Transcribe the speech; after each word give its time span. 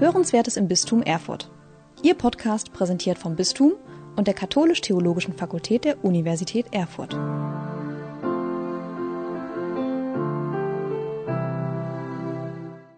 Hörenswertes 0.00 0.56
im 0.56 0.68
Bistum 0.68 1.02
Erfurt. 1.02 1.50
Ihr 2.02 2.14
Podcast 2.14 2.72
präsentiert 2.72 3.18
vom 3.18 3.34
Bistum 3.34 3.72
und 4.14 4.28
der 4.28 4.34
Katholisch-Theologischen 4.34 5.34
Fakultät 5.34 5.84
der 5.84 6.04
Universität 6.04 6.66
Erfurt. 6.70 7.14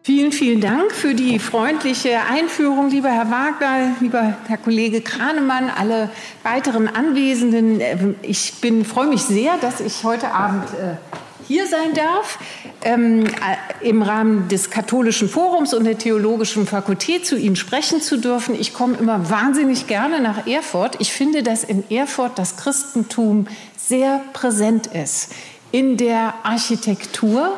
Vielen, 0.03 0.33
vielen 0.33 0.61
Dank 0.61 0.93
für 0.93 1.15
die 1.15 1.39
freundliche 1.39 2.21
Einführung, 2.31 2.91
lieber 2.91 3.09
Herr 3.09 3.31
Wagner, 3.31 3.97
lieber 4.01 4.37
Herr 4.47 4.59
Kollege 4.59 5.01
Kranemann, 5.01 5.71
alle 5.71 6.11
weiteren 6.43 6.87
Anwesenden. 6.87 8.15
Ich 8.21 8.61
bin, 8.61 8.85
freue 8.85 9.07
mich 9.07 9.23
sehr, 9.23 9.57
dass 9.57 9.81
ich 9.81 10.05
heute 10.05 10.33
Abend 10.33 10.65
äh, 10.75 10.97
hier 11.49 11.67
sein 11.67 11.95
darf, 11.95 12.39
ähm, 12.83 13.27
äh, 13.27 13.89
im 13.89 14.03
Rahmen 14.03 14.49
des 14.49 14.71
Katholischen 14.71 15.29
Forums 15.29 15.75
und 15.75 15.85
der 15.85 15.99
Theologischen 15.99 16.67
Fakultät 16.67 17.27
zu 17.27 17.37
Ihnen 17.37 17.57
sprechen 17.57 18.01
zu 18.01 18.19
dürfen. 18.19 18.55
Ich 18.59 18.73
komme 18.73 18.97
immer 18.97 19.31
wahnsinnig 19.31 19.87
gerne 19.87 20.21
nach 20.21 20.47
Erfurt. 20.47 20.97
Ich 20.99 21.13
finde, 21.13 21.43
dass 21.43 21.65
in 21.65 21.89
Erfurt 21.91 22.39
das 22.39 22.57
Christentum 22.57 23.47
sehr 23.77 24.21
präsent 24.33 24.87
ist 24.89 25.33
in 25.73 25.97
der 25.97 26.35
Architektur 26.43 27.53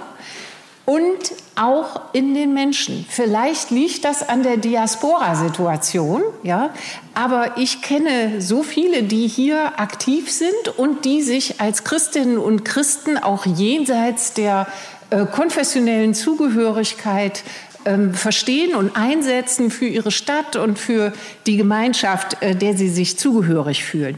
und 0.84 1.32
auch 1.54 2.00
in 2.12 2.34
den 2.34 2.54
Menschen. 2.54 3.06
Vielleicht 3.08 3.70
liegt 3.70 4.04
das 4.04 4.28
an 4.28 4.42
der 4.42 4.56
Diaspora-Situation, 4.56 6.22
ja, 6.42 6.70
aber 7.14 7.56
ich 7.56 7.82
kenne 7.82 8.40
so 8.40 8.62
viele, 8.62 9.04
die 9.04 9.28
hier 9.28 9.78
aktiv 9.78 10.30
sind 10.30 10.78
und 10.78 11.04
die 11.04 11.22
sich 11.22 11.60
als 11.60 11.84
Christinnen 11.84 12.38
und 12.38 12.64
Christen 12.64 13.16
auch 13.16 13.46
jenseits 13.46 14.32
der 14.32 14.66
äh, 15.12 15.26
konfessionellen 15.26 16.14
Zugehörigkeit 16.14 17.44
ähm, 17.84 18.14
verstehen 18.14 18.74
und 18.74 18.96
einsetzen 18.96 19.70
für 19.70 19.86
ihre 19.86 20.10
Stadt 20.10 20.56
und 20.56 20.78
für 20.78 21.12
die 21.46 21.56
Gemeinschaft, 21.56 22.40
äh, 22.40 22.54
der 22.54 22.76
sie 22.76 22.88
sich 22.88 23.18
zugehörig 23.18 23.84
fühlen. 23.84 24.16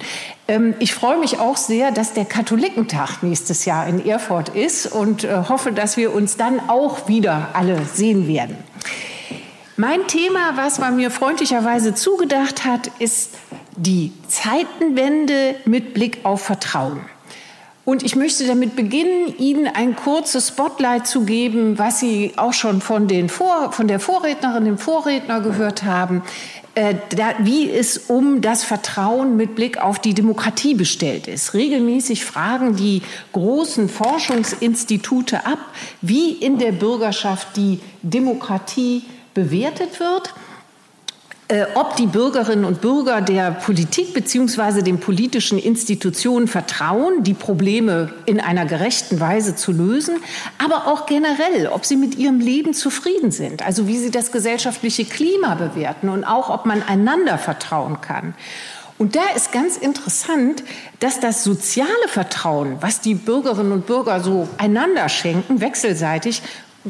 Ähm, 0.48 0.74
ich 0.78 0.94
freue 0.94 1.18
mich 1.18 1.38
auch 1.38 1.56
sehr, 1.56 1.90
dass 1.90 2.12
der 2.12 2.26
Katholikentag 2.26 3.22
nächstes 3.22 3.64
Jahr 3.64 3.86
in 3.88 4.04
Erfurt 4.04 4.50
ist 4.50 4.86
und 4.86 5.24
äh, 5.24 5.44
hoffe, 5.48 5.72
dass 5.72 5.96
wir 5.96 6.14
uns 6.14 6.36
dann 6.36 6.60
auch 6.68 7.08
wieder 7.08 7.48
alle 7.54 7.78
sehen 7.92 8.28
werden. 8.28 8.56
Mein 9.76 10.06
Thema, 10.06 10.56
was 10.56 10.78
man 10.78 10.94
mir 10.94 11.10
freundlicherweise 11.10 11.94
zugedacht 11.94 12.64
hat, 12.64 12.90
ist 13.00 13.30
die 13.76 14.12
Zeitenwende 14.28 15.56
mit 15.64 15.94
Blick 15.94 16.20
auf 16.22 16.42
Vertrauen. 16.42 17.00
Und 17.84 18.02
ich 18.02 18.16
möchte 18.16 18.46
damit 18.46 18.76
beginnen, 18.76 19.34
Ihnen 19.38 19.66
ein 19.66 19.94
kurzes 19.94 20.48
Spotlight 20.48 21.06
zu 21.06 21.24
geben, 21.24 21.78
was 21.78 22.00
Sie 22.00 22.32
auch 22.36 22.54
schon 22.54 22.80
von, 22.80 23.08
den 23.08 23.28
Vor 23.28 23.72
von 23.72 23.88
der 23.88 24.00
Vorrednerin, 24.00 24.64
dem 24.64 24.78
Vorredner 24.78 25.40
gehört 25.40 25.82
haben, 25.82 26.22
äh, 26.76 26.94
da, 27.14 27.34
wie 27.40 27.70
es 27.70 27.98
um 27.98 28.40
das 28.40 28.64
Vertrauen 28.64 29.36
mit 29.36 29.54
Blick 29.54 29.76
auf 29.78 29.98
die 29.98 30.14
Demokratie 30.14 30.74
bestellt 30.74 31.28
ist. 31.28 31.52
Regelmäßig 31.52 32.24
fragen 32.24 32.74
die 32.74 33.02
großen 33.32 33.90
Forschungsinstitute 33.90 35.44
ab, 35.44 35.58
wie 36.00 36.32
in 36.32 36.58
der 36.58 36.72
Bürgerschaft 36.72 37.56
die 37.56 37.80
Demokratie 38.02 39.02
bewertet 39.34 40.00
wird 40.00 40.32
ob 41.74 41.96
die 41.96 42.06
Bürgerinnen 42.06 42.64
und 42.64 42.80
Bürger 42.80 43.20
der 43.20 43.50
Politik 43.50 44.14
bzw. 44.14 44.80
den 44.80 44.98
politischen 44.98 45.58
Institutionen 45.58 46.48
vertrauen, 46.48 47.22
die 47.22 47.34
Probleme 47.34 48.12
in 48.24 48.40
einer 48.40 48.64
gerechten 48.64 49.20
Weise 49.20 49.54
zu 49.54 49.72
lösen, 49.72 50.16
aber 50.56 50.86
auch 50.86 51.04
generell, 51.04 51.66
ob 51.66 51.84
sie 51.84 51.96
mit 51.96 52.16
ihrem 52.16 52.40
Leben 52.40 52.72
zufrieden 52.72 53.30
sind, 53.30 53.64
also 53.64 53.86
wie 53.86 53.98
sie 53.98 54.10
das 54.10 54.32
gesellschaftliche 54.32 55.04
Klima 55.04 55.54
bewerten 55.54 56.08
und 56.08 56.24
auch, 56.24 56.48
ob 56.48 56.64
man 56.64 56.82
einander 56.82 57.36
vertrauen 57.36 58.00
kann. 58.00 58.34
Und 58.96 59.16
da 59.16 59.24
ist 59.34 59.52
ganz 59.52 59.76
interessant, 59.76 60.62
dass 61.00 61.20
das 61.20 61.44
soziale 61.44 62.08
Vertrauen, 62.08 62.76
was 62.80 63.00
die 63.00 63.14
Bürgerinnen 63.14 63.72
und 63.72 63.86
Bürger 63.86 64.20
so 64.20 64.48
einander 64.56 65.08
schenken, 65.08 65.60
wechselseitig, 65.60 66.42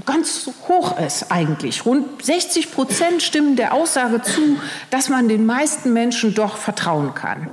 ganz 0.04 0.48
hoch 0.68 0.98
ist 0.98 1.30
eigentlich. 1.30 1.86
Rund 1.86 2.24
60 2.24 2.72
Prozent 2.72 3.22
stimmen 3.22 3.56
der 3.56 3.74
Aussage 3.74 4.22
zu, 4.22 4.58
dass 4.90 5.08
man 5.08 5.28
den 5.28 5.46
meisten 5.46 5.92
Menschen 5.92 6.34
doch 6.34 6.56
vertrauen 6.56 7.14
kann. 7.14 7.48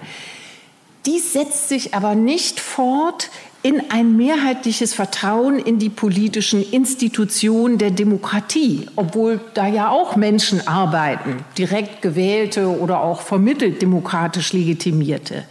Dies 1.06 1.34
setzt 1.34 1.69
sich 1.69 1.94
aber 1.94 2.16
nicht 2.16 2.59
fort 2.59 3.29
in 3.63 3.91
ein 3.91 4.18
mehrheitliches 4.18 4.94
Vertrauen 4.94 5.59
in 5.59 5.78
die 5.78 5.90
politischen 5.90 6.63
Institutionen 6.72 7.78
der 7.78 7.91
Demokratie, 7.91 8.88
obwohl 8.96 9.40
da 9.53 9.68
ja 9.68 9.90
auch 9.90 10.16
Menschen 10.16 10.68
arbeiten, 10.68 11.44
direkt 11.58 12.02
gewählte 12.02 12.68
oder 12.79 13.02
auch 13.02 13.22
vermittelt 13.22 13.81
demokratisch 13.81 14.53
legitimierte. 14.53 15.44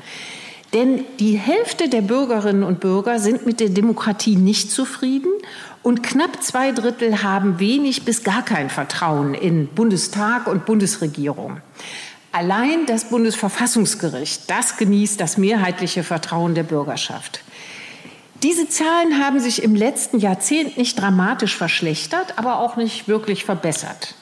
Denn 0.72 1.04
die 1.19 1.36
Hälfte 1.36 1.88
der 1.88 2.03
Bürgerinnen 2.03 2.62
und 2.62 2.78
Bürger 2.81 3.19
sind 3.19 3.44
mit 3.44 3.58
der 3.58 3.70
Demokratie 3.70 4.36
nicht 4.36 4.70
zufrieden 4.70 5.32
und 5.82 6.03
knapp 6.03 6.42
zwei 6.42 6.70
Drittel 6.70 7.22
haben 7.22 7.58
wenig 7.58 8.04
bis 8.04 8.22
gar 8.22 8.44
kein 8.44 8.70
Vertrauen 8.70 9.34
in 9.34 9.66
Bundestag 9.66 10.47
und 10.47 10.66
Bundesregierung. 10.66 11.60
Allein 12.31 12.86
das 12.86 13.06
Bundesverfassungsgericht, 13.06 14.48
das 14.48 14.76
genießt 14.76 15.20
das 15.20 15.36
mehrheitliche 15.36 16.04
Vertrauen 16.04 16.54
der 16.54 16.62
Bürgerschaft. 16.62 17.41
Diese 18.44 18.69
Zahlen 18.69 19.22
haben 19.22 19.41
sich 19.41 19.64
im 19.64 19.75
letzten 19.75 20.20
Jahrzehnt 20.20 20.78
nicht 20.78 20.98
dramatisch 20.98 21.56
verschlechtert, 21.56 22.38
aber 22.38 22.60
auch 22.60 22.76
nicht 22.76 23.08
wirklich 23.08 23.44
verbessert. 23.44 24.14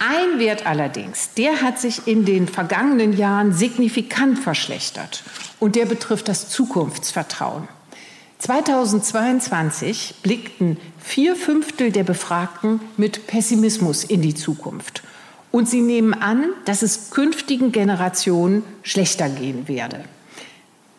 Ein 0.00 0.40
Wert 0.40 0.66
allerdings, 0.66 1.34
der 1.34 1.62
hat 1.62 1.78
sich 1.78 2.08
in 2.08 2.24
den 2.24 2.48
vergangenen 2.48 3.16
Jahren 3.16 3.52
signifikant 3.52 4.40
verschlechtert 4.40 5.22
und 5.60 5.76
der 5.76 5.86
betrifft 5.86 6.28
das 6.28 6.48
Zukunftsvertrauen. 6.48 7.68
2022 8.38 10.16
blickten 10.22 10.76
vier 11.00 11.34
Fünftel 11.34 11.90
der 11.90 12.04
Befragten 12.04 12.80
mit 12.96 13.26
Pessimismus 13.26 14.04
in 14.04 14.22
die 14.22 14.34
Zukunft. 14.34 15.02
Und 15.50 15.68
sie 15.68 15.80
nehmen 15.80 16.14
an, 16.14 16.44
dass 16.64 16.82
es 16.82 17.10
künftigen 17.10 17.72
Generationen 17.72 18.62
schlechter 18.82 19.28
gehen 19.28 19.66
werde. 19.66 20.04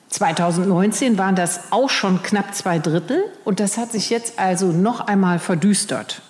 2019 0.10 1.18
waren 1.18 1.36
das 1.36 1.72
auch 1.72 1.90
schon 1.90 2.24
knapp 2.24 2.56
zwei 2.56 2.80
Drittel 2.80 3.24
und 3.46 3.60
das 3.60 3.78
hat 3.78 3.92
sich 3.92 4.10
jetzt 4.10 4.40
also 4.40 4.72
noch 4.72 5.02
einmal 5.02 5.40
verdüstert. 5.40 6.24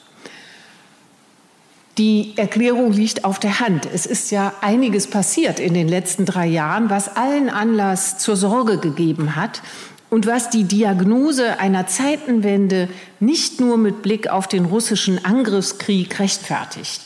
Die 2.00 2.32
Erklärung 2.38 2.94
liegt 2.94 3.26
auf 3.26 3.40
der 3.40 3.60
Hand. 3.60 3.86
Es 3.94 4.06
ist 4.06 4.32
ja 4.32 4.54
einiges 4.62 5.08
passiert 5.08 5.60
in 5.60 5.74
den 5.74 5.90
letzten 5.90 6.26
drei 6.26 6.48
Jahren, 6.48 6.90
was 6.90 7.18
allen 7.18 7.50
Anlass 7.50 8.18
zur 8.18 8.38
Sorge 8.38 8.78
gegeben 8.78 9.36
hat 9.36 9.62
und 10.10 10.26
was 10.26 10.50
die 10.50 10.64
Diagnose 10.64 11.60
einer 11.60 11.88
Zeitenwende 11.88 12.88
nicht 13.20 13.60
nur 13.60 13.76
mit 13.78 14.02
Blick 14.02 14.30
auf 14.30 14.48
den 14.48 14.64
russischen 14.64 15.26
Angriffskrieg 15.26 16.18
rechtfertigt. 16.20 17.02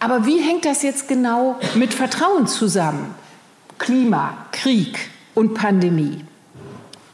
Aber 0.00 0.24
wie 0.24 0.40
hängt 0.40 0.64
das 0.64 0.82
jetzt 0.82 1.06
genau 1.06 1.60
mit 1.74 1.92
Vertrauen 1.92 2.46
zusammen? 2.46 3.14
Klima, 3.76 4.46
Krieg 4.52 4.98
und 5.34 5.52
Pandemie. 5.52 6.24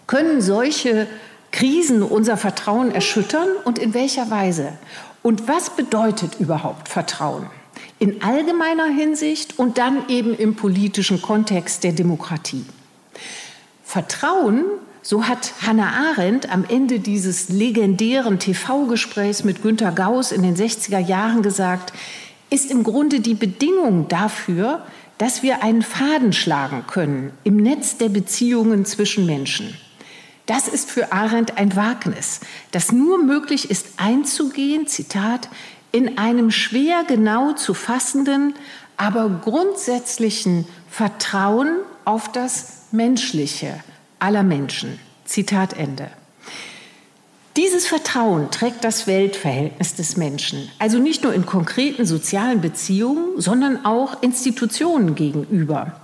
Können 0.07 0.41
solche 0.41 1.09
Krisen 1.51 2.05
unser 2.05 2.37
Vertrauen 2.37 2.95
erschüttern 2.95 3.49
und 3.65 3.81
in 3.81 3.95
welcher 3.95 4.31
Weise? 4.31 4.75
Und 5.25 5.49
was 5.49 5.71
bedeutet 5.71 6.39
überhaupt 6.39 6.91
Vertrauen? 6.91 7.47
In 7.99 8.23
allgemeiner 8.23 8.89
Hinsicht 8.89 9.59
und 9.59 9.79
dann 9.79 10.07
eben 10.11 10.35
im 10.35 10.55
politischen 10.55 11.23
Kontext 11.23 11.83
der 11.83 11.93
Demokratie. 11.93 12.67
Vertrauen 13.83 14.65
so 15.01 15.27
hat 15.27 15.55
Hannah 15.67 16.11
Arendt 16.11 16.53
am 16.53 16.67
Ende 16.69 17.01
dieses 17.01 17.49
legendären 17.49 18.39
TV-Gesprächs 18.39 19.45
mit 19.45 19.63
Günter 19.63 19.93
Gauss 19.93 20.31
in 20.31 20.43
den 20.43 20.57
60er 20.57 20.99
Jahren 20.99 21.41
gesagt, 21.43 21.95
ist 22.51 22.71
im 22.71 22.85
Grunde 22.85 23.21
die 23.21 23.35
Bedingung 23.35 24.09
dafür, 24.09 24.83
dass 25.17 25.43
wir 25.43 25.63
einen 25.63 25.81
Faden 25.81 26.35
schlagen 26.35 26.85
können 26.87 27.33
im 27.45 27.57
Netz 27.57 27.97
der 27.97 28.11
Beziehungen 28.11 28.85
zwischen 28.85 29.25
Menschen. 29.25 29.75
Das 30.47 30.69
ist 30.69 30.91
für 30.91 31.13
Arendt 31.13 31.57
ein 31.57 31.75
Wagnis, 31.75 32.41
das 32.71 32.93
nur 32.93 33.23
möglich 33.23 33.71
ist 33.71 33.87
einzugehen, 33.97 34.87
Zitat, 34.87 35.49
in 35.91 36.19
einem 36.19 36.51
schwer 36.51 37.05
genau 37.05 37.53
zu 37.53 37.73
fassenden, 37.73 38.55
aber 38.97 39.29
grundsätzlichen 39.29 40.67
Vertrauen 40.91 41.79
auf 42.05 42.31
das 42.31 42.83
Menschliche, 42.93 43.83
aller 44.19 44.43
Menschen. 44.43 44.99
Zitat 45.25 45.73
Ende. 45.75 46.11
Dieses 47.57 47.87
Vertrauen 47.87 48.51
trägt 48.51 48.83
das 48.83 49.07
Weltverhältnis 49.07 49.95
des 49.95 50.17
Menschen, 50.17 50.69
also 50.79 50.99
nicht 50.99 51.23
nur 51.23 51.33
in 51.33 51.47
konkreten 51.47 52.05
sozialen 52.05 52.61
Beziehungen, 52.61 53.41
sondern 53.41 53.87
auch 53.87 54.23
Institutionen 54.23 55.15
gegenüber, 55.15 56.01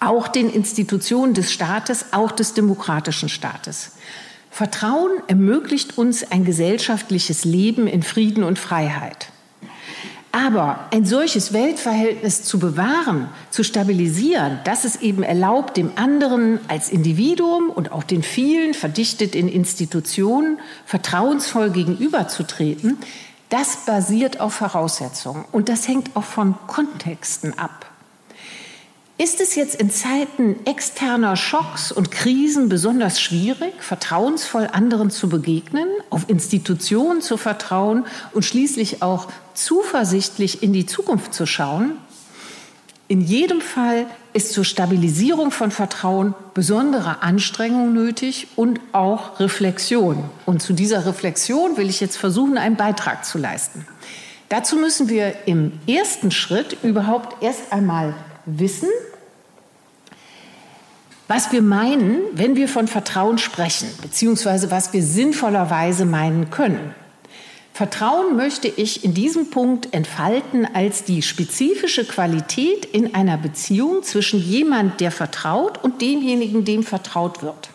auch 0.00 0.28
den 0.28 0.50
Institutionen 0.50 1.34
des 1.34 1.52
Staates, 1.52 2.06
auch 2.12 2.32
des 2.32 2.54
demokratischen 2.54 3.28
Staates. 3.28 3.92
Vertrauen 4.50 5.10
ermöglicht 5.28 5.98
uns 5.98 6.30
ein 6.30 6.44
gesellschaftliches 6.44 7.44
Leben 7.44 7.86
in 7.86 8.02
Frieden 8.02 8.42
und 8.42 8.58
Freiheit. 8.58 9.28
Aber 10.30 10.88
ein 10.92 11.06
solches 11.06 11.52
Weltverhältnis 11.52 12.44
zu 12.44 12.58
bewahren, 12.58 13.28
zu 13.50 13.64
stabilisieren, 13.64 14.58
dass 14.64 14.84
es 14.84 14.96
eben 14.96 15.22
erlaubt, 15.22 15.76
dem 15.76 15.92
anderen 15.96 16.60
als 16.68 16.90
Individuum 16.90 17.70
und 17.70 17.92
auch 17.92 18.02
den 18.02 18.22
vielen 18.22 18.74
verdichtet 18.74 19.34
in 19.34 19.48
Institutionen 19.48 20.58
vertrauensvoll 20.84 21.70
gegenüberzutreten, 21.70 22.98
das 23.48 23.86
basiert 23.86 24.40
auf 24.40 24.54
Voraussetzungen 24.54 25.46
und 25.50 25.70
das 25.70 25.88
hängt 25.88 26.14
auch 26.14 26.24
von 26.24 26.54
Kontexten 26.66 27.58
ab. 27.58 27.87
Ist 29.20 29.40
es 29.40 29.56
jetzt 29.56 29.74
in 29.74 29.90
Zeiten 29.90 30.64
externer 30.64 31.34
Schocks 31.34 31.90
und 31.90 32.12
Krisen 32.12 32.68
besonders 32.68 33.20
schwierig, 33.20 33.74
vertrauensvoll 33.82 34.68
anderen 34.72 35.10
zu 35.10 35.28
begegnen, 35.28 35.88
auf 36.08 36.28
Institutionen 36.28 37.20
zu 37.20 37.36
vertrauen 37.36 38.06
und 38.32 38.44
schließlich 38.44 39.02
auch 39.02 39.26
zuversichtlich 39.54 40.62
in 40.62 40.72
die 40.72 40.86
Zukunft 40.86 41.34
zu 41.34 41.46
schauen? 41.46 41.96
In 43.08 43.20
jedem 43.20 43.60
Fall 43.60 44.06
ist 44.34 44.52
zur 44.52 44.64
Stabilisierung 44.64 45.50
von 45.50 45.72
Vertrauen 45.72 46.34
besondere 46.54 47.20
Anstrengung 47.20 47.92
nötig 47.92 48.46
und 48.54 48.78
auch 48.92 49.40
Reflexion. 49.40 50.30
Und 50.46 50.62
zu 50.62 50.72
dieser 50.74 51.06
Reflexion 51.06 51.76
will 51.76 51.90
ich 51.90 51.98
jetzt 51.98 52.18
versuchen, 52.18 52.56
einen 52.56 52.76
Beitrag 52.76 53.24
zu 53.24 53.38
leisten. 53.38 53.84
Dazu 54.48 54.76
müssen 54.76 55.08
wir 55.08 55.34
im 55.46 55.72
ersten 55.88 56.30
Schritt 56.30 56.76
überhaupt 56.84 57.42
erst 57.42 57.72
einmal 57.72 58.14
wissen, 58.56 58.88
was 61.28 61.52
wir 61.52 61.60
meinen, 61.60 62.20
wenn 62.32 62.56
wir 62.56 62.68
von 62.68 62.88
Vertrauen 62.88 63.38
sprechen, 63.38 63.88
beziehungsweise 64.00 64.70
was 64.70 64.92
wir 64.92 65.02
sinnvollerweise 65.02 66.06
meinen 66.06 66.50
können. 66.50 66.94
Vertrauen 67.74 68.34
möchte 68.34 68.66
ich 68.66 69.04
in 69.04 69.14
diesem 69.14 69.50
Punkt 69.50 69.94
entfalten 69.94 70.66
als 70.74 71.04
die 71.04 71.22
spezifische 71.22 72.04
Qualität 72.04 72.86
in 72.86 73.14
einer 73.14 73.36
Beziehung 73.36 74.02
zwischen 74.02 74.40
jemand, 74.40 75.00
der 75.00 75.12
vertraut, 75.12 75.84
und 75.84 76.00
demjenigen, 76.02 76.64
dem 76.64 76.82
vertraut 76.82 77.42
wird. 77.42 77.68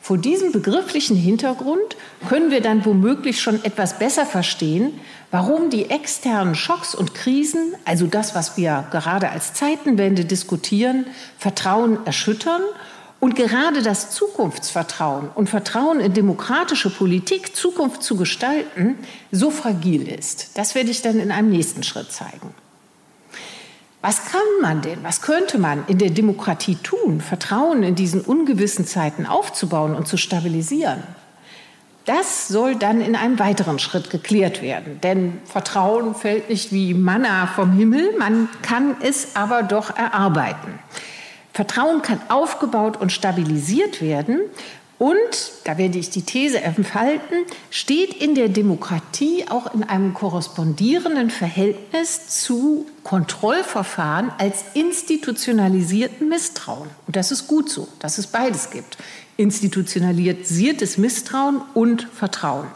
Vor 0.00 0.16
diesem 0.16 0.52
begrifflichen 0.52 1.16
Hintergrund 1.16 1.96
können 2.28 2.50
wir 2.50 2.60
dann 2.60 2.84
womöglich 2.84 3.40
schon 3.40 3.64
etwas 3.64 3.98
besser 3.98 4.26
verstehen, 4.26 4.92
warum 5.30 5.70
die 5.70 5.90
externen 5.90 6.54
Schocks 6.54 6.94
und 6.94 7.14
Krisen, 7.14 7.74
also 7.84 8.06
das, 8.06 8.34
was 8.34 8.56
wir 8.56 8.86
gerade 8.90 9.30
als 9.30 9.54
Zeitenwende 9.54 10.24
diskutieren, 10.24 11.06
Vertrauen 11.38 12.04
erschüttern 12.06 12.62
und 13.20 13.36
gerade 13.36 13.82
das 13.82 14.10
Zukunftsvertrauen 14.10 15.28
und 15.34 15.48
Vertrauen 15.48 16.00
in 16.00 16.14
demokratische 16.14 16.90
Politik, 16.90 17.54
Zukunft 17.54 18.02
zu 18.02 18.16
gestalten, 18.16 18.98
so 19.30 19.50
fragil 19.50 20.08
ist. 20.08 20.58
Das 20.58 20.74
werde 20.74 20.90
ich 20.90 21.02
dann 21.02 21.20
in 21.20 21.30
einem 21.30 21.50
nächsten 21.50 21.82
Schritt 21.82 22.10
zeigen. 22.10 22.54
Was 24.02 24.24
kann 24.32 24.40
man 24.62 24.80
denn, 24.80 25.02
was 25.02 25.20
könnte 25.20 25.58
man 25.58 25.84
in 25.86 25.98
der 25.98 26.08
Demokratie 26.08 26.76
tun, 26.76 27.20
Vertrauen 27.20 27.82
in 27.82 27.94
diesen 27.94 28.22
ungewissen 28.22 28.86
Zeiten 28.86 29.26
aufzubauen 29.26 29.94
und 29.94 30.08
zu 30.08 30.16
stabilisieren? 30.16 31.02
Das 32.10 32.48
soll 32.48 32.74
dann 32.74 33.00
in 33.00 33.14
einem 33.14 33.38
weiteren 33.38 33.78
Schritt 33.78 34.10
geklärt 34.10 34.62
werden. 34.62 35.00
Denn 35.00 35.38
Vertrauen 35.44 36.16
fällt 36.16 36.50
nicht 36.50 36.72
wie 36.72 36.92
Manna 36.92 37.46
vom 37.46 37.70
Himmel, 37.70 38.18
man 38.18 38.48
kann 38.62 38.96
es 39.00 39.36
aber 39.36 39.62
doch 39.62 39.96
erarbeiten. 39.96 40.80
Vertrauen 41.52 42.02
kann 42.02 42.20
aufgebaut 42.28 42.96
und 42.96 43.12
stabilisiert 43.12 44.02
werden 44.02 44.40
und, 44.98 45.52
da 45.62 45.78
werde 45.78 45.98
ich 45.98 46.10
die 46.10 46.22
These 46.22 46.60
entfalten, 46.60 47.46
steht 47.70 48.12
in 48.20 48.34
der 48.34 48.48
Demokratie 48.48 49.46
auch 49.48 49.72
in 49.72 49.84
einem 49.84 50.12
korrespondierenden 50.12 51.30
Verhältnis 51.30 52.26
zu 52.42 52.86
Kontrollverfahren 53.04 54.32
als 54.36 54.64
institutionalisierten 54.74 56.28
Misstrauen. 56.28 56.90
Und 57.06 57.14
das 57.14 57.30
ist 57.30 57.46
gut 57.46 57.70
so, 57.70 57.86
dass 58.00 58.18
es 58.18 58.26
beides 58.26 58.70
gibt. 58.70 58.98
Institutionalisiertes 59.36 60.98
Misstrauen 60.98 61.60
und 61.74 62.08
Vertrauen. 62.14 62.66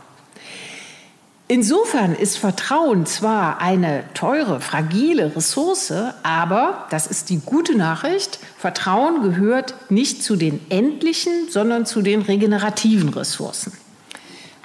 Insofern 1.46 2.14
ist 2.14 2.38
Vertrauen 2.38 3.04
zwar 3.04 3.60
eine 3.60 4.04
teure, 4.14 4.62
fragile 4.62 5.36
Ressource, 5.36 5.92
aber, 6.22 6.86
das 6.88 7.06
ist 7.06 7.28
die 7.28 7.38
gute 7.38 7.76
Nachricht, 7.76 8.38
Vertrauen 8.56 9.22
gehört 9.22 9.74
nicht 9.90 10.22
zu 10.22 10.36
den 10.36 10.58
endlichen, 10.70 11.50
sondern 11.50 11.84
zu 11.84 12.00
den 12.00 12.22
regenerativen 12.22 13.10
Ressourcen. 13.10 13.72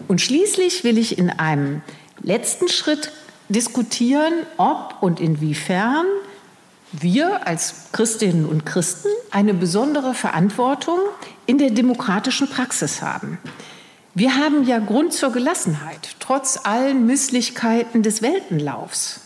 Und 0.07 0.21
schließlich 0.21 0.85
will 0.85 0.97
ich 0.97 1.17
in 1.17 1.29
einem 1.29 1.81
letzten 2.21 2.69
Schritt 2.69 3.11
diskutieren, 3.49 4.33
ob 4.55 4.95
und 5.01 5.19
inwiefern 5.19 6.05
wir 6.91 7.47
als 7.47 7.91
Christinnen 7.91 8.45
und 8.45 8.65
Christen 8.65 9.09
eine 9.31 9.53
besondere 9.53 10.13
Verantwortung 10.13 10.99
in 11.45 11.57
der 11.57 11.69
demokratischen 11.69 12.49
Praxis 12.49 13.01
haben. 13.01 13.37
Wir 14.15 14.35
haben 14.35 14.65
ja 14.65 14.79
Grund 14.79 15.13
zur 15.13 15.31
Gelassenheit, 15.31 16.15
trotz 16.19 16.59
allen 16.63 17.05
Misslichkeiten 17.05 18.01
des 18.01 18.21
Weltenlaufs. 18.21 19.21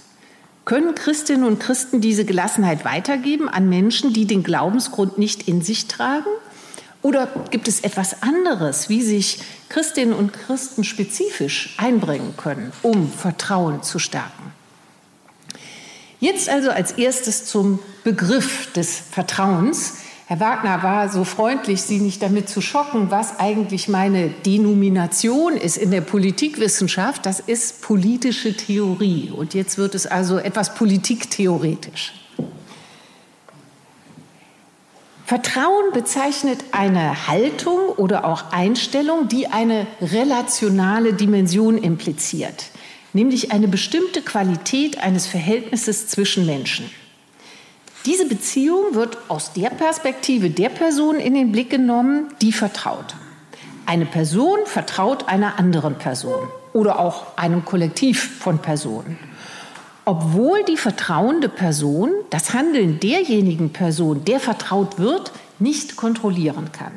Können 0.65 0.95
Christinnen 0.95 1.45
und 1.45 1.59
Christen 1.59 1.99
diese 1.99 2.25
Gelassenheit 2.25 2.85
weitergeben 2.85 3.49
an 3.49 3.69
Menschen, 3.69 4.13
die 4.13 4.25
den 4.25 4.43
Glaubensgrund 4.43 5.17
nicht 5.17 5.47
in 5.47 5.61
sich 5.61 5.87
tragen? 5.87 6.29
Oder 7.01 7.27
gibt 7.49 7.67
es 7.67 7.81
etwas 7.81 8.23
anderes, 8.23 8.87
wie 8.87 9.01
sich 9.01 9.39
Christinnen 9.67 10.13
und 10.13 10.31
Christen 10.31 10.83
spezifisch 10.85 11.75
einbringen 11.77 12.35
können, 12.37 12.71
um 12.81 13.11
Vertrauen 13.11 13.83
zu 13.83 13.99
stärken? 13.99 14.53
Jetzt 16.23 16.47
also 16.47 16.69
als 16.69 16.93
erstes 16.93 17.43
zum 17.47 17.79
Begriff 18.05 18.71
des 18.71 18.97
Vertrauens, 19.11 19.95
Herr 20.27 20.39
Wagner 20.39 20.81
war 20.81 21.09
so 21.09 21.25
freundlich, 21.25 21.81
Sie 21.81 21.99
nicht 21.99 22.21
damit 22.21 22.47
zu 22.47 22.61
schocken, 22.61 23.11
was 23.11 23.41
eigentlich 23.41 23.89
meine 23.89 24.29
Denomination 24.29 25.57
ist 25.57 25.75
in 25.75 25.91
der 25.91 25.99
Politikwissenschaft. 25.99 27.25
Das 27.25 27.41
ist 27.41 27.81
politische 27.81 28.55
Theorie. 28.55 29.33
Und 29.35 29.53
jetzt 29.53 29.77
wird 29.77 29.95
es 29.95 30.07
also 30.07 30.37
etwas 30.37 30.75
politiktheoretisch. 30.75 32.13
Vertrauen 35.25 35.91
bezeichnet 35.93 36.63
eine 36.71 37.27
Haltung 37.27 37.89
oder 37.97 38.23
auch 38.23 38.53
Einstellung, 38.53 39.27
die 39.27 39.47
eine 39.47 39.87
relationale 39.99 41.11
Dimension 41.11 41.77
impliziert, 41.77 42.69
nämlich 43.13 43.51
eine 43.51 43.67
bestimmte 43.67 44.21
Qualität 44.21 44.97
eines 45.01 45.27
Verhältnisses 45.27 46.07
zwischen 46.07 46.45
Menschen. 46.45 46.89
Diese 48.05 48.25
Beziehung 48.25 48.95
wird 48.95 49.17
aus 49.29 49.53
der 49.53 49.69
Perspektive 49.69 50.49
der 50.49 50.69
Person 50.69 51.15
in 51.15 51.33
den 51.33 51.51
Blick 51.51 51.69
genommen, 51.69 52.33
die 52.41 52.51
vertraut. 52.51 53.15
Eine 53.85 54.05
Person 54.05 54.59
vertraut 54.65 55.29
einer 55.29 55.57
anderen 55.57 55.95
Person 55.95 56.49
oder 56.73 56.99
auch 56.99 57.37
einem 57.37 57.63
Kollektiv 57.63 58.39
von 58.39 58.59
Personen. 58.59 59.17
Obwohl 60.05 60.63
die 60.65 60.75
vertrauende 60.75 61.47
Person 61.47 62.11
das 62.29 62.53
Handeln 62.53 62.99
derjenigen 62.99 63.71
Person, 63.71 64.25
der 64.25 64.41
vertraut 64.41 64.99
wird, 64.99 65.31
nicht 65.59 65.95
kontrollieren 65.95 66.73
kann. 66.73 66.91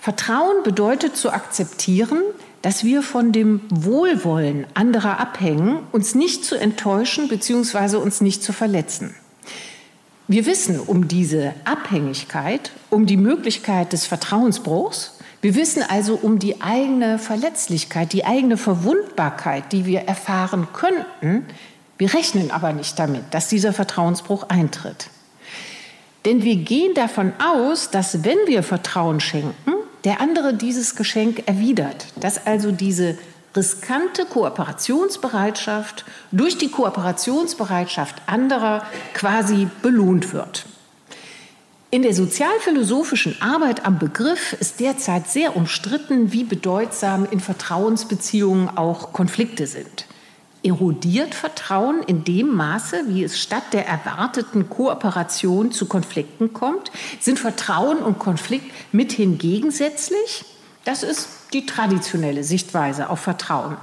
Vertrauen 0.00 0.62
bedeutet 0.62 1.16
zu 1.16 1.30
akzeptieren, 1.30 2.22
dass 2.62 2.84
wir 2.84 3.02
von 3.02 3.32
dem 3.32 3.60
Wohlwollen 3.70 4.66
anderer 4.74 5.18
abhängen, 5.18 5.80
uns 5.90 6.14
nicht 6.14 6.44
zu 6.44 6.56
enttäuschen 6.56 7.28
bzw. 7.28 7.96
uns 7.96 8.20
nicht 8.20 8.42
zu 8.42 8.52
verletzen. 8.52 9.14
Wir 10.28 10.46
wissen 10.46 10.78
um 10.78 11.08
diese 11.08 11.52
Abhängigkeit, 11.64 12.70
um 12.88 13.06
die 13.06 13.16
Möglichkeit 13.16 13.92
des 13.92 14.06
Vertrauensbruchs. 14.06 15.18
Wir 15.42 15.56
wissen 15.56 15.82
also 15.82 16.14
um 16.14 16.38
die 16.38 16.62
eigene 16.62 17.18
Verletzlichkeit, 17.18 18.12
die 18.12 18.24
eigene 18.24 18.56
Verwundbarkeit, 18.56 19.72
die 19.72 19.84
wir 19.84 20.02
erfahren 20.02 20.68
könnten. 20.72 21.44
Wir 21.98 22.14
rechnen 22.14 22.52
aber 22.52 22.72
nicht 22.72 22.98
damit, 22.98 23.24
dass 23.32 23.48
dieser 23.48 23.72
Vertrauensbruch 23.72 24.48
eintritt. 24.48 25.08
Denn 26.24 26.44
wir 26.44 26.56
gehen 26.56 26.94
davon 26.94 27.32
aus, 27.44 27.90
dass 27.90 28.22
wenn 28.24 28.38
wir 28.46 28.62
Vertrauen 28.62 29.18
schenken, 29.18 29.72
der 30.04 30.20
andere 30.20 30.54
dieses 30.54 30.96
Geschenk 30.96 31.44
erwidert, 31.46 32.06
dass 32.16 32.46
also 32.46 32.72
diese 32.72 33.16
riskante 33.56 34.24
Kooperationsbereitschaft 34.24 36.04
durch 36.32 36.58
die 36.58 36.70
Kooperationsbereitschaft 36.70 38.22
anderer 38.26 38.84
quasi 39.14 39.68
belohnt 39.82 40.32
wird. 40.32 40.66
In 41.90 42.02
der 42.02 42.14
sozialphilosophischen 42.14 43.36
Arbeit 43.42 43.84
am 43.84 43.98
Begriff 43.98 44.54
ist 44.54 44.80
derzeit 44.80 45.28
sehr 45.28 45.56
umstritten, 45.56 46.32
wie 46.32 46.44
bedeutsam 46.44 47.26
in 47.30 47.40
Vertrauensbeziehungen 47.40 48.70
auch 48.78 49.12
Konflikte 49.12 49.66
sind. 49.66 50.06
Erodiert 50.64 51.34
Vertrauen 51.34 52.02
in 52.06 52.22
dem 52.22 52.54
Maße, 52.54 53.04
wie 53.08 53.24
es 53.24 53.40
statt 53.40 53.64
der 53.72 53.86
erwarteten 53.86 54.70
Kooperation 54.70 55.72
zu 55.72 55.86
Konflikten 55.86 56.52
kommt? 56.52 56.92
Sind 57.18 57.40
Vertrauen 57.40 57.98
und 57.98 58.20
Konflikt 58.20 58.70
mithin 58.92 59.38
gegensätzlich? 59.38 60.44
Das 60.84 61.02
ist 61.02 61.28
die 61.52 61.66
traditionelle 61.66 62.44
Sichtweise 62.44 63.10
auf 63.10 63.20
Vertrauen. 63.20 63.76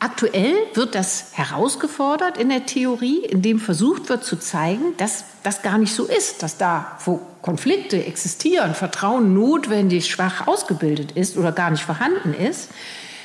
Aktuell 0.00 0.56
wird 0.74 0.96
das 0.96 1.26
herausgefordert 1.34 2.36
in 2.36 2.48
der 2.48 2.66
Theorie, 2.66 3.24
indem 3.24 3.60
versucht 3.60 4.08
wird 4.08 4.24
zu 4.24 4.34
zeigen, 4.34 4.96
dass 4.96 5.22
das 5.44 5.62
gar 5.62 5.78
nicht 5.78 5.94
so 5.94 6.06
ist, 6.06 6.42
dass 6.42 6.58
da, 6.58 6.98
wo 7.04 7.20
Konflikte 7.40 8.04
existieren, 8.04 8.74
Vertrauen 8.74 9.32
notwendig 9.32 10.10
schwach 10.10 10.48
ausgebildet 10.48 11.12
ist 11.12 11.36
oder 11.36 11.52
gar 11.52 11.70
nicht 11.70 11.84
vorhanden 11.84 12.34
ist, 12.34 12.70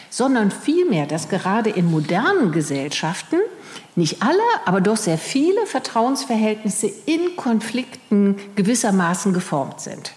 sondern 0.09 0.51
vielmehr, 0.51 1.05
dass 1.05 1.29
gerade 1.29 1.69
in 1.69 1.89
modernen 1.89 2.51
Gesellschaften 2.51 3.37
nicht 3.95 4.21
alle, 4.21 4.41
aber 4.65 4.81
doch 4.81 4.97
sehr 4.97 5.17
viele 5.17 5.65
Vertrauensverhältnisse 5.65 6.87
in 7.05 7.35
Konflikten 7.35 8.37
gewissermaßen 8.55 9.33
geformt 9.33 9.81
sind. 9.81 10.13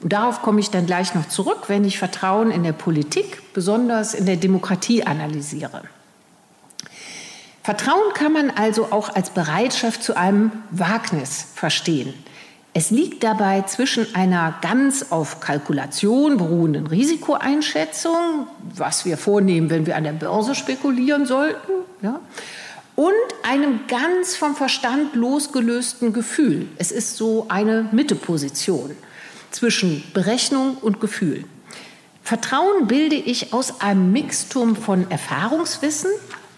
Und 0.00 0.12
darauf 0.12 0.42
komme 0.42 0.60
ich 0.60 0.70
dann 0.70 0.86
gleich 0.86 1.14
noch 1.14 1.28
zurück, 1.28 1.64
wenn 1.68 1.84
ich 1.84 1.98
Vertrauen 1.98 2.50
in 2.50 2.62
der 2.62 2.72
Politik, 2.72 3.52
besonders 3.52 4.14
in 4.14 4.26
der 4.26 4.36
Demokratie 4.36 5.04
analysiere. 5.04 5.82
Vertrauen 7.62 8.14
kann 8.14 8.32
man 8.32 8.50
also 8.50 8.88
auch 8.90 9.14
als 9.14 9.30
Bereitschaft 9.30 10.02
zu 10.02 10.16
einem 10.16 10.50
Wagnis 10.70 11.46
verstehen. 11.54 12.14
Es 12.72 12.90
liegt 12.90 13.24
dabei 13.24 13.62
zwischen 13.62 14.14
einer 14.14 14.54
ganz 14.62 15.06
auf 15.10 15.40
Kalkulation 15.40 16.36
beruhenden 16.36 16.86
Risikoeinschätzung, 16.86 18.46
was 18.76 19.04
wir 19.04 19.16
vornehmen, 19.16 19.70
wenn 19.70 19.86
wir 19.86 19.96
an 19.96 20.04
der 20.04 20.12
Börse 20.12 20.54
spekulieren 20.54 21.26
sollten, 21.26 21.72
ja, 22.00 22.20
und 22.94 23.14
einem 23.42 23.80
ganz 23.88 24.36
vom 24.36 24.54
Verstand 24.54 25.14
losgelösten 25.16 26.12
Gefühl. 26.12 26.68
Es 26.76 26.92
ist 26.92 27.16
so 27.16 27.46
eine 27.48 27.88
Mitteposition 27.92 28.94
zwischen 29.50 30.04
Berechnung 30.12 30.76
und 30.76 31.00
Gefühl. 31.00 31.44
Vertrauen 32.22 32.86
bilde 32.86 33.16
ich 33.16 33.52
aus 33.52 33.80
einem 33.80 34.12
Mixtum 34.12 34.76
von 34.76 35.10
Erfahrungswissen 35.10 36.10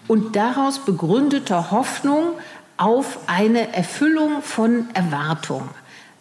und 0.07 0.35
daraus 0.35 0.79
begründeter 0.79 1.71
Hoffnung 1.71 2.33
auf 2.77 3.19
eine 3.27 3.73
Erfüllung 3.73 4.41
von 4.41 4.87
Erwartungen, 4.93 5.69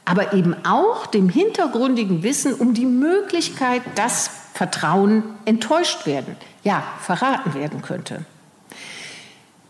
aber 0.04 0.32
eben 0.32 0.54
auch 0.64 1.06
dem 1.06 1.28
hintergründigen 1.28 2.22
Wissen 2.22 2.54
um 2.54 2.74
die 2.74 2.86
Möglichkeit, 2.86 3.82
dass 3.94 4.30
Vertrauen 4.54 5.22
enttäuscht 5.44 6.06
werden, 6.06 6.36
ja, 6.64 6.82
verraten 7.00 7.54
werden 7.54 7.82
könnte. 7.82 8.24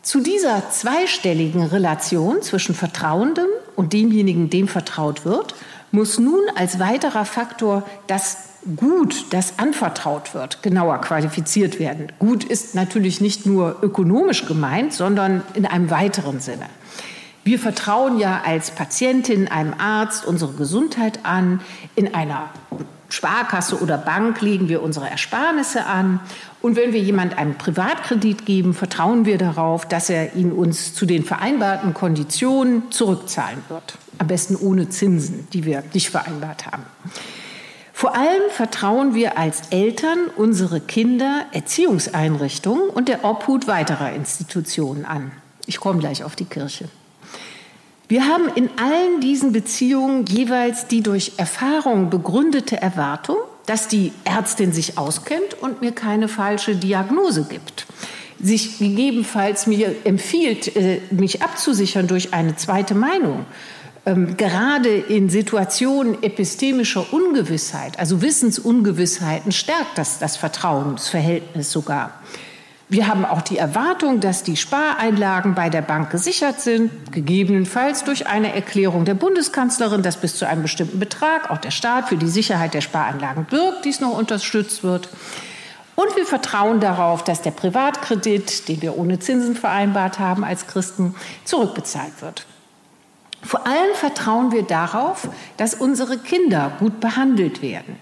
Zu 0.02 0.20
dieser 0.20 0.70
zweistelligen 0.70 1.64
Relation 1.64 2.42
zwischen 2.42 2.74
Vertrauendem 2.74 3.46
und 3.76 3.92
demjenigen, 3.92 4.50
dem 4.50 4.66
vertraut 4.66 5.24
wird, 5.24 5.54
muss 5.92 6.18
nun 6.18 6.40
als 6.56 6.80
weiterer 6.80 7.24
Faktor 7.24 7.84
das 8.08 8.48
Gut, 8.76 9.26
das 9.30 9.58
anvertraut 9.58 10.34
wird, 10.34 10.62
genauer 10.62 11.00
qualifiziert 11.00 11.80
werden. 11.80 12.12
Gut 12.20 12.44
ist 12.44 12.76
natürlich 12.76 13.20
nicht 13.20 13.44
nur 13.44 13.78
ökonomisch 13.82 14.46
gemeint, 14.46 14.92
sondern 14.92 15.42
in 15.54 15.66
einem 15.66 15.90
weiteren 15.90 16.38
Sinne. 16.38 16.66
Wir 17.44 17.58
vertrauen 17.58 18.18
ja 18.18 18.42
als 18.44 18.70
Patientin 18.70 19.48
einem 19.48 19.74
Arzt 19.76 20.24
unsere 20.24 20.52
Gesundheit 20.52 21.20
an. 21.24 21.60
In 21.96 22.14
einer 22.14 22.50
Sparkasse 23.08 23.80
oder 23.80 23.98
Bank 23.98 24.40
legen 24.40 24.68
wir 24.68 24.80
unsere 24.80 25.10
Ersparnisse 25.10 25.84
an. 25.84 26.20
Und 26.60 26.76
wenn 26.76 26.92
wir 26.92 27.00
jemand 27.00 27.36
einen 27.36 27.58
Privatkredit 27.58 28.46
geben, 28.46 28.74
vertrauen 28.74 29.26
wir 29.26 29.38
darauf, 29.38 29.86
dass 29.86 30.08
er 30.08 30.36
ihn 30.36 30.52
uns 30.52 30.94
zu 30.94 31.04
den 31.04 31.24
vereinbarten 31.24 31.94
Konditionen 31.94 32.90
zurückzahlen 32.92 33.58
wird. 33.68 33.98
Am 34.18 34.28
besten 34.28 34.54
ohne 34.54 34.88
Zinsen, 34.88 35.48
die 35.52 35.64
wir 35.64 35.82
nicht 35.92 36.10
vereinbart 36.10 36.66
haben. 36.66 36.84
Vor 37.92 38.14
allem 38.14 38.50
vertrauen 38.50 39.14
wir 39.14 39.36
als 39.36 39.68
Eltern 39.70 40.18
unsere 40.36 40.80
Kinder 40.80 41.46
Erziehungseinrichtungen 41.52 42.88
und 42.88 43.08
der 43.08 43.24
Obhut 43.24 43.66
weiterer 43.66 44.12
Institutionen 44.12 45.04
an. 45.04 45.32
Ich 45.66 45.80
komme 45.80 45.98
gleich 45.98 46.24
auf 46.24 46.36
die 46.36 46.44
Kirche. 46.44 46.88
Wir 48.08 48.26
haben 48.26 48.48
in 48.54 48.68
allen 48.76 49.20
diesen 49.20 49.52
Beziehungen 49.52 50.26
jeweils 50.26 50.86
die 50.86 51.02
durch 51.02 51.32
Erfahrung 51.36 52.10
begründete 52.10 52.80
Erwartung, 52.80 53.36
dass 53.66 53.88
die 53.88 54.12
Ärztin 54.24 54.72
sich 54.72 54.98
auskennt 54.98 55.60
und 55.60 55.80
mir 55.80 55.92
keine 55.92 56.28
falsche 56.28 56.76
Diagnose 56.76 57.44
gibt 57.44 57.86
sich 58.42 58.78
gegebenenfalls 58.78 59.66
mir 59.66 59.94
empfiehlt, 60.04 60.74
äh, 60.76 61.00
mich 61.10 61.42
abzusichern 61.42 62.08
durch 62.08 62.34
eine 62.34 62.56
zweite 62.56 62.94
Meinung. 62.94 63.46
Ähm, 64.04 64.36
gerade 64.36 64.88
in 64.88 65.30
Situationen 65.30 66.20
epistemischer 66.24 67.12
Ungewissheit, 67.12 68.00
also 68.00 68.20
Wissensungewissheiten, 68.20 69.52
stärkt 69.52 69.96
das 69.96 70.18
das 70.18 70.36
Vertrauensverhältnis 70.36 71.70
sogar. 71.70 72.20
Wir 72.92 73.08
haben 73.08 73.24
auch 73.24 73.40
die 73.40 73.56
Erwartung, 73.56 74.20
dass 74.20 74.42
die 74.42 74.58
Spareinlagen 74.58 75.54
bei 75.54 75.70
der 75.70 75.80
Bank 75.80 76.10
gesichert 76.10 76.60
sind, 76.60 77.10
gegebenenfalls 77.10 78.04
durch 78.04 78.26
eine 78.26 78.54
Erklärung 78.54 79.06
der 79.06 79.14
Bundeskanzlerin, 79.14 80.02
dass 80.02 80.18
bis 80.18 80.36
zu 80.36 80.46
einem 80.46 80.60
bestimmten 80.60 80.98
Betrag 80.98 81.50
auch 81.50 81.56
der 81.56 81.70
Staat 81.70 82.10
für 82.10 82.18
die 82.18 82.28
Sicherheit 82.28 82.74
der 82.74 82.82
Spareinlagen 82.82 83.46
birgt, 83.46 83.86
dies 83.86 84.00
noch 84.00 84.18
unterstützt 84.18 84.84
wird. 84.84 85.08
Und 85.96 86.14
wir 86.16 86.26
vertrauen 86.26 86.80
darauf, 86.80 87.24
dass 87.24 87.40
der 87.40 87.52
Privatkredit, 87.52 88.68
den 88.68 88.82
wir 88.82 88.98
ohne 88.98 89.18
Zinsen 89.18 89.56
vereinbart 89.56 90.18
haben 90.18 90.44
als 90.44 90.66
Christen, 90.66 91.14
zurückbezahlt 91.46 92.20
wird. 92.20 92.44
Vor 93.40 93.66
allem 93.66 93.94
vertrauen 93.94 94.52
wir 94.52 94.64
darauf, 94.64 95.30
dass 95.56 95.72
unsere 95.72 96.18
Kinder 96.18 96.72
gut 96.78 97.00
behandelt 97.00 97.62
werden. 97.62 97.96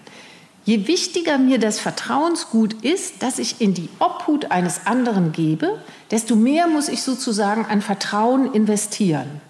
Je 0.63 0.87
wichtiger 0.87 1.37
mir 1.37 1.57
das 1.57 1.79
Vertrauensgut 1.79 2.73
ist, 2.83 3.23
das 3.23 3.39
ich 3.39 3.61
in 3.61 3.73
die 3.73 3.89
Obhut 3.99 4.51
eines 4.51 4.85
anderen 4.85 5.31
gebe, 5.31 5.79
desto 6.11 6.35
mehr 6.35 6.67
muss 6.67 6.87
ich 6.87 7.01
sozusagen 7.01 7.65
an 7.65 7.81
Vertrauen 7.81 8.53
investieren. 8.53 9.41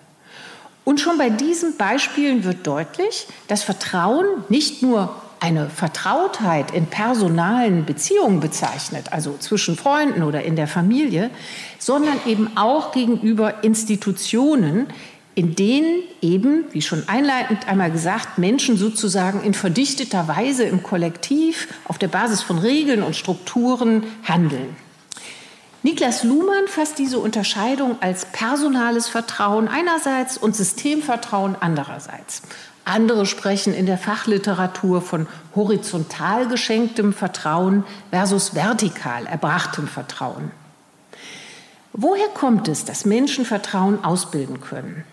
Und 0.86 1.00
schon 1.00 1.18
bei 1.18 1.30
diesen 1.30 1.78
Beispielen 1.78 2.44
wird 2.44 2.66
deutlich, 2.66 3.28
dass 3.48 3.64
Vertrauen 3.64 4.26
nicht 4.50 4.82
nur 4.82 5.14
eine 5.42 5.70
Vertrautheit 5.70 6.72
in 6.72 6.86
personalen 6.86 7.86
Beziehungen 7.86 8.40
bezeichnet, 8.40 9.12
also 9.12 9.36
zwischen 9.40 9.76
Freunden 9.76 10.24
oder 10.24 10.44
in 10.44 10.56
der 10.56 10.68
Familie, 10.68 11.32
sondern 11.80 12.20
eben 12.28 12.56
auch 12.56 12.92
gegenüber 12.92 13.64
Institutionen, 13.64 14.88
in 15.36 15.56
denen 15.56 16.04
eben, 16.22 16.66
wie 16.72 16.82
schon 16.82 17.08
einleitend 17.08 17.68
einmal 17.68 17.92
gesagt, 17.92 18.38
Menschen 18.38 18.78
sozusagen 18.78 19.42
in 19.44 19.54
verdichteter 19.54 20.28
Weise 20.28 20.64
im 20.64 20.84
Kollektiv 20.84 21.68
auf 21.86 21.98
der 21.98 22.10
Basis 22.10 22.42
von 22.42 22.58
Regeln 22.60 23.02
und 23.02 23.16
Strukturen 23.16 24.04
handeln. 24.24 24.76
Niklas 25.84 26.24
Luhmann 26.24 26.68
fasst 26.68 27.00
diese 27.00 27.18
Unterscheidung 27.18 27.98
als 28.02 28.26
personales 28.26 29.08
Vertrauen 29.08 29.68
einerseits 29.68 30.38
und 30.38 30.56
Systemvertrauen 30.56 31.56
andererseits. 31.60 32.44
Andere 32.86 33.26
sprechen 33.26 33.74
in 33.74 33.86
der 33.86 33.98
Fachliteratur 33.98 35.02
von 35.02 35.28
horizontal 35.56 36.48
geschenktem 36.48 37.14
Vertrauen 37.14 37.84
versus 38.12 38.54
vertikal 38.54 39.26
erbrachtem 39.26 39.88
Vertrauen. 39.88 40.52
Woher 41.94 42.28
kommt 42.30 42.68
es, 42.68 42.86
dass 42.86 43.06
Menschen 43.06 43.46
Vertrauen 43.46 44.04
ausbilden 44.04 44.62
können? 44.62 45.04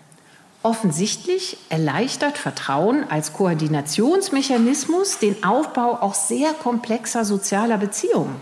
Offensichtlich 0.61 1.55
erleichtert 1.69 2.37
Vertrauen 2.37 3.05
als 3.09 3.31
Koordinationsmechanismus 3.31 5.17
den 5.19 5.41
Aufbau 5.45 6.01
auch 6.01 6.13
sehr 6.13 6.51
komplexer 6.51 7.23
sozialer 7.23 7.77
Beziehungen, 7.77 8.35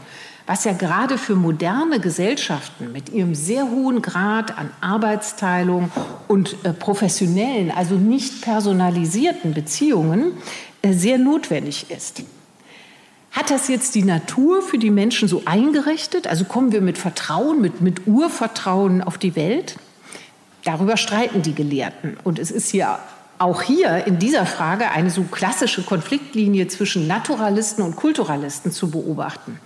was 0.48 0.64
ja 0.64 0.74
gerade 0.74 1.20
für 1.20 1.36
moderne 1.36 2.00
Gesellschaften 2.00 2.92
mit 2.92 3.10
ihrem 3.10 3.36
sehr 3.36 3.70
hohen 3.70 4.02
Grad 4.02 4.58
an 4.58 4.72
Arbeitsteilung 4.82 5.92
und 6.28 6.56
äh, 6.64 6.74
professionellen, 6.74 7.70
also 7.70 7.94
nicht 7.94 8.42
personalisierten 8.42 9.54
Beziehungen 9.54 10.38
äh, 10.82 10.94
sehr 10.94 11.20
notwendig 11.20 11.92
ist. 11.92 12.24
Hat 13.32 13.52
das 13.52 13.68
jetzt 13.68 13.94
die 13.94 14.04
Natur 14.04 14.64
für 14.64 14.80
die 14.80 14.90
Menschen 14.90 15.28
so 15.28 15.44
eingerichtet? 15.46 16.26
Also 16.26 16.46
kommen 16.46 16.72
wir 16.72 16.82
mit 16.82 16.98
Vertrauen, 16.98 17.62
mit, 17.62 17.82
mit 17.82 18.08
Urvertrauen 18.08 19.04
auf 19.04 19.20
die 19.20 19.36
Welt? 19.36 19.76
Darüber 20.68 20.98
streiten 20.98 21.44
die 21.44 21.56
Gelehrten. 21.56 22.18
Und 22.26 22.40
es 22.40 22.52
ist 22.52 22.70
hier 22.70 23.00
auch 23.40 23.62
hier 23.62 24.06
in 24.06 24.20
dieser 24.20 24.46
Frage 24.46 24.92
eine 24.92 25.10
so 25.10 25.24
klassische 25.24 25.82
Konfliktlinie 25.82 26.68
zwischen 26.68 27.08
Naturalisten 27.08 27.86
und 27.86 27.96
Kulturalisten 27.96 28.74
zu 28.74 28.92
beobachten. 28.92 29.62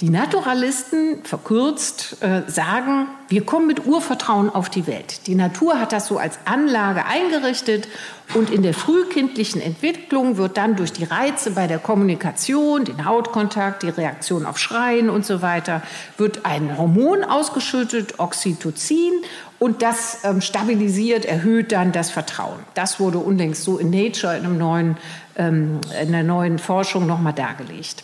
Die 0.00 0.08
Naturalisten, 0.08 1.22
verkürzt, 1.24 2.22
äh, 2.22 2.50
sagen, 2.50 3.08
wir 3.28 3.44
kommen 3.44 3.66
mit 3.66 3.84
Urvertrauen 3.84 4.48
auf 4.48 4.70
die 4.70 4.86
Welt. 4.86 5.26
Die 5.26 5.34
Natur 5.34 5.78
hat 5.78 5.92
das 5.92 6.06
so 6.06 6.16
als 6.16 6.38
Anlage 6.46 7.04
eingerichtet 7.04 7.86
und 8.32 8.48
in 8.48 8.62
der 8.62 8.72
frühkindlichen 8.72 9.60
Entwicklung 9.60 10.38
wird 10.38 10.56
dann 10.56 10.74
durch 10.74 10.94
die 10.94 11.04
Reize 11.04 11.50
bei 11.50 11.66
der 11.66 11.78
Kommunikation, 11.78 12.86
den 12.86 13.04
Hautkontakt, 13.04 13.82
die 13.82 13.90
Reaktion 13.90 14.46
auf 14.46 14.58
Schreien 14.58 15.10
und 15.10 15.26
so 15.26 15.42
weiter, 15.42 15.82
wird 16.16 16.46
ein 16.46 16.78
Hormon 16.78 17.22
ausgeschüttet, 17.22 18.18
Oxytocin, 18.18 19.12
und 19.60 19.82
das 19.82 20.24
ähm, 20.24 20.40
stabilisiert, 20.40 21.24
erhöht 21.24 21.70
dann 21.70 21.92
das 21.92 22.10
Vertrauen. 22.10 22.58
Das 22.74 22.98
wurde 22.98 23.18
unlängst 23.18 23.62
so 23.62 23.78
in 23.78 23.90
Nature, 23.90 24.36
in, 24.36 24.44
einem 24.44 24.58
neuen, 24.58 24.96
ähm, 25.36 25.80
in 26.02 26.08
einer 26.08 26.24
neuen 26.24 26.58
Forschung 26.58 27.06
nochmal 27.06 27.34
dargelegt. 27.34 28.02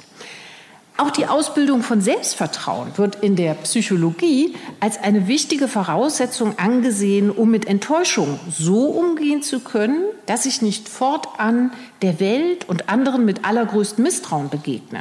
Auch 0.99 1.11
die 1.11 1.27
Ausbildung 1.27 1.83
von 1.83 2.01
Selbstvertrauen 2.01 2.97
wird 2.97 3.17
in 3.17 3.37
der 3.37 3.55
Psychologie 3.55 4.55
als 4.81 4.99
eine 4.99 5.29
wichtige 5.29 5.67
Voraussetzung 5.69 6.59
angesehen, 6.59 7.31
um 7.31 7.51
mit 7.51 7.67
Enttäuschung 7.67 8.39
so 8.49 8.85
umgehen 8.87 9.43
zu 9.43 9.61
können, 9.61 10.05
dass 10.27 10.47
ich 10.47 10.63
nicht 10.63 10.89
fortan 10.89 11.73
der 12.01 12.21
Welt 12.21 12.69
und 12.69 12.89
anderen 12.89 13.25
mit 13.25 13.45
allergrößtem 13.45 14.05
Misstrauen 14.05 14.49
begegne. 14.49 15.01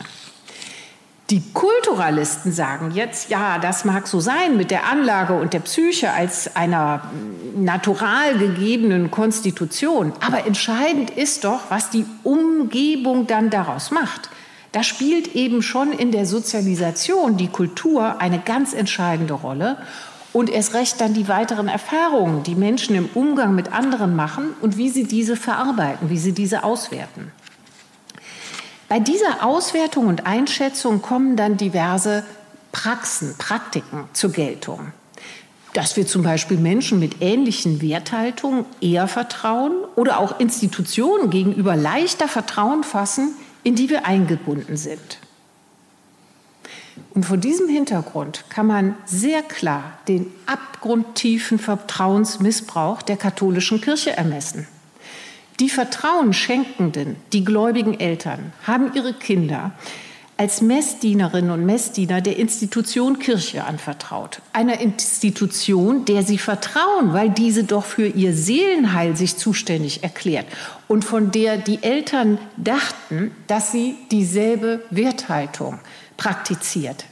Die 1.32 1.42
Kulturalisten 1.54 2.52
sagen 2.52 2.92
jetzt, 2.92 3.32
ja, 3.32 3.58
das 3.58 3.84
mag 3.84 4.06
so 4.06 4.20
sein 4.20 4.58
mit 4.58 4.70
der 4.70 4.86
Anlage 4.88 5.34
und 5.34 5.54
der 5.54 5.60
Psyche 5.60 6.12
als 6.12 6.56
einer 6.56 7.10
natural 7.56 8.38
gegebenen 8.38 9.10
Konstitution, 9.10 10.14
aber 10.20 10.46
entscheidend 10.46 11.10
ist 11.10 11.44
doch, 11.44 11.62
was 11.70 11.90
die 11.90 12.06
Umgebung 12.22 13.26
dann 13.26 13.50
daraus 13.50 13.90
macht. 13.90 14.30
Da 14.72 14.84
spielt 14.84 15.34
eben 15.34 15.64
schon 15.64 15.94
in 15.94 16.12
der 16.12 16.28
Sozialisation 16.28 17.38
die 17.38 17.48
Kultur 17.48 18.22
eine 18.22 18.38
ganz 18.38 18.74
entscheidende 18.74 19.34
Rolle 19.34 19.78
und 20.32 20.52
erst 20.52 20.76
recht 20.76 21.02
dann 21.02 21.16
die 21.16 21.28
weiteren 21.28 21.70
Erfahrungen, 21.70 22.44
die 22.44 22.56
Menschen 22.56 22.96
im 22.96 23.10
Umgang 23.16 23.56
mit 23.56 23.74
anderen 23.74 24.16
machen 24.16 24.54
und 24.62 24.78
wie 24.78 24.90
sie 24.90 25.06
diese 25.06 25.36
verarbeiten, 25.36 26.12
wie 26.12 26.20
sie 26.20 26.34
diese 26.34 26.64
auswerten. 26.64 27.32
Bei 28.88 29.00
dieser 29.00 29.44
Auswertung 29.44 30.08
und 30.08 30.28
Einschätzung 30.28 31.02
kommen 31.02 31.36
dann 31.36 31.58
diverse 31.58 32.24
Praxen, 32.72 33.36
Praktiken 33.38 34.08
zur 34.14 34.32
Geltung. 34.32 34.92
Dass 35.74 35.98
wir 35.98 36.06
zum 36.06 36.24
Beispiel 36.24 36.58
Menschen 36.58 37.00
mit 37.00 37.22
ähnlichen 37.22 37.82
Werthaltungen 37.82 38.66
eher 38.82 39.08
vertrauen 39.08 39.74
oder 39.96 40.20
auch 40.20 40.40
Institutionen 40.40 41.30
gegenüber 41.32 41.76
leichter 41.76 42.28
Vertrauen 42.28 42.84
fassen, 42.84 43.34
in 43.64 43.76
die 43.76 43.90
wir 43.90 44.06
eingebunden 44.06 44.78
sind. 44.78 45.20
Und 47.14 47.26
vor 47.26 47.38
diesem 47.38 47.68
Hintergrund 47.68 48.46
kann 48.50 48.68
man 48.68 48.96
sehr 49.06 49.42
klar 49.42 49.98
den 50.08 50.32
abgrundtiefen 50.46 51.60
Vertrauensmissbrauch 51.60 53.02
der 53.02 53.18
katholischen 53.18 53.82
Kirche 53.82 54.16
ermessen. 54.16 54.68
Die 55.60 55.70
Vertrauen 55.70 56.34
schenkenden, 56.34 57.16
die 57.32 57.46
gläubigen 57.46 57.98
Eltern 57.98 58.52
haben 58.68 58.94
ihre 58.94 59.14
Kinder 59.14 59.72
als 60.38 60.62
Messdienerinnen 60.62 61.50
und 61.50 61.66
Messdiener 61.66 62.20
der 62.20 62.38
Institution 62.38 63.20
Kirche 63.20 63.64
anvertraut. 63.64 64.42
Einer 64.52 64.82
Institution, 64.82 66.04
der 66.04 66.24
sie 66.24 66.38
vertrauen, 66.38 67.14
weil 67.14 67.30
diese 67.30 67.64
doch 67.64 67.86
für 67.86 68.08
ihr 68.08 68.34
Seelenheil 68.34 69.16
sich 69.16 69.38
zuständig 69.38 70.04
erklärt 70.04 70.46
und 70.90 71.06
von 71.06 71.32
der 71.32 71.56
die 71.56 71.82
Eltern 71.84 72.38
dachten, 72.58 73.32
dass 73.48 73.72
sie 73.72 73.96
dieselbe 74.12 74.84
Werthaltung 74.90 75.80
praktiziert. 76.18 77.06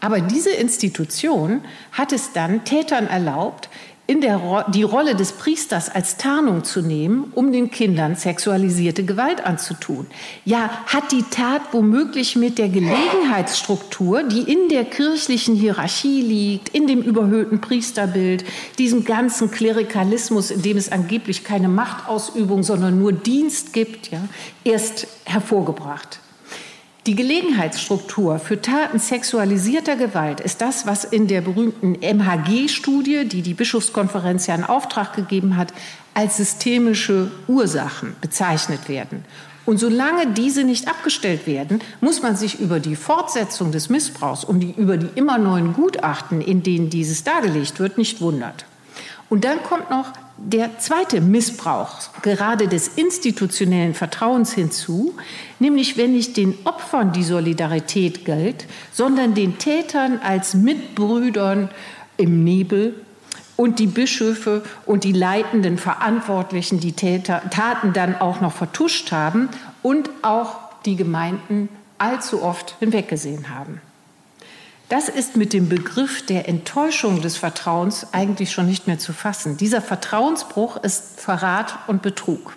Aber 0.00 0.20
diese 0.20 0.50
Institution 0.50 1.62
hat 1.92 2.12
es 2.12 2.32
dann 2.32 2.64
Tätern 2.64 3.06
erlaubt, 3.06 3.68
in 4.06 4.20
der, 4.20 4.66
die 4.68 4.84
Rolle 4.84 5.16
des 5.16 5.32
Priesters 5.32 5.88
als 5.88 6.16
Tarnung 6.16 6.62
zu 6.62 6.80
nehmen, 6.80 7.32
um 7.34 7.50
den 7.50 7.70
Kindern 7.70 8.14
sexualisierte 8.14 9.04
Gewalt 9.04 9.44
anzutun. 9.44 10.06
Ja, 10.44 10.70
hat 10.86 11.10
die 11.10 11.24
Tat 11.24 11.62
womöglich 11.72 12.36
mit 12.36 12.58
der 12.58 12.68
Gelegenheitsstruktur, 12.68 14.22
die 14.22 14.42
in 14.42 14.68
der 14.68 14.84
kirchlichen 14.84 15.56
Hierarchie 15.56 16.22
liegt, 16.22 16.68
in 16.68 16.86
dem 16.86 17.02
überhöhten 17.02 17.60
Priesterbild, 17.60 18.44
diesem 18.78 19.04
ganzen 19.04 19.50
Klerikalismus, 19.50 20.52
in 20.52 20.62
dem 20.62 20.76
es 20.76 20.92
angeblich 20.92 21.42
keine 21.42 21.68
Machtausübung, 21.68 22.62
sondern 22.62 22.98
nur 22.98 23.12
Dienst 23.12 23.72
gibt, 23.72 24.12
ja, 24.12 24.20
erst 24.62 25.08
hervorgebracht. 25.24 26.20
Die 27.06 27.14
Gelegenheitsstruktur 27.14 28.40
für 28.40 28.60
Taten 28.60 28.98
sexualisierter 28.98 29.94
Gewalt 29.94 30.40
ist 30.40 30.60
das, 30.60 30.88
was 30.88 31.04
in 31.04 31.28
der 31.28 31.40
berühmten 31.40 31.92
MHG-Studie, 32.00 33.28
die 33.28 33.42
die 33.42 33.54
Bischofskonferenz 33.54 34.48
ja 34.48 34.56
in 34.56 34.64
Auftrag 34.64 35.14
gegeben 35.14 35.56
hat, 35.56 35.72
als 36.14 36.38
systemische 36.38 37.30
Ursachen 37.46 38.16
bezeichnet 38.20 38.88
werden. 38.88 39.24
Und 39.66 39.78
solange 39.78 40.32
diese 40.32 40.64
nicht 40.64 40.88
abgestellt 40.88 41.46
werden, 41.46 41.80
muss 42.00 42.22
man 42.22 42.36
sich 42.36 42.58
über 42.58 42.80
die 42.80 42.96
Fortsetzung 42.96 43.70
des 43.70 43.88
Missbrauchs 43.88 44.42
und 44.42 44.58
die, 44.58 44.74
über 44.76 44.96
die 44.96 45.10
immer 45.14 45.38
neuen 45.38 45.74
Gutachten, 45.74 46.40
in 46.40 46.64
denen 46.64 46.90
dieses 46.90 47.22
dargelegt 47.22 47.78
wird, 47.78 47.98
nicht 47.98 48.20
wundert. 48.20 48.64
Und 49.28 49.44
dann 49.44 49.62
kommt 49.62 49.90
noch 49.90 50.12
der 50.38 50.78
zweite 50.78 51.20
Missbrauch, 51.20 51.98
gerade 52.22 52.68
des 52.68 52.88
institutionellen 52.88 53.94
Vertrauens 53.94 54.52
hinzu, 54.52 55.14
nämlich 55.58 55.96
wenn 55.96 56.12
nicht 56.12 56.36
den 56.36 56.54
Opfern 56.64 57.12
die 57.12 57.24
Solidarität 57.24 58.24
gilt, 58.24 58.66
sondern 58.92 59.34
den 59.34 59.58
Tätern 59.58 60.20
als 60.22 60.54
Mitbrüdern 60.54 61.70
im 62.18 62.44
Nebel 62.44 62.94
und 63.56 63.78
die 63.78 63.86
Bischöfe 63.86 64.62
und 64.84 65.04
die 65.04 65.12
leitenden 65.12 65.78
Verantwortlichen 65.78 66.80
die 66.80 66.92
Täter, 66.92 67.42
Taten 67.50 67.92
dann 67.94 68.14
auch 68.14 68.40
noch 68.40 68.52
vertuscht 68.52 69.12
haben 69.12 69.48
und 69.82 70.10
auch 70.22 70.58
die 70.84 70.96
Gemeinden 70.96 71.70
allzu 71.98 72.42
oft 72.42 72.76
hinweggesehen 72.78 73.48
haben. 73.48 73.80
Das 74.88 75.08
ist 75.08 75.36
mit 75.36 75.52
dem 75.52 75.68
Begriff 75.68 76.24
der 76.24 76.48
Enttäuschung 76.48 77.20
des 77.20 77.36
Vertrauens 77.36 78.06
eigentlich 78.12 78.52
schon 78.52 78.66
nicht 78.66 78.86
mehr 78.86 79.00
zu 79.00 79.12
fassen. 79.12 79.56
Dieser 79.56 79.82
Vertrauensbruch 79.82 80.76
ist 80.76 81.20
Verrat 81.20 81.76
und 81.88 82.02
Betrug. 82.02 82.54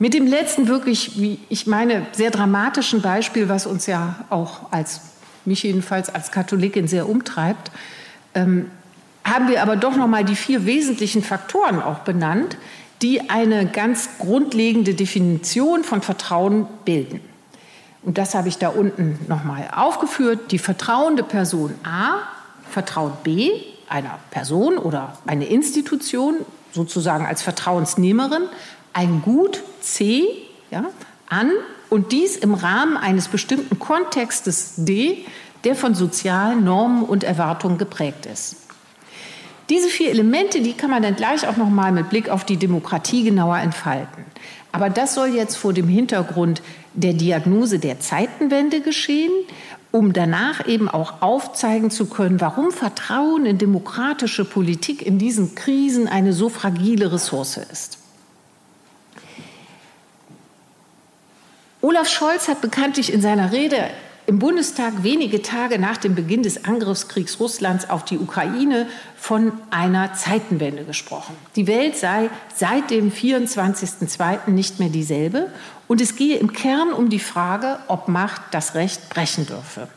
Mit 0.00 0.14
dem 0.14 0.26
letzten 0.26 0.66
wirklich, 0.66 1.20
wie 1.20 1.38
ich 1.48 1.68
meine, 1.68 2.06
sehr 2.10 2.32
dramatischen 2.32 3.02
Beispiel, 3.02 3.48
was 3.48 3.66
uns 3.66 3.86
ja 3.86 4.24
auch 4.30 4.72
als 4.72 5.02
mich 5.44 5.62
jedenfalls 5.62 6.12
als 6.12 6.32
Katholikin 6.32 6.88
sehr 6.88 7.08
umtreibt, 7.08 7.70
ähm, 8.34 8.68
haben 9.22 9.48
wir 9.48 9.62
aber 9.62 9.76
doch 9.76 9.94
noch 9.94 10.08
mal 10.08 10.24
die 10.24 10.34
vier 10.34 10.66
wesentlichen 10.66 11.22
Faktoren 11.22 11.80
auch 11.80 12.00
benannt, 12.00 12.56
die 13.00 13.30
eine 13.30 13.66
ganz 13.66 14.18
grundlegende 14.18 14.94
Definition 14.94 15.84
von 15.84 16.02
Vertrauen 16.02 16.66
bilden. 16.84 17.20
Und 18.02 18.18
das 18.18 18.34
habe 18.34 18.48
ich 18.48 18.58
da 18.58 18.68
unten 18.68 19.18
nochmal 19.28 19.68
aufgeführt. 19.74 20.50
Die 20.50 20.58
vertrauende 20.58 21.22
Person 21.22 21.74
A 21.84 22.18
vertraut 22.68 23.22
B, 23.22 23.50
einer 23.88 24.18
Person 24.30 24.78
oder 24.78 25.18
eine 25.26 25.46
Institution, 25.46 26.36
sozusagen 26.72 27.26
als 27.26 27.42
Vertrauensnehmerin, 27.42 28.42
ein 28.92 29.22
Gut 29.22 29.62
C 29.80 30.24
ja, 30.70 30.84
an 31.28 31.50
und 31.90 32.12
dies 32.12 32.36
im 32.36 32.54
Rahmen 32.54 32.96
eines 32.96 33.28
bestimmten 33.28 33.78
Kontextes 33.78 34.74
D, 34.76 35.24
der 35.64 35.76
von 35.76 35.94
sozialen 35.94 36.64
Normen 36.64 37.04
und 37.04 37.22
Erwartungen 37.22 37.78
geprägt 37.78 38.26
ist. 38.26 38.56
Diese 39.68 39.88
vier 39.88 40.10
Elemente, 40.10 40.60
die 40.60 40.72
kann 40.72 40.90
man 40.90 41.02
dann 41.02 41.14
gleich 41.14 41.46
auch 41.46 41.56
noch 41.56 41.70
mal 41.70 41.92
mit 41.92 42.10
Blick 42.10 42.28
auf 42.28 42.44
die 42.44 42.56
Demokratie 42.56 43.22
genauer 43.24 43.58
entfalten. 43.58 44.24
Aber 44.72 44.90
das 44.90 45.14
soll 45.14 45.28
jetzt 45.28 45.56
vor 45.56 45.72
dem 45.72 45.86
Hintergrund 45.86 46.62
der 46.94 47.12
Diagnose 47.14 47.78
der 47.78 48.00
Zeitenwende 48.00 48.80
geschehen, 48.80 49.32
um 49.90 50.12
danach 50.12 50.66
eben 50.66 50.88
auch 50.88 51.20
aufzeigen 51.20 51.90
zu 51.90 52.06
können, 52.06 52.40
warum 52.40 52.70
Vertrauen 52.70 53.44
in 53.46 53.58
demokratische 53.58 54.44
Politik 54.44 55.04
in 55.04 55.18
diesen 55.18 55.54
Krisen 55.54 56.08
eine 56.08 56.32
so 56.32 56.48
fragile 56.48 57.12
Ressource 57.12 57.58
ist. 57.58 57.98
Olaf 61.82 62.08
Scholz 62.08 62.48
hat 62.48 62.60
bekanntlich 62.60 63.12
in 63.12 63.20
seiner 63.20 63.52
Rede 63.52 63.90
im 64.26 64.38
Bundestag 64.38 65.02
wenige 65.02 65.42
Tage 65.42 65.80
nach 65.80 65.96
dem 65.96 66.14
Beginn 66.14 66.44
des 66.44 66.64
Angriffskriegs 66.64 67.40
Russlands 67.40 67.90
auf 67.90 68.04
die 68.04 68.18
Ukraine 68.18 68.86
von 69.16 69.52
einer 69.70 70.14
Zeitenwende 70.14 70.84
gesprochen. 70.84 71.34
Die 71.56 71.66
Welt 71.66 71.96
sei 71.96 72.30
seit 72.54 72.90
dem 72.90 73.10
24.02. 73.10 74.48
nicht 74.50 74.78
mehr 74.78 74.90
dieselbe 74.90 75.50
und 75.92 76.00
es 76.00 76.16
gehe 76.16 76.38
im 76.38 76.54
Kern 76.54 76.90
um 76.90 77.10
die 77.10 77.18
Frage, 77.18 77.78
ob 77.86 78.08
Macht 78.08 78.40
das 78.52 78.74
Recht 78.74 79.10
brechen 79.10 79.44
dürfe. 79.44 79.88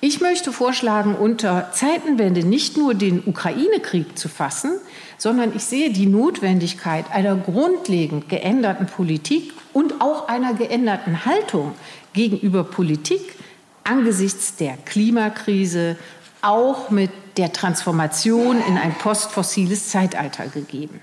Ich 0.00 0.20
möchte 0.20 0.50
vorschlagen, 0.50 1.14
unter 1.14 1.70
Zeitenwende 1.72 2.44
nicht 2.44 2.76
nur 2.76 2.94
den 2.94 3.22
Ukraine-Krieg 3.24 4.18
zu 4.18 4.28
fassen, 4.28 4.72
sondern 5.18 5.54
ich 5.54 5.62
sehe 5.62 5.92
die 5.92 6.06
Notwendigkeit 6.06 7.04
einer 7.12 7.36
grundlegend 7.36 8.28
geänderten 8.28 8.86
Politik 8.86 9.52
und 9.72 10.00
auch 10.00 10.26
einer 10.26 10.54
geänderten 10.54 11.24
Haltung 11.24 11.76
gegenüber 12.14 12.64
Politik 12.64 13.36
angesichts 13.84 14.56
der 14.56 14.76
Klimakrise 14.76 15.96
auch 16.40 16.90
mit 16.90 17.12
der 17.36 17.52
Transformation 17.52 18.60
in 18.66 18.76
ein 18.76 18.96
postfossiles 18.98 19.88
Zeitalter 19.88 20.48
gegeben. 20.48 20.98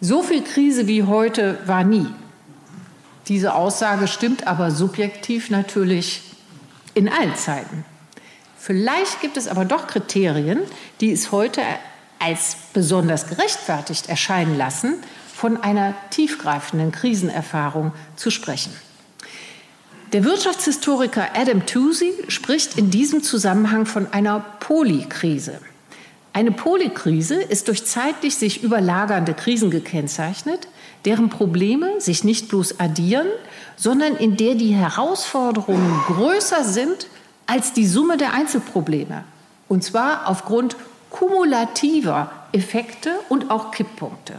So 0.00 0.22
viel 0.22 0.40
Krise 0.40 0.86
wie 0.86 1.02
heute 1.02 1.58
war 1.66 1.84
nie. 1.84 2.06
Diese 3.28 3.54
Aussage 3.54 4.06
stimmt 4.06 4.46
aber 4.46 4.70
subjektiv 4.70 5.50
natürlich 5.50 6.22
in 6.94 7.08
allen 7.08 7.34
Zeiten. 7.34 7.84
Vielleicht 8.58 9.20
gibt 9.20 9.36
es 9.36 9.48
aber 9.48 9.64
doch 9.64 9.86
Kriterien, 9.86 10.60
die 11.00 11.12
es 11.12 11.32
heute 11.32 11.60
als 12.18 12.56
besonders 12.72 13.26
gerechtfertigt 13.26 14.08
erscheinen 14.08 14.56
lassen, 14.56 14.94
von 15.34 15.58
einer 15.58 15.94
tiefgreifenden 16.10 16.92
Krisenerfahrung 16.92 17.92
zu 18.16 18.30
sprechen. 18.30 18.72
Der 20.12 20.24
Wirtschaftshistoriker 20.24 21.28
Adam 21.34 21.66
Toozy 21.66 22.14
spricht 22.28 22.78
in 22.78 22.90
diesem 22.90 23.22
Zusammenhang 23.22 23.86
von 23.86 24.12
einer 24.12 24.40
Polykrise. 24.60 25.60
Eine 26.32 26.52
Polykrise 26.52 27.34
ist 27.34 27.68
durch 27.68 27.84
zeitlich 27.84 28.36
sich 28.36 28.62
überlagernde 28.62 29.34
Krisen 29.34 29.70
gekennzeichnet, 29.70 30.68
deren 31.06 31.30
Probleme 31.30 32.00
sich 32.00 32.24
nicht 32.24 32.48
bloß 32.48 32.80
addieren, 32.80 33.28
sondern 33.76 34.16
in 34.16 34.36
der 34.36 34.56
die 34.56 34.74
Herausforderungen 34.74 36.00
größer 36.06 36.64
sind 36.64 37.06
als 37.46 37.72
die 37.72 37.86
Summe 37.86 38.16
der 38.16 38.34
Einzelprobleme. 38.34 39.24
Und 39.68 39.84
zwar 39.84 40.28
aufgrund 40.28 40.76
kumulativer 41.10 42.30
Effekte 42.52 43.12
und 43.28 43.50
auch 43.50 43.70
Kipppunkte. 43.70 44.34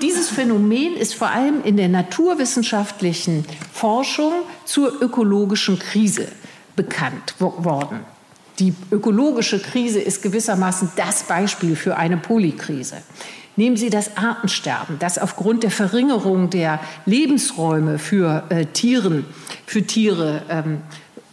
Dieses 0.00 0.28
Phänomen 0.30 0.96
ist 0.96 1.14
vor 1.14 1.28
allem 1.28 1.62
in 1.62 1.76
der 1.76 1.88
naturwissenschaftlichen 1.88 3.44
Forschung 3.72 4.32
zur 4.64 5.02
ökologischen 5.02 5.78
Krise 5.78 6.28
bekannt 6.76 7.34
worden. 7.38 8.00
Die 8.58 8.74
ökologische 8.90 9.60
Krise 9.60 10.00
ist 10.00 10.22
gewissermaßen 10.22 10.92
das 10.96 11.24
Beispiel 11.24 11.76
für 11.76 11.96
eine 11.96 12.16
Polykrise. 12.16 13.02
Nehmen 13.56 13.76
Sie 13.76 13.90
das 13.90 14.16
Artensterben, 14.16 14.98
das 14.98 15.18
aufgrund 15.18 15.62
der 15.62 15.70
Verringerung 15.70 16.50
der 16.50 16.80
Lebensräume 17.06 17.98
für, 17.98 18.44
äh, 18.48 18.66
Tieren, 18.66 19.24
für 19.66 19.82
Tiere 19.82 20.42
ähm, 20.48 20.78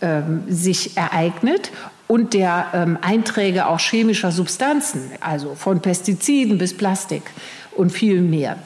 ähm, 0.01 0.43
sich 0.47 0.97
ereignet 0.97 1.71
und 2.07 2.33
der 2.33 2.67
ähm, 2.73 2.97
Einträge 3.01 3.67
auch 3.67 3.79
chemischer 3.79 4.31
Substanzen, 4.31 5.11
also 5.19 5.55
von 5.55 5.81
Pestiziden 5.81 6.57
bis 6.57 6.75
Plastik 6.75 7.23
und 7.75 7.91
viel 7.91 8.21
mehr. 8.21 8.57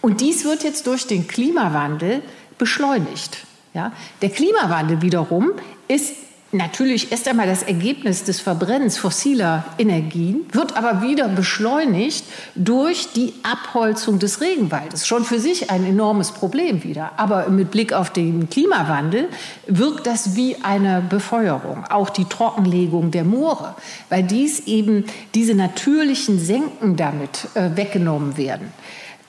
Und 0.00 0.20
dies 0.20 0.44
wird 0.44 0.64
jetzt 0.64 0.86
durch 0.86 1.06
den 1.06 1.28
Klimawandel 1.28 2.22
beschleunigt. 2.58 3.46
Ja? 3.74 3.92
Der 4.20 4.30
Klimawandel 4.30 5.02
wiederum 5.02 5.52
ist 5.88 6.14
natürlich 6.52 7.10
erst 7.10 7.26
einmal 7.26 7.46
das 7.46 7.62
Ergebnis 7.62 8.24
des 8.24 8.40
Verbrennens 8.40 8.98
fossiler 8.98 9.64
Energien, 9.78 10.46
wird 10.52 10.76
aber 10.76 11.02
wieder 11.02 11.28
beschleunigt 11.28 12.24
durch 12.54 13.08
die 13.14 13.32
Abholzung 13.42 14.18
des 14.18 14.40
Regenwaldes. 14.40 15.06
Schon 15.06 15.24
für 15.24 15.38
sich 15.38 15.70
ein 15.70 15.84
enormes 15.84 16.32
Problem 16.32 16.84
wieder. 16.84 17.12
Aber 17.16 17.48
mit 17.48 17.70
Blick 17.70 17.92
auf 17.92 18.10
den 18.10 18.50
Klimawandel 18.50 19.28
wirkt 19.66 20.06
das 20.06 20.36
wie 20.36 20.56
eine 20.62 21.00
Befeuerung. 21.00 21.84
Auch 21.88 22.10
die 22.10 22.26
Trockenlegung 22.26 23.10
der 23.10 23.24
Moore, 23.24 23.74
weil 24.10 24.22
dies 24.22 24.66
eben 24.66 25.04
diese 25.34 25.54
natürlichen 25.54 26.38
Senken 26.38 26.96
damit 26.96 27.48
äh, 27.54 27.70
weggenommen 27.74 28.36
werden. 28.36 28.72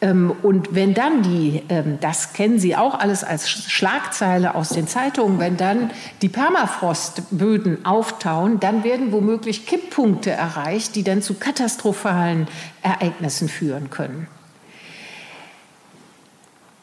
Ähm, 0.03 0.35
und 0.43 0.75
wenn 0.75 0.93
dann 0.93 1.23
die, 1.23 1.63
ähm, 1.69 1.97
das 2.01 2.33
kennen 2.33 2.59
Sie 2.59 2.75
auch 2.75 2.99
alles 2.99 3.23
als 3.23 3.49
Schlagzeile 3.49 4.53
aus 4.53 4.69
den 4.69 4.85
Zeitungen, 4.85 5.39
wenn 5.39 5.55
dann 5.55 5.91
die 6.21 6.27
Permafrostböden 6.27 7.85
auftauen, 7.85 8.59
dann 8.59 8.83
werden 8.83 9.13
womöglich 9.13 9.65
Kipppunkte 9.65 10.31
erreicht, 10.31 10.95
die 10.95 11.03
dann 11.03 11.21
zu 11.21 11.35
katastrophalen 11.35 12.49
Ereignissen 12.81 13.47
führen 13.47 13.89
können. 13.89 14.27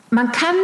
Man 0.09 0.33
kann 0.33 0.57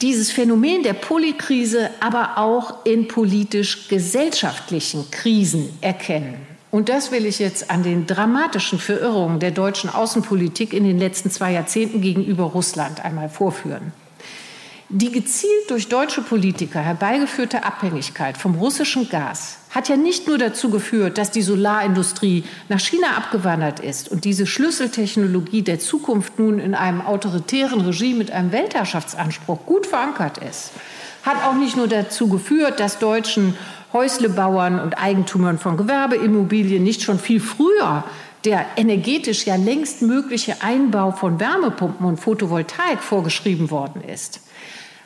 dieses 0.00 0.32
Phänomen 0.32 0.82
der 0.82 0.94
Polykrise 0.94 1.90
aber 2.00 2.38
auch 2.38 2.86
in 2.86 3.08
politisch-gesellschaftlichen 3.08 5.10
Krisen 5.10 5.68
erkennen. 5.82 6.51
Und 6.72 6.88
das 6.88 7.12
will 7.12 7.26
ich 7.26 7.38
jetzt 7.38 7.70
an 7.70 7.82
den 7.82 8.06
dramatischen 8.06 8.78
Verirrungen 8.78 9.40
der 9.40 9.50
deutschen 9.50 9.90
Außenpolitik 9.90 10.72
in 10.72 10.84
den 10.84 10.98
letzten 10.98 11.30
zwei 11.30 11.52
Jahrzehnten 11.52 12.00
gegenüber 12.00 12.44
Russland 12.44 13.04
einmal 13.04 13.28
vorführen. 13.28 13.92
Die 14.88 15.12
gezielt 15.12 15.68
durch 15.68 15.88
deutsche 15.88 16.22
Politiker 16.22 16.80
herbeigeführte 16.80 17.64
Abhängigkeit 17.64 18.38
vom 18.38 18.54
russischen 18.54 19.10
Gas 19.10 19.58
hat 19.68 19.90
ja 19.90 19.96
nicht 19.96 20.26
nur 20.26 20.38
dazu 20.38 20.70
geführt, 20.70 21.18
dass 21.18 21.30
die 21.30 21.42
Solarindustrie 21.42 22.44
nach 22.70 22.80
China 22.80 23.16
abgewandert 23.18 23.80
ist 23.80 24.10
und 24.10 24.24
diese 24.24 24.46
Schlüsseltechnologie 24.46 25.60
der 25.60 25.78
Zukunft 25.78 26.38
nun 26.38 26.58
in 26.58 26.74
einem 26.74 27.02
autoritären 27.02 27.82
Regime 27.82 28.16
mit 28.16 28.30
einem 28.30 28.50
Weltherrschaftsanspruch 28.50 29.66
gut 29.66 29.86
verankert 29.86 30.38
ist, 30.38 30.70
hat 31.22 31.44
auch 31.44 31.54
nicht 31.54 31.76
nur 31.76 31.88
dazu 31.88 32.28
geführt, 32.28 32.80
dass 32.80 32.98
deutschen 32.98 33.56
Häuslebauern 33.92 34.80
und 34.80 34.94
Eigentümern 34.94 35.58
von 35.58 35.76
Gewerbeimmobilien 35.76 36.82
nicht 36.82 37.02
schon 37.02 37.18
viel 37.18 37.40
früher 37.40 38.04
der 38.44 38.66
energetisch 38.76 39.46
ja 39.46 39.56
längst 39.56 40.02
mögliche 40.02 40.62
Einbau 40.62 41.12
von 41.12 41.38
Wärmepumpen 41.38 42.06
und 42.06 42.18
Photovoltaik 42.18 43.00
vorgeschrieben 43.00 43.70
worden 43.70 44.02
ist, 44.02 44.40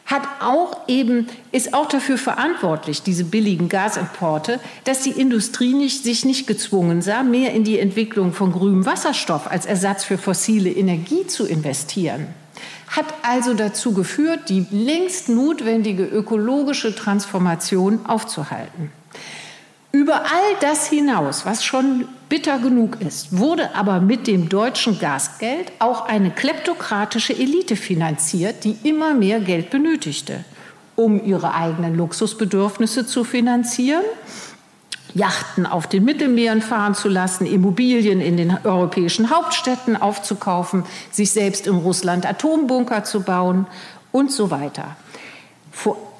hat 0.06 0.22
auch 0.40 0.88
eben, 0.88 1.26
ist 1.52 1.74
auch 1.74 1.88
dafür 1.88 2.16
verantwortlich, 2.16 3.02
diese 3.02 3.24
billigen 3.24 3.68
Gasimporte, 3.68 4.60
dass 4.84 5.02
die 5.02 5.10
Industrie 5.10 5.74
nicht, 5.74 6.04
sich 6.04 6.24
nicht 6.24 6.46
gezwungen 6.46 7.02
sah, 7.02 7.24
mehr 7.24 7.52
in 7.52 7.64
die 7.64 7.78
Entwicklung 7.78 8.32
von 8.32 8.52
grünem 8.52 8.86
Wasserstoff 8.86 9.50
als 9.50 9.66
Ersatz 9.66 10.04
für 10.04 10.16
fossile 10.16 10.70
Energie 10.70 11.26
zu 11.26 11.46
investieren 11.46 12.28
hat 12.88 13.06
also 13.22 13.54
dazu 13.54 13.92
geführt, 13.92 14.48
die 14.48 14.66
längst 14.70 15.28
notwendige 15.28 16.04
ökologische 16.04 16.94
Transformation 16.94 18.06
aufzuhalten. 18.06 18.90
Über 19.92 20.24
all 20.24 20.56
das 20.60 20.88
hinaus, 20.88 21.46
was 21.46 21.64
schon 21.64 22.06
bitter 22.28 22.58
genug 22.58 23.00
ist, 23.00 23.38
wurde 23.38 23.74
aber 23.74 24.00
mit 24.00 24.26
dem 24.26 24.48
deutschen 24.48 24.98
Gasgeld 24.98 25.72
auch 25.78 26.06
eine 26.06 26.30
kleptokratische 26.30 27.32
Elite 27.32 27.76
finanziert, 27.76 28.64
die 28.64 28.76
immer 28.82 29.14
mehr 29.14 29.40
Geld 29.40 29.70
benötigte, 29.70 30.44
um 30.96 31.24
ihre 31.24 31.54
eigenen 31.54 31.96
Luxusbedürfnisse 31.96 33.06
zu 33.06 33.24
finanzieren 33.24 34.04
Yachten 35.16 35.66
auf 35.66 35.86
den 35.86 36.04
Mittelmeeren 36.04 36.60
fahren 36.60 36.94
zu 36.94 37.08
lassen, 37.08 37.46
Immobilien 37.46 38.20
in 38.20 38.36
den 38.36 38.56
europäischen 38.64 39.30
Hauptstädten 39.30 39.96
aufzukaufen, 39.96 40.84
sich 41.10 41.30
selbst 41.30 41.66
in 41.66 41.76
Russland 41.76 42.26
Atombunker 42.26 43.04
zu 43.04 43.22
bauen 43.22 43.66
und 44.12 44.30
so 44.30 44.50
weiter. 44.50 44.96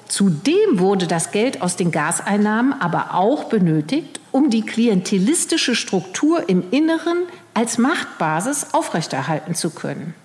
Zudem 0.07 0.79
wurde 0.79 1.05
das 1.05 1.31
Geld 1.31 1.61
aus 1.61 1.75
den 1.75 1.91
Gaseinnahmen 1.91 2.73
aber 2.73 3.13
auch 3.13 3.45
benötigt, 3.45 4.19
um 4.31 4.49
die 4.49 4.61
klientelistische 4.61 5.75
Struktur 5.75 6.47
im 6.47 6.63
Inneren 6.71 7.23
als 7.53 7.77
Machtbasis 7.77 8.67
aufrechterhalten 8.73 9.53
zu 9.53 9.69
können. 9.69 10.15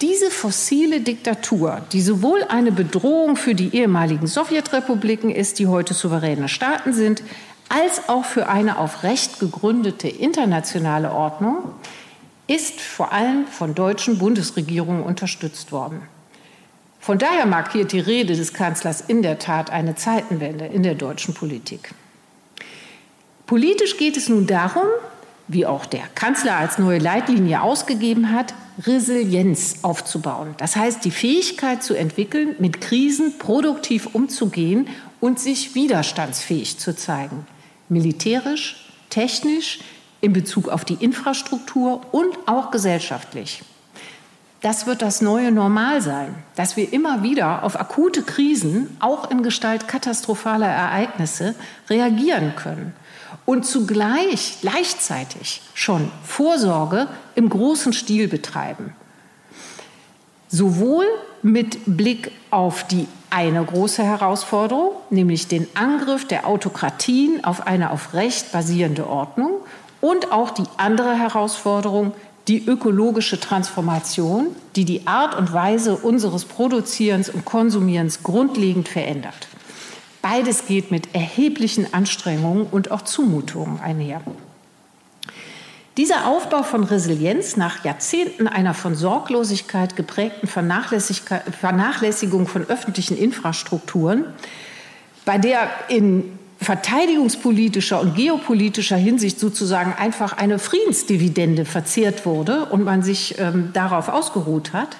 Diese 0.00 0.32
fossile 0.32 1.00
Diktatur, 1.00 1.80
die 1.92 2.02
sowohl 2.02 2.42
eine 2.48 2.72
Bedrohung 2.72 3.36
für 3.36 3.54
die 3.54 3.76
ehemaligen 3.76 4.26
Sowjetrepubliken 4.26 5.30
ist, 5.30 5.60
die 5.60 5.68
heute 5.68 5.94
souveräne 5.94 6.48
Staaten 6.48 6.92
sind, 6.92 7.22
als 7.72 8.10
auch 8.10 8.26
für 8.26 8.48
eine 8.50 8.78
auf 8.78 9.02
Recht 9.02 9.40
gegründete 9.40 10.06
internationale 10.06 11.10
Ordnung 11.10 11.56
ist 12.46 12.82
vor 12.82 13.12
allem 13.12 13.46
von 13.46 13.74
deutschen 13.74 14.18
Bundesregierungen 14.18 15.02
unterstützt 15.02 15.72
worden. 15.72 16.02
Von 17.00 17.16
daher 17.16 17.46
markiert 17.46 17.92
die 17.92 18.00
Rede 18.00 18.36
des 18.36 18.52
Kanzlers 18.52 19.00
in 19.00 19.22
der 19.22 19.38
Tat 19.38 19.70
eine 19.70 19.94
Zeitenwende 19.94 20.66
in 20.66 20.82
der 20.82 20.94
deutschen 20.94 21.32
Politik. 21.32 21.94
Politisch 23.46 23.96
geht 23.96 24.18
es 24.18 24.28
nun 24.28 24.46
darum, 24.46 24.86
wie 25.48 25.64
auch 25.64 25.86
der 25.86 26.04
Kanzler 26.14 26.56
als 26.56 26.78
neue 26.78 26.98
Leitlinie 26.98 27.62
ausgegeben 27.62 28.32
hat, 28.32 28.52
Resilienz 28.86 29.76
aufzubauen. 29.80 30.54
Das 30.58 30.76
heißt, 30.76 31.06
die 31.06 31.10
Fähigkeit 31.10 31.82
zu 31.82 31.94
entwickeln, 31.94 32.54
mit 32.58 32.82
Krisen 32.82 33.38
produktiv 33.38 34.14
umzugehen 34.14 34.88
und 35.20 35.40
sich 35.40 35.74
widerstandsfähig 35.74 36.78
zu 36.78 36.94
zeigen 36.94 37.46
militärisch, 37.92 38.88
technisch, 39.10 39.80
in 40.20 40.32
Bezug 40.32 40.68
auf 40.68 40.84
die 40.84 40.94
Infrastruktur 40.94 42.00
und 42.12 42.36
auch 42.46 42.70
gesellschaftlich. 42.70 43.62
Das 44.62 44.86
wird 44.86 45.02
das 45.02 45.20
neue 45.20 45.50
Normal 45.50 46.00
sein, 46.00 46.36
dass 46.54 46.76
wir 46.76 46.92
immer 46.92 47.24
wieder 47.24 47.64
auf 47.64 47.78
akute 47.78 48.22
Krisen, 48.22 48.96
auch 49.00 49.28
in 49.30 49.42
Gestalt 49.42 49.88
katastrophaler 49.88 50.68
Ereignisse, 50.68 51.56
reagieren 51.90 52.54
können 52.54 52.94
und 53.44 53.66
zugleich 53.66 54.58
gleichzeitig 54.60 55.62
schon 55.74 56.12
Vorsorge 56.22 57.08
im 57.34 57.48
großen 57.48 57.92
Stil 57.92 58.28
betreiben. 58.28 58.94
Sowohl 60.54 61.06
mit 61.42 61.78
Blick 61.86 62.30
auf 62.50 62.86
die 62.86 63.08
eine 63.30 63.64
große 63.64 64.02
Herausforderung, 64.02 64.90
nämlich 65.08 65.48
den 65.48 65.66
Angriff 65.74 66.28
der 66.28 66.46
Autokratien 66.46 67.42
auf 67.42 67.66
eine 67.66 67.90
auf 67.90 68.12
Recht 68.12 68.52
basierende 68.52 69.08
Ordnung 69.08 69.52
und 70.02 70.30
auch 70.30 70.50
die 70.50 70.66
andere 70.76 71.14
Herausforderung, 71.14 72.12
die 72.48 72.66
ökologische 72.66 73.40
Transformation, 73.40 74.48
die 74.76 74.84
die 74.84 75.06
Art 75.06 75.38
und 75.38 75.54
Weise 75.54 75.96
unseres 75.96 76.44
Produzierens 76.44 77.30
und 77.30 77.46
Konsumierens 77.46 78.22
grundlegend 78.22 78.90
verändert. 78.90 79.48
Beides 80.20 80.66
geht 80.66 80.90
mit 80.90 81.14
erheblichen 81.14 81.94
Anstrengungen 81.94 82.66
und 82.70 82.90
auch 82.90 83.02
Zumutungen 83.02 83.80
einher. 83.80 84.20
Dieser 85.98 86.26
Aufbau 86.26 86.62
von 86.62 86.84
Resilienz 86.84 87.58
nach 87.58 87.84
Jahrzehnten 87.84 88.48
einer 88.48 88.72
von 88.72 88.94
Sorglosigkeit 88.94 89.94
geprägten 89.94 90.48
Vernachlässigung 90.48 92.46
von 92.48 92.64
öffentlichen 92.66 93.18
Infrastrukturen, 93.18 94.24
bei 95.26 95.36
der 95.36 95.68
in 95.88 96.38
verteidigungspolitischer 96.62 98.00
und 98.00 98.14
geopolitischer 98.14 98.96
Hinsicht 98.96 99.38
sozusagen 99.38 99.92
einfach 99.92 100.32
eine 100.32 100.58
Friedensdividende 100.58 101.66
verzehrt 101.66 102.24
wurde 102.24 102.66
und 102.66 102.84
man 102.84 103.02
sich 103.02 103.38
ähm, 103.38 103.70
darauf 103.74 104.08
ausgeruht 104.08 104.72
hat, 104.72 104.96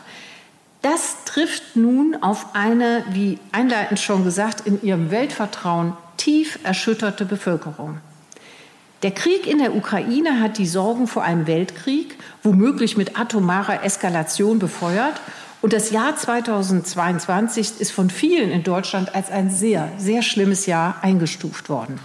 das 0.82 1.24
trifft 1.24 1.76
nun 1.76 2.18
auf 2.20 2.54
eine, 2.54 3.04
wie 3.12 3.38
einleitend 3.52 4.00
schon 4.00 4.24
gesagt, 4.24 4.66
in 4.66 4.82
ihrem 4.82 5.10
Weltvertrauen 5.10 5.94
tief 6.16 6.58
erschütterte 6.64 7.24
Bevölkerung. 7.24 7.98
Der 9.02 9.10
Krieg 9.10 9.48
in 9.48 9.58
der 9.58 9.74
Ukraine 9.74 10.40
hat 10.40 10.58
die 10.58 10.66
Sorgen 10.66 11.08
vor 11.08 11.24
einem 11.24 11.48
Weltkrieg, 11.48 12.16
womöglich 12.44 12.96
mit 12.96 13.18
atomarer 13.18 13.82
Eskalation 13.82 14.60
befeuert. 14.60 15.20
Und 15.60 15.72
das 15.72 15.90
Jahr 15.90 16.16
2022 16.16 17.80
ist 17.80 17.90
von 17.90 18.10
vielen 18.10 18.52
in 18.52 18.62
Deutschland 18.62 19.14
als 19.14 19.30
ein 19.30 19.50
sehr, 19.50 19.90
sehr 19.98 20.22
schlimmes 20.22 20.66
Jahr 20.66 20.98
eingestuft 21.02 21.68
worden. 21.68 21.98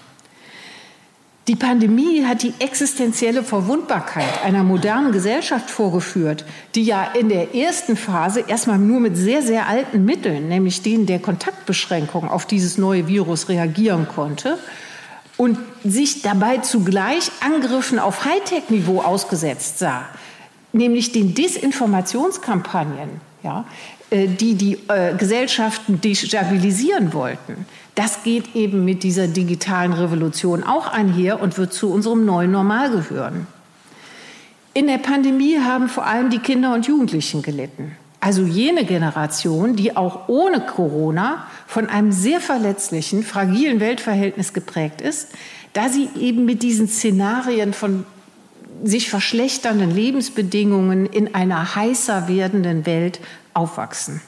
Die 1.48 1.56
Pandemie 1.56 2.26
hat 2.26 2.42
die 2.42 2.54
existenzielle 2.60 3.44
Verwundbarkeit 3.44 4.44
einer 4.44 4.64
modernen 4.64 5.12
Gesellschaft 5.12 5.70
vorgeführt, 5.70 6.46
die 6.76 6.84
ja 6.84 7.04
in 7.14 7.30
der 7.30 7.56
ersten 7.56 7.96
Phase 7.96 8.44
erstmal 8.48 8.80
nur 8.80 9.00
mit 9.00 9.16
sehr, 9.16 9.44
sehr 9.44 9.68
alten 9.68 10.04
Mitteln, 10.04 10.50
nämlich 10.50 10.82
denen 10.82 11.06
der 11.06 11.20
Kontaktbeschränkung, 11.20 12.28
auf 12.28 12.48
dieses 12.48 12.78
neue 12.78 13.08
Virus 13.08 13.50
reagieren 13.50 14.08
konnte 14.14 14.58
und 15.38 15.58
sich 15.84 16.24
dabei 16.24 16.58
zugleich 16.58 17.32
Angriffen 17.40 18.00
auf 18.00 18.26
Hightech-Niveau 18.26 19.02
ausgesetzt 19.02 19.80
sah, 19.80 20.06
nämlich 20.74 21.12
den 21.12 21.36
Desinformationskampagnen, 21.36 23.22
ja, 23.44 23.66
äh, 24.10 24.28
die 24.28 24.56
die 24.56 24.78
äh, 24.88 25.16
Gesellschaften 25.16 26.02
destabilisieren 26.02 27.14
wollten. 27.14 27.66
Das 27.96 28.24
geht 28.24 28.56
eben 28.56 28.86
mit 28.86 29.04
dieser 29.04 29.28
digitalen 29.28 29.94
Revolution 29.94 30.64
auch 30.64 30.88
einher 30.88 31.42
und 31.42 31.58
wird 31.58 31.74
zu 31.74 31.92
unserem 31.92 32.26
neuen 32.26 32.52
Normal 32.52 32.92
gehören. 32.92 33.48
In 34.74 34.88
der 34.88 35.00
Pandemie 35.00 35.60
haben 35.60 35.90
vor 35.90 36.06
allem 36.06 36.30
die 36.30 36.38
Kinder 36.38 36.74
und 36.76 36.86
Jugendlichen 36.86 37.42
gelitten. 37.42 37.96
Also 38.20 38.44
jene 38.44 38.84
Generation, 38.84 39.76
die 39.76 39.96
auch 39.96 40.28
ohne 40.28 40.62
Corona 40.62 41.46
von 41.68 41.88
einem 41.88 42.12
sehr 42.12 42.42
verletzlichen, 42.42 43.24
fragilen 43.24 43.80
Weltverhältnis 43.80 44.54
geprägt 44.54 45.02
ist, 45.02 45.30
da 45.74 45.90
sie 45.90 46.10
eben 46.20 46.46
mit 46.46 46.64
diesen 46.64 46.88
Szenarien 46.88 47.74
von 47.74 48.06
sich 48.84 49.10
verschlechternden 49.10 49.92
Lebensbedingungen 49.92 51.06
in 51.06 51.36
einer 51.36 51.76
heißer 51.76 52.28
werdenden 52.28 52.86
Welt 52.86 53.20
aufwachsen. 53.54 54.22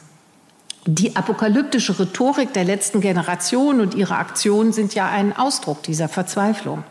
Die 0.86 1.16
apokalyptische 1.16 2.00
Rhetorik 2.00 2.54
der 2.54 2.64
letzten 2.64 3.02
Generation 3.02 3.80
und 3.80 3.94
ihre 3.94 4.16
Aktionen 4.16 4.72
sind 4.72 4.96
ja 4.96 5.10
ein 5.10 5.36
Ausdruck 5.36 5.84
dieser 5.84 6.08
Verzweiflung. 6.08 6.84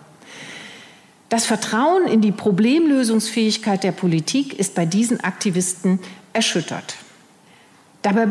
Das 1.29 1.47
Vertrauen 1.47 2.07
in 2.07 2.21
die 2.21 2.33
Problemlösungsfähigkeit 2.33 3.85
der 3.85 3.93
Politik 3.93 4.59
ist 4.59 4.75
bei 4.75 4.87
diesen 4.87 5.21
Aktivisten 5.21 6.01
erschüttert. 6.33 6.97
Dabei 8.03 8.29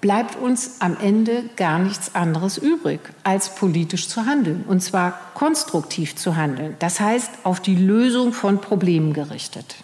bleibt 0.00 0.36
uns 0.36 0.80
am 0.80 0.96
Ende 1.00 1.44
gar 1.56 1.78
nichts 1.78 2.14
anderes 2.14 2.56
übrig, 2.58 3.00
als 3.24 3.54
politisch 3.54 4.08
zu 4.08 4.26
handeln, 4.26 4.64
und 4.66 4.82
zwar 4.82 5.18
konstruktiv 5.34 6.14
zu 6.14 6.36
handeln, 6.36 6.76
das 6.78 7.00
heißt 7.00 7.30
auf 7.44 7.60
die 7.60 7.74
Lösung 7.74 8.32
von 8.32 8.60
Problemen 8.60 9.12
gerichtet. 9.12 9.76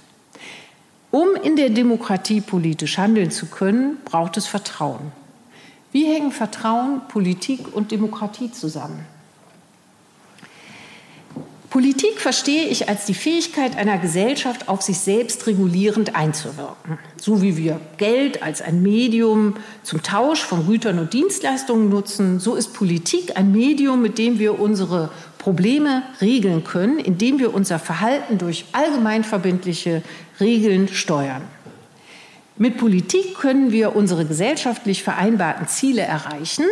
Um 1.11 1.29
in 1.43 1.57
der 1.57 1.71
Demokratie 1.71 2.41
politisch 2.41 2.99
handeln 2.99 3.31
zu 3.31 3.47
können, 3.47 3.99
braucht 4.05 4.37
es 4.37 4.47
Vertrauen. 4.47 5.13
Wie 5.93 6.07
hängen 6.07 6.33
Vertrauen, 6.33 7.03
Politik 7.09 7.73
und 7.73 7.93
Demokratie 7.93 8.51
zusammen? 8.51 9.07
Politik 11.75 12.21
verstehe 12.21 12.69
ich 12.69 12.89
als 12.89 13.05
die 13.05 13.15
Fähigkeit 13.15 13.77
einer 13.77 13.99
Gesellschaft, 13.99 14.69
auf 14.69 14.83
sich 14.83 14.99
selbst 14.99 15.49
regulierend 15.49 16.15
einzuwirken. 16.15 17.01
So 17.21 17.43
wie 17.43 17.57
wir 17.57 17.81
Geld 17.97 18.45
als 18.45 18.63
ein 18.63 18.81
Medium 18.81 19.57
zum 19.83 20.01
Tausch 20.01 20.41
von 20.41 20.69
Gütern 20.69 21.01
und 21.01 21.13
Dienstleistungen 21.13 21.89
nutzen, 21.89 22.39
so 22.39 22.55
ist 22.55 22.75
Politik 22.75 23.37
ein 23.37 23.51
Medium, 23.51 24.03
mit 24.03 24.19
dem 24.19 24.39
wir 24.39 24.61
unsere 24.61 25.11
Probleme 25.39 26.05
regeln 26.21 26.63
können, 26.63 27.01
indem 27.01 27.41
wir 27.41 27.53
unser 27.53 27.81
Verhalten 27.81 28.39
durch 28.39 28.67
allgemeinverbindliche 28.71 30.05
Regeln 30.39 30.87
steuern. 30.87 31.43
Mit 32.57 32.77
Politik 32.77 33.37
können 33.37 33.73
wir 33.73 33.97
unsere 33.97 34.25
gesellschaftlich 34.27 35.03
vereinbarten 35.03 35.67
Ziele 35.67 36.03
erreichen 36.03 36.67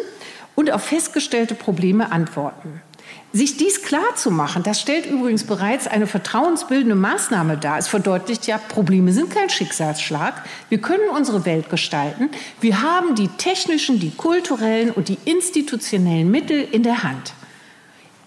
und 0.55 0.71
auf 0.71 0.85
festgestellte 0.85 1.57
Probleme 1.57 2.12
antworten. 2.12 2.81
Sich 3.35 3.57
dies 3.57 3.83
klar 3.83 4.14
zu 4.14 4.31
machen, 4.31 4.62
das 4.62 4.79
stellt 4.79 5.07
übrigens 5.07 5.44
bereits 5.44 5.87
eine 5.87 6.07
vertrauensbildende 6.07 6.94
Maßnahme 6.94 7.57
dar. 7.57 7.79
Es 7.79 7.88
verdeutlicht 7.88 8.46
ja, 8.46 8.59
Probleme 8.59 9.11
sind 9.12 9.31
kein 9.31 9.48
Schicksalsschlag. 9.48 10.44
Wir 10.68 10.83
können 10.83 11.09
unsere 11.16 11.46
Welt 11.46 11.70
gestalten. 11.70 12.29
Wir 12.61 12.83
haben 12.83 13.14
die 13.14 13.29
technischen, 13.29 13.98
die 13.98 14.11
kulturellen 14.11 14.90
und 14.90 15.09
die 15.09 15.16
institutionellen 15.25 16.31
Mittel 16.31 16.61
in 16.72 16.83
der 16.83 17.05
Hand. 17.05 17.33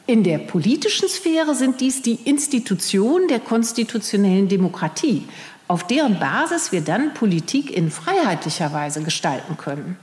In 0.07 0.23
der 0.23 0.39
politischen 0.39 1.07
Sphäre 1.07 1.53
sind 1.53 1.81
dies 1.81 2.01
die 2.01 2.19
Institutionen 2.25 3.27
der 3.27 3.39
konstitutionellen 3.39 4.47
Demokratie, 4.47 5.27
auf 5.67 5.85
deren 5.85 6.19
Basis 6.19 6.71
wir 6.71 6.81
dann 6.81 7.13
Politik 7.13 7.75
in 7.75 7.91
freiheitlicher 7.91 8.73
Weise 8.73 9.03
gestalten 9.03 9.57
können. 9.57 9.97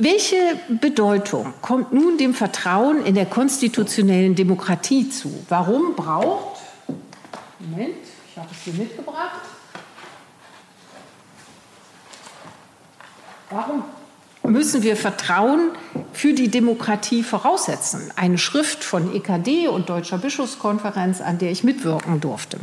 Welche 0.00 0.36
Bedeutung 0.68 1.54
kommt 1.60 1.92
nun 1.92 2.18
dem 2.18 2.32
Vertrauen 2.32 3.04
in 3.04 3.16
der 3.16 3.26
konstitutionellen 3.26 4.36
Demokratie 4.36 5.10
zu? 5.10 5.44
Warum 5.48 5.96
braucht, 5.96 6.60
Moment, 7.58 7.96
ich 8.30 8.38
habe 8.38 8.48
es 8.52 8.62
hier 8.62 8.74
mitgebracht, 8.74 9.40
warum 13.50 13.82
müssen 14.44 14.84
wir 14.84 14.96
Vertrauen 14.96 15.70
für 16.12 16.32
die 16.32 16.48
Demokratie 16.48 17.24
voraussetzen? 17.24 18.12
Eine 18.14 18.38
Schrift 18.38 18.84
von 18.84 19.12
EKD 19.12 19.66
und 19.66 19.88
Deutscher 19.88 20.18
Bischofskonferenz, 20.18 21.20
an 21.20 21.38
der 21.38 21.50
ich 21.50 21.64
mitwirken 21.64 22.20
durfte. 22.20 22.60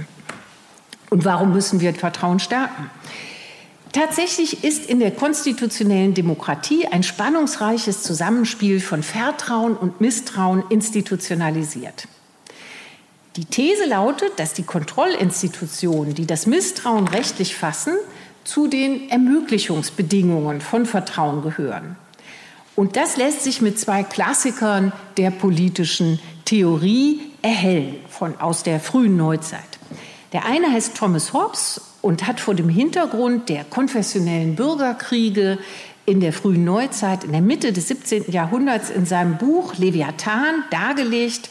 Und 1.09 1.25
warum 1.25 1.51
müssen 1.51 1.81
wir 1.81 1.93
Vertrauen 1.93 2.39
stärken? 2.39 2.89
Tatsächlich 3.95 4.65
ist 4.65 4.89
in 4.89 4.99
der 4.99 5.11
konstitutionellen 5.11 6.13
Demokratie 6.13 6.85
ein 6.85 7.01
spannungsreiches 7.01 8.03
Zusammenspiel 8.03 8.81
von 8.81 9.03
Vertrauen 9.03 9.77
und 9.77 10.01
Misstrauen 10.01 10.65
institutionalisiert. 10.67 12.09
Die 13.37 13.45
These 13.45 13.85
lautet, 13.85 14.37
dass 14.37 14.51
die 14.51 14.63
Kontrollinstitutionen, 14.63 16.13
die 16.13 16.25
das 16.25 16.45
Misstrauen 16.45 17.07
rechtlich 17.07 17.55
fassen, 17.55 17.93
zu 18.43 18.67
den 18.67 19.09
Ermöglichungsbedingungen 19.09 20.59
von 20.59 20.85
Vertrauen 20.85 21.41
gehören. 21.41 21.95
Und 22.75 22.97
das 22.97 23.15
lässt 23.15 23.45
sich 23.45 23.61
mit 23.61 23.79
zwei 23.79 24.03
Klassikern 24.03 24.91
der 25.15 25.31
politischen 25.31 26.19
Theorie 26.43 27.21
erhellen 27.41 27.95
von, 28.09 28.41
aus 28.41 28.63
der 28.63 28.81
frühen 28.81 29.15
Neuzeit. 29.15 29.61
Der 30.33 30.43
eine 30.43 30.69
heißt 30.69 30.97
Thomas 30.97 31.31
Hobbes 31.31 31.79
und 32.05 32.27
hat 32.27 32.39
vor 32.39 32.53
dem 32.53 32.69
Hintergrund 32.69 33.49
der 33.49 33.63
konfessionellen 33.63 34.55
Bürgerkriege 34.55 35.57
in 36.05 36.19
der 36.19 36.33
frühen 36.33 36.63
Neuzeit, 36.63 37.23
in 37.23 37.31
der 37.31 37.41
Mitte 37.41 37.73
des 37.73 37.87
17. 37.87 38.31
Jahrhunderts 38.31 38.91
in 38.91 39.07
seinem 39.07 39.39
Buch 39.39 39.73
Leviathan 39.77 40.63
dargelegt, 40.69 41.49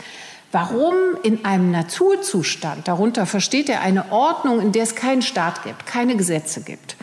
warum 0.52 0.94
in 1.24 1.44
einem 1.44 1.72
Naturzustand, 1.72 2.86
darunter 2.86 3.26
versteht 3.26 3.68
er 3.68 3.80
eine 3.80 4.12
Ordnung, 4.12 4.60
in 4.60 4.70
der 4.70 4.84
es 4.84 4.94
keinen 4.94 5.22
Staat 5.22 5.64
gibt, 5.64 5.86
keine 5.86 6.16
Gesetze 6.16 6.60
gibt, 6.60 6.94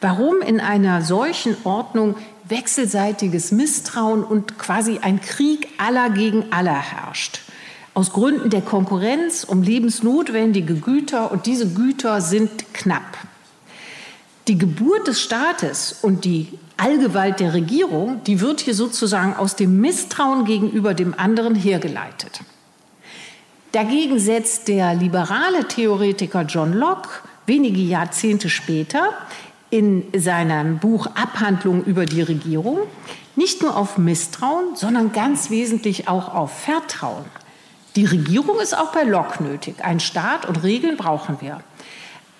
warum 0.00 0.40
in 0.40 0.60
einer 0.60 1.02
solchen 1.02 1.56
Ordnung 1.64 2.14
wechselseitiges 2.44 3.50
Misstrauen 3.50 4.22
und 4.22 4.56
quasi 4.56 5.00
ein 5.02 5.20
Krieg 5.20 5.66
aller 5.78 6.10
gegen 6.10 6.52
aller 6.52 6.80
herrscht 6.80 7.40
aus 7.94 8.12
Gründen 8.12 8.50
der 8.50 8.62
Konkurrenz 8.62 9.44
um 9.44 9.62
lebensnotwendige 9.62 10.74
Güter 10.74 11.32
und 11.32 11.46
diese 11.46 11.68
Güter 11.68 12.20
sind 12.20 12.72
knapp. 12.72 13.18
Die 14.48 14.58
Geburt 14.58 15.06
des 15.06 15.20
Staates 15.20 15.98
und 16.02 16.24
die 16.24 16.48
Allgewalt 16.76 17.40
der 17.40 17.52
Regierung, 17.52 18.22
die 18.24 18.40
wird 18.40 18.60
hier 18.60 18.74
sozusagen 18.74 19.34
aus 19.34 19.54
dem 19.54 19.80
Misstrauen 19.80 20.44
gegenüber 20.44 20.94
dem 20.94 21.14
anderen 21.16 21.54
hergeleitet. 21.54 22.40
Dagegen 23.72 24.18
setzt 24.18 24.68
der 24.68 24.94
liberale 24.94 25.68
Theoretiker 25.68 26.42
John 26.42 26.72
Locke 26.72 27.08
wenige 27.46 27.80
Jahrzehnte 27.80 28.48
später 28.48 29.12
in 29.68 30.04
seinem 30.16 30.78
Buch 30.78 31.06
Abhandlung 31.06 31.84
über 31.84 32.06
die 32.06 32.22
Regierung 32.22 32.78
nicht 33.36 33.62
nur 33.62 33.76
auf 33.76 33.96
Misstrauen, 33.96 34.74
sondern 34.74 35.12
ganz 35.12 35.50
wesentlich 35.50 36.08
auch 36.08 36.34
auf 36.34 36.60
Vertrauen 36.60 37.24
Die 37.96 38.04
Regierung 38.04 38.60
ist 38.60 38.76
auch 38.76 38.92
bei 38.92 39.02
Locke 39.02 39.42
nötig. 39.42 39.84
Ein 39.84 40.00
Staat 40.00 40.46
und 40.46 40.62
Regeln 40.62 40.96
brauchen 40.96 41.40
wir. 41.40 41.60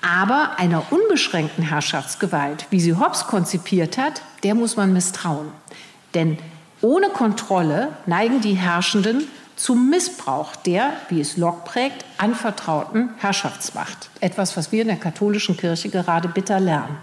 Aber 0.02 0.58
einer 0.58 0.84
unbeschränkten 0.90 1.64
Herrschaftsgewalt, 1.64 2.66
wie 2.70 2.80
sie 2.80 2.94
Hobbes 2.94 3.26
konzipiert 3.26 3.98
hat, 3.98 4.22
der 4.44 4.54
muss 4.54 4.76
man 4.76 4.92
misstrauen. 4.92 5.48
Denn 6.14 6.38
ohne 6.80 7.08
Kontrolle 7.08 7.88
neigen 8.06 8.40
die 8.40 8.54
Herrschenden 8.54 9.28
zum 9.56 9.90
Missbrauch 9.90 10.56
der, 10.56 10.92
wie 11.10 11.20
es 11.20 11.36
Locke 11.36 11.68
prägt, 11.68 12.04
anvertrauten 12.16 13.10
Herrschaftsmacht. 13.18 14.08
Etwas, 14.20 14.56
was 14.56 14.72
wir 14.72 14.82
in 14.82 14.88
der 14.88 14.96
katholischen 14.96 15.56
Kirche 15.56 15.90
gerade 15.90 16.28
bitter 16.28 16.60
lernen. 16.60 16.96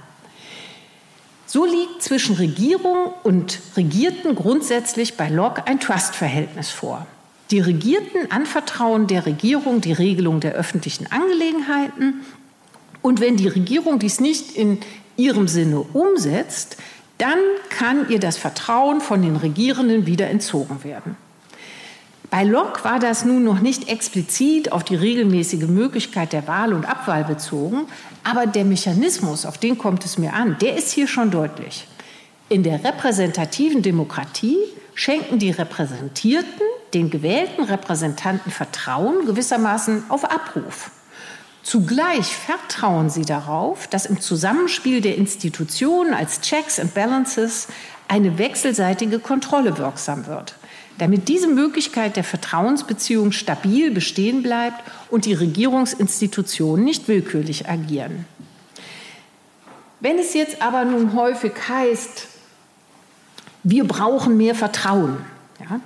So 1.45 1.65
liegt 1.65 2.01
zwischen 2.01 2.35
Regierung 2.35 3.13
und 3.23 3.59
Regierten 3.77 4.35
grundsätzlich 4.35 5.15
bei 5.15 5.29
Locke 5.29 5.67
ein 5.67 5.79
Trustverhältnis 5.79 6.71
vor. 6.71 7.05
Die 7.51 7.59
Regierten 7.59 8.29
anvertrauen 8.29 9.07
der 9.07 9.25
Regierung 9.25 9.79
die 9.81 9.93
Regelung 9.93 10.39
der 10.39 10.53
öffentlichen 10.53 11.07
Angelegenheiten 11.11 12.25
und 13.01 13.21
wenn 13.21 13.37
die 13.37 13.47
Regierung 13.47 13.99
dies 13.99 14.19
nicht 14.19 14.55
in 14.55 14.79
ihrem 15.15 15.47
Sinne 15.47 15.79
umsetzt, 15.79 16.77
dann 17.17 17.39
kann 17.69 18.09
ihr 18.09 18.19
das 18.19 18.37
Vertrauen 18.37 19.01
von 19.01 19.21
den 19.21 19.37
Regierenden 19.37 20.05
wieder 20.05 20.29
entzogen 20.29 20.83
werden. 20.83 21.15
Bei 22.29 22.43
Locke 22.43 22.83
war 22.83 22.99
das 22.99 23.23
nun 23.23 23.45
noch 23.45 23.61
nicht 23.61 23.87
explizit 23.87 24.73
auf 24.73 24.83
die 24.83 24.95
regelmäßige 24.95 25.67
Möglichkeit 25.67 26.33
der 26.33 26.47
Wahl 26.47 26.73
und 26.73 26.85
Abwahl 26.85 27.23
bezogen, 27.23 27.85
aber 28.25 28.45
der 28.45 28.65
Mechanismus, 28.65 29.45
auf 29.45 29.57
den 29.57 29.77
kommt 29.77 30.03
es 30.03 30.17
mir 30.17 30.33
an, 30.33 30.57
der 30.59 30.75
ist 30.75 30.91
hier 30.91 31.07
schon 31.07 31.31
deutlich. 31.31 31.87
In 32.49 32.63
der 32.63 32.83
repräsentativen 32.83 33.81
Demokratie 33.81 34.57
schenken 34.93 35.39
die 35.39 35.51
Repräsentierten 35.51 36.67
den 36.97 37.09
gewählten 37.09 37.63
Repräsentanten 37.63 38.51
Vertrauen 38.51 39.25
gewissermaßen 39.25 40.05
auf 40.09 40.25
Abruf. 40.25 40.91
Zugleich 41.63 42.35
vertrauen 42.35 43.09
sie 43.09 43.25
darauf, 43.25 43.87
dass 43.87 44.05
im 44.05 44.19
Zusammenspiel 44.19 45.01
der 45.01 45.17
Institutionen 45.17 46.13
als 46.13 46.41
Checks 46.41 46.79
and 46.79 46.93
Balances 46.93 47.67
eine 48.07 48.37
wechselseitige 48.37 49.19
Kontrolle 49.19 49.77
wirksam 49.77 50.27
wird 50.27 50.55
damit 50.97 51.27
diese 51.27 51.47
Möglichkeit 51.47 52.15
der 52.15 52.23
Vertrauensbeziehung 52.23 53.31
stabil 53.31 53.91
bestehen 53.91 54.41
bleibt 54.41 54.81
und 55.09 55.25
die 55.25 55.33
Regierungsinstitutionen 55.33 56.83
nicht 56.83 57.07
willkürlich 57.07 57.69
agieren. 57.69 58.25
Wenn 59.99 60.17
es 60.19 60.33
jetzt 60.33 60.61
aber 60.61 60.85
nun 60.85 61.13
häufig 61.13 61.53
heißt, 61.67 62.27
wir 63.63 63.83
brauchen 63.83 64.37
mehr 64.37 64.55
Vertrauen 64.55 65.17
ja, 65.59 65.79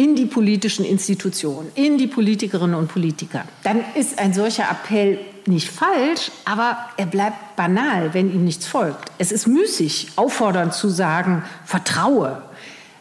in 0.00 0.16
die 0.16 0.24
politischen 0.24 0.86
Institutionen, 0.86 1.70
in 1.74 1.98
die 1.98 2.06
Politikerinnen 2.06 2.74
und 2.74 2.88
Politiker, 2.88 3.44
dann 3.62 3.84
ist 3.94 4.18
ein 4.18 4.32
solcher 4.32 4.64
Appell 4.70 5.18
nicht 5.44 5.68
falsch, 5.68 6.30
aber 6.46 6.78
er 6.96 7.04
bleibt 7.04 7.54
banal, 7.54 8.14
wenn 8.14 8.32
ihm 8.32 8.46
nichts 8.46 8.66
folgt. 8.66 9.12
Es 9.18 9.30
ist 9.30 9.46
müßig, 9.46 10.12
auffordernd 10.16 10.72
zu 10.72 10.88
sagen, 10.88 11.44
vertraue, 11.66 12.40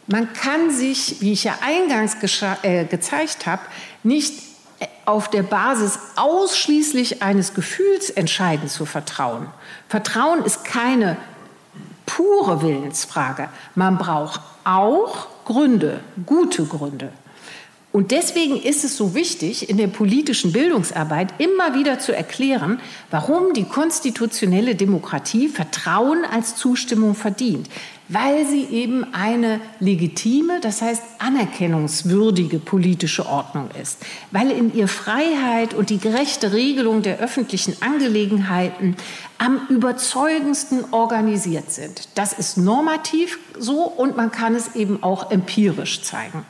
man 0.08 0.34
kann 0.34 0.72
sich, 0.72 1.22
wie 1.22 1.32
ich 1.32 1.46
ja 1.46 1.58
eingangs 1.62 2.18
äh, 2.64 2.84
gezeigt 2.84 3.46
habe, 3.46 3.62
nicht 4.04 4.34
äh, 4.80 4.88
auf 5.06 5.30
der 5.30 5.44
Basis 5.44 6.00
ausschließlich 6.18 7.22
eines 7.22 7.54
Gefühls 7.54 8.10
entscheiden 8.10 8.68
zu 8.68 8.86
vertrauen. 8.86 9.48
Vertrauen 9.88 10.44
ist 10.44 10.66
keine 10.66 11.16
pure 12.06 12.62
Willensfrage. 12.62 13.48
Man 13.76 13.98
braucht 13.98 14.42
auch 14.66 15.28
Gründe, 15.50 16.02
gute 16.28 16.64
Gründe. 16.66 17.10
Und 17.92 18.12
deswegen 18.12 18.62
ist 18.62 18.84
es 18.84 18.96
so 18.96 19.16
wichtig, 19.16 19.68
in 19.68 19.78
der 19.78 19.88
politischen 19.88 20.52
Bildungsarbeit 20.52 21.34
immer 21.40 21.74
wieder 21.74 21.98
zu 21.98 22.16
erklären, 22.16 22.80
warum 23.10 23.54
die 23.54 23.64
konstitutionelle 23.64 24.76
Demokratie 24.76 25.48
Vertrauen 25.48 26.24
als 26.24 26.56
Zustimmung 26.56 27.16
verdient. 27.16 27.68
Weil 28.12 28.48
sie 28.48 28.64
eben 28.66 29.14
eine 29.14 29.62
legitime, 29.80 30.60
das 30.62 30.82
heißt 30.82 31.04
anerkennungswürdige 31.20 32.58
politische 32.58 33.28
Ordnung 33.28 33.70
ist. 33.80 34.00
Weil 34.32 34.50
in 34.50 34.74
ihr 34.74 34.88
Freiheit 34.88 35.76
und 35.76 35.92
die 35.92 36.00
gerechte 36.00 36.52
Regelung 36.52 37.04
der 37.04 37.20
öffentlichen 37.20 37.80
Angelegenheiten 37.82 38.96
am 39.38 39.62
überzeugendsten 39.70 40.92
organisiert 40.92 41.72
sind. 41.72 42.10
Das 42.16 42.34
ist 42.34 42.58
normativ 42.58 43.38
so 43.58 43.84
und 43.84 44.18
man 44.18 44.32
kann 44.32 44.56
es 44.56 44.76
eben 44.76 45.04
auch 45.04 45.30
empirisch 45.30 46.02
zeigen. 46.02 46.44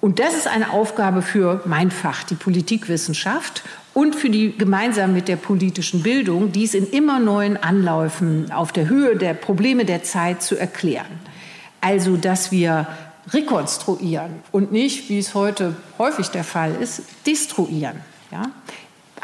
Und 0.00 0.20
das 0.20 0.34
ist 0.34 0.46
eine 0.46 0.70
Aufgabe 0.70 1.22
für 1.22 1.62
mein 1.64 1.90
Fach, 1.90 2.22
die 2.22 2.34
Politikwissenschaft 2.34 3.62
und 3.94 4.16
für 4.16 4.30
die 4.30 4.56
gemeinsam 4.56 5.12
mit 5.12 5.28
der 5.28 5.36
politischen 5.36 6.02
Bildung, 6.02 6.52
dies 6.52 6.74
in 6.74 6.88
immer 6.88 7.18
neuen 7.18 7.56
Anläufen 7.56 8.50
auf 8.50 8.72
der 8.72 8.88
Höhe 8.88 9.16
der 9.16 9.34
Probleme 9.34 9.84
der 9.84 10.02
Zeit 10.02 10.42
zu 10.42 10.56
erklären. 10.56 11.20
Also, 11.80 12.16
dass 12.16 12.52
wir 12.52 12.86
rekonstruieren 13.30 14.30
und 14.50 14.72
nicht, 14.72 15.08
wie 15.08 15.18
es 15.18 15.34
heute 15.34 15.76
häufig 15.98 16.28
der 16.28 16.44
Fall 16.44 16.74
ist, 16.80 17.02
destruieren. 17.26 18.00
Ja? 18.30 18.50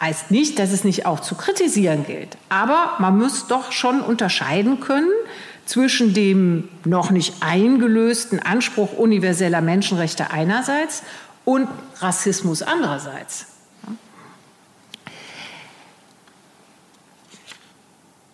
Heißt 0.01 0.31
nicht, 0.31 0.59
dass 0.59 0.71
es 0.71 0.85
nicht 0.85 1.07
auch 1.07 1.21
zu 1.21 1.35
kritisieren 1.35 2.05
gilt, 2.07 2.37
aber 2.49 2.95
man 2.99 3.19
muss 3.19 3.49
doch 3.49 3.73
schon 3.73 4.01
unterscheiden 4.01 4.81
können 4.81 5.11
zwischen 5.67 6.15
dem 6.15 6.69
noch 6.85 7.11
nicht 7.11 7.35
eingelösten 7.41 8.41
Anspruch 8.41 8.93
universeller 8.97 9.61
Menschenrechte 9.61 10.31
einerseits 10.31 11.03
und 11.45 11.69
Rassismus 12.01 12.63
andererseits. 12.63 13.47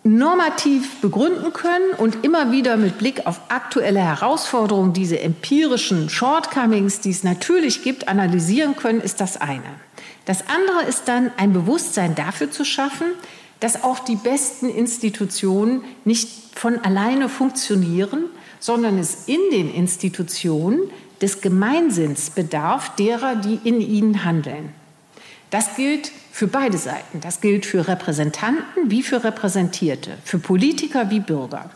Normativ 0.05 1.01
begründen 1.01 1.51
können 1.51 1.91
und 1.97 2.23
immer 2.23 2.51
wieder 2.51 2.77
mit 2.77 2.99
Blick 2.99 3.25
auf 3.25 3.41
aktuelle 3.49 3.99
Herausforderungen 3.99 4.93
diese 4.93 5.19
empirischen 5.19 6.09
Shortcomings, 6.09 6.99
die 6.99 7.09
es 7.09 7.23
natürlich 7.23 7.81
gibt, 7.81 8.07
analysieren 8.07 8.75
können, 8.75 9.01
ist 9.01 9.19
das 9.19 9.41
eine. 9.41 9.63
Das 10.25 10.47
andere 10.47 10.87
ist 10.87 11.07
dann 11.07 11.31
ein 11.37 11.53
Bewusstsein 11.53 12.13
dafür 12.13 12.51
zu 12.51 12.63
schaffen, 12.63 13.07
dass 13.59 13.83
auch 13.83 13.97
die 13.97 14.15
besten 14.15 14.69
Institutionen 14.69 15.83
nicht 16.03 16.29
von 16.53 16.77
alleine 16.85 17.27
funktionieren, 17.27 18.25
sondern 18.59 18.99
es 18.99 19.27
in 19.27 19.39
den 19.51 19.73
Institutionen 19.73 20.81
des 21.19 21.41
Gemeinsinns 21.41 22.29
bedarf 22.29 22.95
derer, 22.95 23.35
die 23.35 23.59
in 23.63 23.81
ihnen 23.81 24.23
handeln. 24.23 24.71
Das 25.49 25.75
gilt 25.75 26.11
für 26.35 26.47
beide 26.47 26.77
Seiten. 26.77 27.21
Das 27.21 27.39
gilt 27.39 27.65
für 27.65 27.87
Repräsentanten 27.87 28.91
wie 28.91 29.03
für 29.03 29.23
Repräsentierte, 29.23 30.17
für 30.25 30.37
Politiker 30.37 31.09
wie 31.09 31.21
Bürger. 31.21 31.69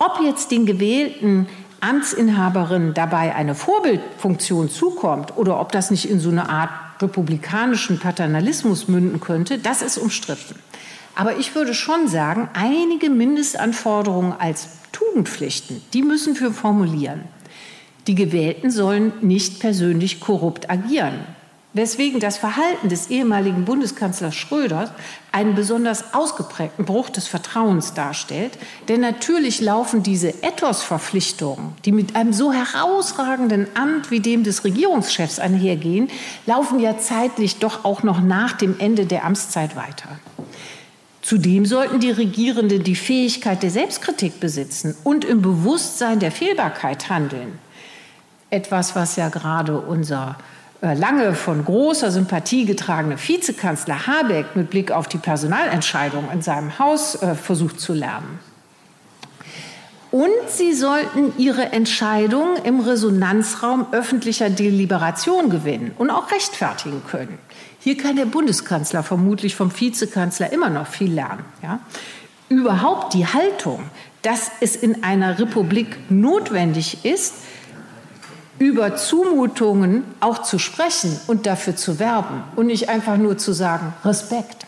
Ob 0.00 0.18
jetzt 0.24 0.50
den 0.50 0.66
gewählten 0.66 1.46
Amtsinhaberinnen 1.78 2.94
dabei 2.94 3.32
eine 3.32 3.54
Vorbildfunktion 3.54 4.70
zukommt 4.70 5.36
oder 5.36 5.60
ob 5.60 5.70
das 5.70 5.92
nicht 5.92 6.10
in 6.10 6.18
so 6.18 6.30
eine 6.30 6.48
Art 6.48 7.00
republikanischen 7.00 8.00
Paternalismus 8.00 8.88
münden 8.88 9.20
könnte, 9.20 9.58
das 9.58 9.82
ist 9.82 9.98
umstritten. 9.98 10.56
Aber 11.14 11.36
ich 11.38 11.54
würde 11.54 11.74
schon 11.74 12.08
sagen, 12.08 12.48
einige 12.54 13.08
Mindestanforderungen 13.08 14.32
als 14.36 14.70
Tugendpflichten, 14.90 15.80
die 15.92 16.02
müssen 16.02 16.40
wir 16.40 16.50
formulieren. 16.50 17.20
Die 18.08 18.16
Gewählten 18.16 18.72
sollen 18.72 19.12
nicht 19.20 19.60
persönlich 19.60 20.18
korrupt 20.18 20.68
agieren. 20.68 21.20
Weswegen 21.74 22.20
das 22.20 22.38
Verhalten 22.38 22.88
des 22.88 23.10
ehemaligen 23.10 23.64
Bundeskanzlers 23.64 24.36
Schröder 24.36 24.94
einen 25.32 25.56
besonders 25.56 26.14
ausgeprägten 26.14 26.84
Bruch 26.84 27.10
des 27.10 27.26
Vertrauens 27.26 27.94
darstellt. 27.94 28.56
Denn 28.86 29.00
natürlich 29.00 29.60
laufen 29.60 30.04
diese 30.04 30.28
Ethos-Verpflichtungen, 30.42 31.72
die 31.84 31.90
mit 31.90 32.14
einem 32.14 32.32
so 32.32 32.52
herausragenden 32.52 33.66
Amt 33.74 34.12
wie 34.12 34.20
dem 34.20 34.44
des 34.44 34.62
Regierungschefs 34.62 35.40
einhergehen, 35.40 36.10
laufen 36.46 36.78
ja 36.78 36.96
zeitlich 36.96 37.56
doch 37.58 37.84
auch 37.84 38.04
noch 38.04 38.20
nach 38.20 38.52
dem 38.52 38.78
Ende 38.78 39.06
der 39.06 39.24
Amtszeit 39.24 39.74
weiter. 39.74 40.20
Zudem 41.22 41.66
sollten 41.66 41.98
die 41.98 42.12
Regierenden 42.12 42.84
die 42.84 42.94
Fähigkeit 42.94 43.64
der 43.64 43.70
Selbstkritik 43.70 44.38
besitzen 44.38 44.94
und 45.02 45.24
im 45.24 45.42
Bewusstsein 45.42 46.20
der 46.20 46.30
Fehlbarkeit 46.30 47.08
handeln. 47.08 47.58
Etwas, 48.50 48.94
was 48.94 49.16
ja 49.16 49.28
gerade 49.28 49.80
unser 49.80 50.36
lange 50.92 51.34
von 51.34 51.64
großer 51.64 52.10
Sympathie 52.10 52.66
getragene 52.66 53.16
Vizekanzler 53.16 54.06
Habeck 54.06 54.54
mit 54.54 54.70
Blick 54.70 54.90
auf 54.92 55.08
die 55.08 55.18
Personalentscheidung 55.18 56.28
in 56.30 56.42
seinem 56.42 56.78
Haus 56.78 57.14
äh, 57.22 57.34
versucht 57.34 57.80
zu 57.80 57.94
lernen. 57.94 58.38
Und 60.10 60.30
sie 60.48 60.74
sollten 60.74 61.32
ihre 61.38 61.72
Entscheidung 61.72 62.56
im 62.62 62.78
Resonanzraum 62.78 63.86
öffentlicher 63.90 64.48
Deliberation 64.48 65.50
gewinnen 65.50 65.90
und 65.98 66.10
auch 66.10 66.30
rechtfertigen 66.30 67.02
können. 67.10 67.38
Hier 67.80 67.96
kann 67.96 68.14
der 68.14 68.26
Bundeskanzler 68.26 69.02
vermutlich 69.02 69.56
vom 69.56 69.72
Vizekanzler 69.76 70.52
immer 70.52 70.70
noch 70.70 70.86
viel 70.86 71.12
lernen. 71.12 71.44
Ja? 71.62 71.80
Überhaupt 72.48 73.12
die 73.14 73.26
Haltung, 73.26 73.82
dass 74.22 74.52
es 74.60 74.76
in 74.76 75.02
einer 75.02 75.40
Republik 75.40 75.96
notwendig 76.10 77.04
ist, 77.04 77.34
über 78.58 78.96
Zumutungen 78.96 80.04
auch 80.20 80.42
zu 80.42 80.58
sprechen 80.58 81.18
und 81.26 81.46
dafür 81.46 81.76
zu 81.76 81.98
werben 81.98 82.44
und 82.56 82.66
nicht 82.66 82.88
einfach 82.88 83.16
nur 83.16 83.36
zu 83.38 83.52
sagen, 83.52 83.94
Respekt. 84.04 84.66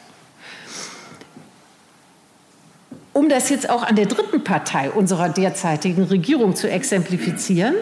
Um 3.12 3.28
das 3.28 3.48
jetzt 3.48 3.70
auch 3.70 3.82
an 3.82 3.96
der 3.96 4.06
dritten 4.06 4.44
Partei 4.44 4.90
unserer 4.90 5.28
derzeitigen 5.28 6.04
Regierung 6.04 6.54
zu 6.54 6.68
exemplifizieren, 6.68 7.74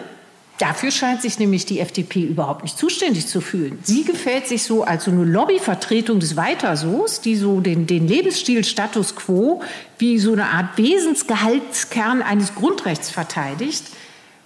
Dafür 0.57 0.89
scheint 0.89 1.21
sich 1.21 1.37
nämlich 1.37 1.65
die 1.65 1.81
FDP 1.81 2.21
überhaupt 2.21 2.63
nicht 2.63 2.77
zuständig 2.77 3.27
zu 3.27 3.41
fühlen. 3.41 3.77
Sie 3.83 4.05
gefällt 4.05 4.47
sich 4.47 4.63
so 4.63 4.83
als 4.85 5.03
so 5.03 5.11
eine 5.11 5.25
Lobbyvertretung 5.25 6.21
des 6.21 6.37
Weitersos, 6.37 7.19
die 7.19 7.35
so 7.35 7.59
den, 7.59 7.87
den 7.87 8.07
Lebensstil 8.07 8.63
Status 8.63 9.17
quo 9.17 9.61
wie 9.97 10.17
so 10.17 10.31
eine 10.31 10.45
Art 10.45 10.77
Wesensgehaltskern 10.77 12.21
eines 12.21 12.55
Grundrechts 12.55 13.09
verteidigt, 13.09 13.83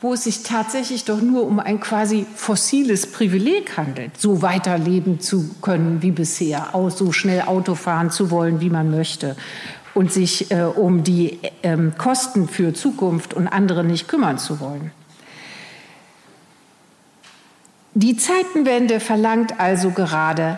wo 0.02 0.14
es 0.14 0.24
sich 0.24 0.44
tatsächlich 0.44 1.04
doch 1.04 1.22
nur 1.22 1.46
um 1.46 1.60
ein 1.60 1.80
quasi 1.80 2.26
fossiles 2.36 3.12
Privileg 3.12 3.78
handelt, 3.78 4.20
so 4.20 4.42
weiterleben 4.42 5.20
zu 5.20 5.50
können 5.62 6.02
wie 6.02 6.12
bisher, 6.12 6.70
so 6.90 7.12
schnell 7.12 7.42
Auto 7.42 7.76
fahren 7.76 8.10
zu 8.10 8.32
wollen, 8.32 8.62
wie 8.62 8.70
man 8.70 8.92
möchte 8.92 9.36
und 9.94 10.14
sich 10.14 10.52
äh, 10.52 10.64
um 10.64 11.04
die 11.04 11.40
äh, 11.62 11.78
Kosten 11.98 12.48
für 12.48 12.74
Zukunft 12.74 13.34
und 13.34 13.48
andere 13.48 13.84
nicht 13.84 14.08
kümmern 14.08 14.38
zu 14.38 14.60
wollen. 14.60 14.92
Die 17.96 18.16
Zeitenwende 18.16 19.00
verlangt 19.00 19.60
also 19.60 19.92
gerade, 19.92 20.58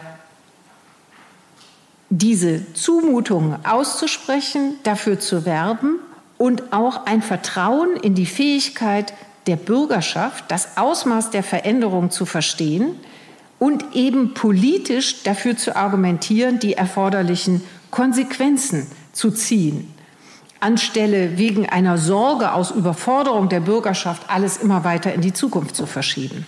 diese 2.09 2.73
Zumutungen 2.73 3.65
auszusprechen, 3.65 4.75
dafür 4.83 5.19
zu 5.19 5.45
werben 5.45 5.99
und 6.37 6.73
auch 6.73 7.05
ein 7.05 7.21
Vertrauen 7.21 7.95
in 7.95 8.15
die 8.15 8.25
Fähigkeit 8.25 9.13
der 9.47 9.55
Bürgerschaft, 9.55 10.45
das 10.49 10.77
Ausmaß 10.77 11.31
der 11.31 11.43
Veränderung 11.43 12.11
zu 12.11 12.25
verstehen 12.25 12.95
und 13.59 13.95
eben 13.95 14.33
politisch 14.33 15.23
dafür 15.23 15.57
zu 15.57 15.75
argumentieren, 15.75 16.59
die 16.59 16.73
erforderlichen 16.73 17.63
Konsequenzen 17.89 18.87
zu 19.13 19.31
ziehen, 19.31 19.93
anstelle 20.59 21.37
wegen 21.37 21.67
einer 21.67 21.97
Sorge 21.97 22.53
aus 22.53 22.71
Überforderung 22.71 23.49
der 23.49 23.59
Bürgerschaft 23.59 24.23
alles 24.29 24.57
immer 24.57 24.83
weiter 24.83 25.13
in 25.13 25.21
die 25.21 25.33
Zukunft 25.33 25.75
zu 25.75 25.85
verschieben. 25.85 26.45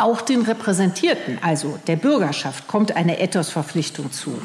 Auch 0.00 0.22
den 0.22 0.40
Repräsentierten, 0.40 1.38
also 1.42 1.78
der 1.86 1.96
Bürgerschaft, 1.96 2.66
kommt 2.66 2.96
eine 2.96 3.20
Ethosverpflichtung 3.20 4.10
zu. 4.10 4.40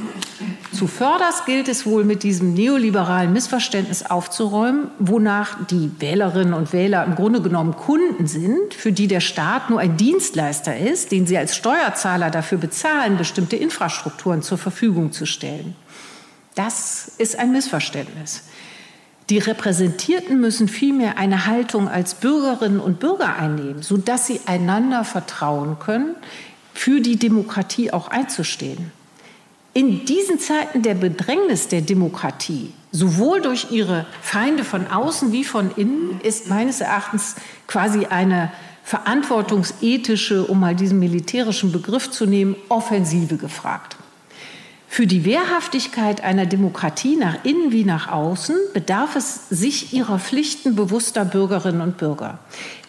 Zuvörderst 0.74 1.46
gilt 1.46 1.70
es 1.70 1.86
wohl, 1.86 2.04
mit 2.04 2.24
diesem 2.24 2.54
neoliberalen 2.54 3.32
Missverständnis 3.32 4.04
aufzuräumen, 4.06 4.92
wonach 5.00 5.66
die 5.68 5.92
Wählerinnen 6.00 6.54
und 6.54 6.74
Wähler 6.74 7.06
im 7.06 7.16
Grunde 7.16 7.42
genommen 7.42 7.78
Kunden 7.78 8.28
sind, 8.28 8.74
für 8.74 8.92
die 8.92 9.08
der 9.08 9.22
Staat 9.22 9.70
nur 9.70 9.80
ein 9.80 9.96
Dienstleister 9.96 10.76
ist, 10.76 11.14
den 11.14 11.26
sie 11.26 11.38
als 11.38 11.56
Steuerzahler 11.56 12.32
dafür 12.32 12.58
bezahlen, 12.58 13.16
bestimmte 13.16 13.56
Infrastrukturen 13.56 14.42
zur 14.42 14.58
Verfügung 14.58 15.14
zu 15.14 15.26
stellen. 15.26 15.74
Das 16.56 17.14
ist 17.18 17.40
ein 17.40 17.54
Missverständnis. 17.54 18.44
Die 19.30 19.40
Repräsentierten 19.40 20.40
müssen 20.40 20.68
vielmehr 20.68 21.18
eine 21.18 21.48
Haltung 21.48 21.88
als 21.90 22.16
Bürgerinnen 22.16 22.80
und 22.80 23.00
Bürger 23.00 23.36
einnehmen, 23.36 23.82
sodass 23.82 24.28
sie 24.28 24.42
einander 24.46 25.04
vertrauen 25.04 25.80
können, 25.80 26.16
für 26.74 27.02
die 27.02 27.18
Demokratie 27.18 27.92
auch 27.92 28.10
einzustehen. 28.10 28.92
In 29.74 30.06
diesen 30.06 30.40
Zeiten 30.40 30.84
der 30.84 30.94
Bedrängnis 30.94 31.68
der 31.68 31.82
Demokratie, 31.82 32.72
sowohl 32.92 33.42
durch 33.42 33.72
ihre 33.72 34.06
Feinde 34.22 34.64
von 34.64 34.88
außen 34.88 35.32
wie 35.32 35.44
von 35.44 35.72
innen, 35.76 36.22
ist 36.22 36.48
meines 36.48 36.80
Erachtens 36.80 37.36
quasi 37.68 38.06
eine 38.06 38.52
verantwortungsethische, 38.84 40.46
um 40.46 40.60
mal 40.60 40.76
diesen 40.76 41.00
militärischen 41.00 41.72
Begriff 41.72 42.12
zu 42.12 42.28
nehmen, 42.28 42.56
Offensive 42.70 43.38
gefragt. 43.38 43.98
Für 44.96 45.08
die 45.08 45.26
Wehrhaftigkeit 45.26 46.24
einer 46.24 46.46
Demokratie 46.46 47.18
nach 47.18 47.44
innen 47.44 47.74
wie 47.74 47.84
nach 47.84 48.10
außen 48.10 48.56
bedarf 48.74 49.18
es 49.18 49.50
sich 49.50 49.92
ihrer 49.92 50.20
Pflichten 50.20 50.78
bewusster 50.78 51.26
Bürgerinnen 51.26 51.82
und 51.82 51.98
Bürger. 51.98 52.40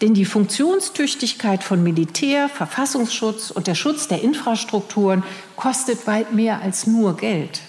Denn 0.00 0.14
die 0.14 0.24
Funktionstüchtigkeit 0.24 1.64
von 1.64 1.82
Militär, 1.82 2.48
Verfassungsschutz 2.48 3.50
und 3.50 3.66
der 3.66 3.74
Schutz 3.74 4.06
der 4.06 4.22
Infrastrukturen 4.22 5.24
kostet 5.56 6.06
weit 6.06 6.32
mehr 6.32 6.62
als 6.62 6.86
nur 6.86 7.16
Geld. 7.16 7.60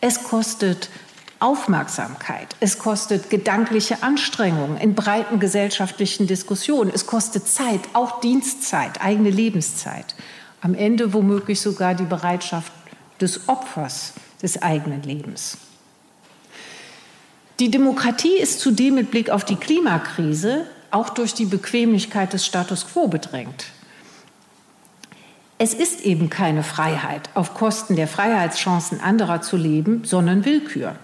Es 0.00 0.24
kostet 0.24 0.90
Aufmerksamkeit, 1.38 2.56
es 2.58 2.80
kostet 2.80 3.30
gedankliche 3.30 4.02
Anstrengungen 4.02 4.76
in 4.76 4.96
breiten 4.96 5.38
gesellschaftlichen 5.38 6.26
Diskussionen, 6.26 6.90
es 6.92 7.06
kostet 7.06 7.46
Zeit, 7.46 7.82
auch 7.92 8.20
Dienstzeit, 8.20 9.00
eigene 9.00 9.30
Lebenszeit. 9.30 10.16
Am 10.60 10.74
Ende 10.74 11.12
womöglich 11.12 11.60
sogar 11.60 11.94
die 11.94 12.06
Bereitschaft, 12.06 12.72
des 13.24 13.48
Opfers 13.48 14.12
des 14.42 14.62
eigenen 14.62 15.02
Lebens. 15.02 15.56
Die 17.58 17.70
Demokratie 17.70 18.36
ist 18.36 18.60
zudem 18.60 18.94
mit 18.94 19.10
Blick 19.10 19.30
auf 19.30 19.44
die 19.44 19.56
Klimakrise 19.56 20.66
auch 20.90 21.08
durch 21.08 21.34
die 21.34 21.46
Bequemlichkeit 21.46 22.32
des 22.32 22.44
Status 22.44 22.86
quo 22.86 23.08
bedrängt. 23.08 23.66
Es 25.56 25.72
ist 25.72 26.02
eben 26.02 26.30
keine 26.30 26.62
Freiheit, 26.62 27.30
auf 27.34 27.54
Kosten 27.54 27.96
der 27.96 28.08
Freiheitschancen 28.08 29.00
anderer 29.00 29.40
zu 29.40 29.56
leben, 29.56 30.04
sondern 30.04 30.44
Willkür. 30.44 30.96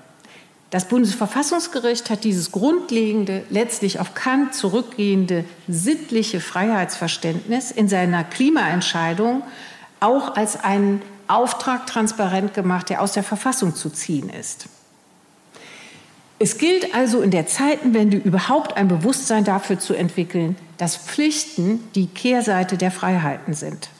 Das 0.71 0.87
Bundesverfassungsgericht 0.87 2.11
hat 2.11 2.25
dieses 2.25 2.53
grundlegende, 2.53 3.43
letztlich 3.49 3.99
auf 3.99 4.15
Kant 4.15 4.55
zurückgehende 4.55 5.45
sittliche 5.67 6.41
Freiheitsverständnis 6.41 7.71
in 7.71 7.89
seiner 7.89 8.23
Klimaentscheidung 8.25 9.43
auch 10.01 10.37
als 10.37 10.63
einen 10.63 11.03
Auftrag 11.31 11.87
transparent 11.87 12.55
gemacht, 12.55 12.91
der 12.91 13.03
aus 13.03 13.13
der 13.13 13.23
Verfassung 13.23 13.75
zu 13.75 13.91
ziehen 13.91 14.29
ist. 14.29 14.67
Es 16.39 16.57
gilt 16.57 16.95
also 16.95 17.21
in 17.21 17.31
der 17.31 17.47
Zeitenwende 17.47 18.17
überhaupt 18.17 18.77
ein 18.77 18.89
Bewusstsein 18.89 19.45
dafür 19.45 19.79
zu 19.79 19.93
entwickeln, 19.93 20.57
dass 20.79 20.97
Pflichten 20.97 21.81
die 21.95 22.07
Kehrseite 22.07 22.79
der 22.79 22.91
Freiheiten 22.91 23.53
sind. 23.53 23.91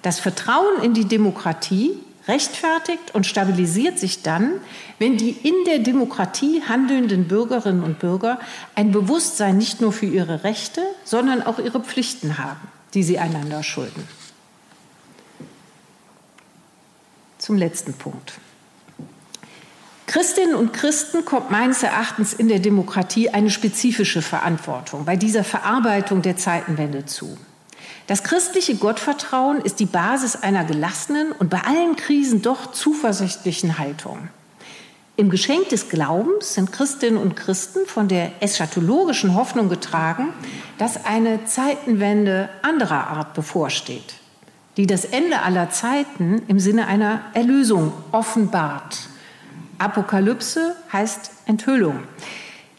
Das 0.00 0.18
Vertrauen 0.18 0.82
in 0.82 0.94
die 0.94 1.04
Demokratie 1.04 1.92
rechtfertigt 2.26 3.14
und 3.14 3.26
stabilisiert 3.26 3.98
sich 3.98 4.22
dann, 4.22 4.52
wenn 4.98 5.16
die 5.16 5.30
in 5.30 5.54
der 5.66 5.80
Demokratie 5.80 6.62
handelnden 6.66 7.28
Bürgerinnen 7.28 7.82
und 7.82 7.98
Bürger 7.98 8.38
ein 8.74 8.92
Bewusstsein 8.92 9.58
nicht 9.58 9.80
nur 9.80 9.92
für 9.92 10.06
ihre 10.06 10.44
Rechte, 10.44 10.82
sondern 11.04 11.42
auch 11.42 11.58
ihre 11.58 11.80
Pflichten 11.80 12.38
haben, 12.38 12.60
die 12.94 13.02
sie 13.02 13.18
einander 13.18 13.62
schulden. 13.62 14.06
Zum 17.48 17.56
letzten 17.56 17.94
Punkt. 17.94 18.34
Christinnen 20.06 20.54
und 20.54 20.74
Christen 20.74 21.24
kommt 21.24 21.50
meines 21.50 21.82
Erachtens 21.82 22.34
in 22.34 22.48
der 22.48 22.58
Demokratie 22.58 23.30
eine 23.30 23.48
spezifische 23.48 24.20
Verantwortung 24.20 25.06
bei 25.06 25.16
dieser 25.16 25.44
Verarbeitung 25.44 26.20
der 26.20 26.36
Zeitenwende 26.36 27.06
zu. 27.06 27.38
Das 28.06 28.22
christliche 28.22 28.74
Gottvertrauen 28.74 29.62
ist 29.62 29.80
die 29.80 29.86
Basis 29.86 30.36
einer 30.36 30.66
gelassenen 30.66 31.32
und 31.32 31.48
bei 31.48 31.62
allen 31.62 31.96
Krisen 31.96 32.42
doch 32.42 32.72
zuversichtlichen 32.72 33.78
Haltung. 33.78 34.28
Im 35.16 35.30
Geschenk 35.30 35.70
des 35.70 35.88
Glaubens 35.88 36.52
sind 36.52 36.70
Christinnen 36.70 37.16
und 37.16 37.34
Christen 37.34 37.86
von 37.86 38.08
der 38.08 38.30
eschatologischen 38.42 39.34
Hoffnung 39.34 39.70
getragen, 39.70 40.34
dass 40.76 41.06
eine 41.06 41.46
Zeitenwende 41.46 42.50
anderer 42.60 43.06
Art 43.06 43.32
bevorsteht 43.32 44.18
die 44.78 44.86
das 44.86 45.04
Ende 45.04 45.42
aller 45.42 45.70
Zeiten 45.70 46.40
im 46.46 46.60
Sinne 46.60 46.86
einer 46.86 47.20
Erlösung 47.34 47.92
offenbart. 48.12 49.08
Apokalypse 49.78 50.76
heißt 50.92 51.32
Enthüllung. 51.46 51.98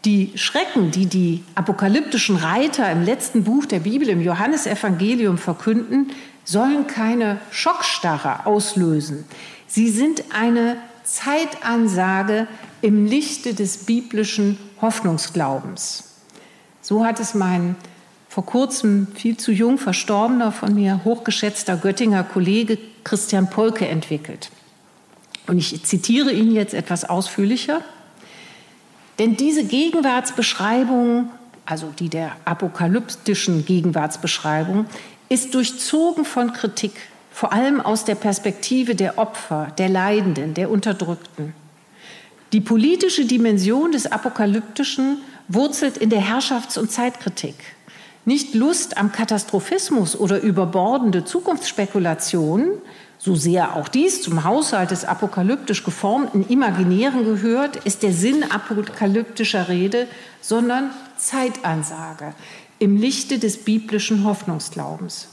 Die 0.06 0.32
Schrecken, 0.36 0.91
die 0.91 1.08
die 1.08 1.43
apokalyptischen 1.56 2.38
Reiter 2.38 2.89
im 2.89 3.04
letzten 3.04 3.43
Buch 3.43 3.66
der 3.66 3.82
Bibel, 3.82 4.08
im 4.08 4.22
Johannesevangelium 4.22 5.38
verkünden, 5.38 6.12
sollen 6.45 6.88
keine 6.88 7.38
Schockstarre 7.52 8.45
auslösen. 8.45 9.26
Sie 9.68 9.89
sind 9.89 10.24
eine 10.34 10.78
Zeitansage 11.04 12.47
im 12.82 13.08
Lichte 13.08 13.54
des 13.54 13.86
biblischen 13.86 14.58
Hoffnungsglaubens. 14.82 16.06
So 16.82 17.06
hat 17.06 17.20
es 17.20 17.34
mein 17.34 17.76
vor 18.40 18.46
kurzem 18.46 19.08
viel 19.16 19.36
zu 19.36 19.52
jung 19.52 19.78
verstorbener, 19.78 20.54
von 20.54 20.74
mir 20.74 21.02
hochgeschätzter 21.04 21.76
Göttinger 21.76 22.24
Kollege 22.24 22.78
Christian 23.04 23.50
Polke 23.50 23.86
entwickelt. 23.86 24.50
Und 25.48 25.58
ich 25.58 25.84
zitiere 25.84 26.32
ihn 26.32 26.54
jetzt 26.54 26.74
etwas 26.74 27.04
ausführlicher. 27.04 27.82
Denn 29.20 29.36
diese 29.36 29.66
Gegenwartsbeschreibung, 29.66 31.30
also 31.66 31.92
die 32.00 32.08
der 32.08 32.32
apokalyptischen 32.46 33.66
Gegenwartsbeschreibung, 33.66 34.86
ist 35.28 35.54
durchzogen 35.54 36.24
von 36.24 36.54
Kritik, 36.54 36.94
vor 37.32 37.52
allem 37.52 37.82
aus 37.82 38.06
der 38.06 38.16
Perspektive 38.16 38.96
der 38.96 39.18
Opfer, 39.18 39.74
der 39.78 39.90
Leidenden, 39.90 40.54
der 40.54 40.72
Unterdrückten. 40.72 41.54
Die 42.54 42.62
politische 42.62 43.26
Dimension 43.26 43.92
des 43.92 44.10
Apokalyptischen 44.10 45.18
wurzelt 45.50 45.98
in 45.98 46.10
der 46.10 46.22
Herrschafts- 46.22 46.78
und 46.78 46.90
Zeitkritik 46.90 47.56
nicht 48.26 48.53
Lust 48.53 48.97
am 48.97 49.11
Katastrophismus 49.11 50.15
oder 50.15 50.41
überbordende 50.41 51.26
Zukunftsspekulationen, 51.26 52.70
so 53.17 53.36
sehr 53.36 53.76
auch 53.76 53.88
dies 53.88 54.22
zum 54.22 54.43
Haushalt 54.43 54.91
des 54.91 55.03
apokalyptisch 55.03 55.84
geformten 55.84 56.47
Imaginären 56.47 57.26
gehört, 57.26 57.76
ist 57.78 58.03
der 58.03 58.13
Sinn 58.13 58.43
apokalyptischer 58.49 59.67
Rede, 59.67 60.07
sondern 60.41 60.91
Zeitansage 61.17 62.34
im 62.80 62.95
Lichte 62.95 63.39
des 63.39 63.57
biblischen 63.63 64.24
Hoffnungsglaubens. 64.24 65.28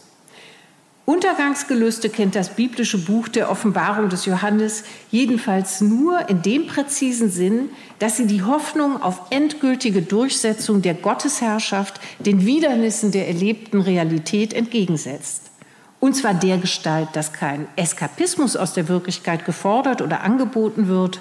Untergangsgelüste 1.06 2.10
kennt 2.10 2.34
das 2.34 2.56
biblische 2.56 2.98
Buch 2.98 3.28
der 3.28 3.48
Offenbarung 3.48 4.08
des 4.08 4.26
Johannes 4.26 4.82
jedenfalls 5.12 5.80
nur 5.80 6.28
in 6.28 6.42
dem 6.42 6.66
präzisen 6.66 7.30
Sinn, 7.30 7.70
dass 8.00 8.16
sie 8.16 8.26
die 8.26 8.42
Hoffnung 8.42 9.00
auf 9.00 9.22
endgültige 9.30 10.02
Durchsetzung 10.02 10.82
der 10.82 10.94
Gottesherrschaft 10.94 12.00
den 12.18 12.44
Widernissen 12.44 13.12
der 13.12 13.28
erlebten 13.28 13.80
Realität 13.80 14.52
entgegensetzt. 14.52 15.52
Und 16.00 16.16
zwar 16.16 16.34
der 16.34 16.58
Gestalt, 16.58 17.10
dass 17.12 17.32
kein 17.32 17.68
Eskapismus 17.76 18.56
aus 18.56 18.72
der 18.72 18.88
Wirklichkeit 18.88 19.44
gefordert 19.44 20.02
oder 20.02 20.22
angeboten 20.22 20.88
wird, 20.88 21.20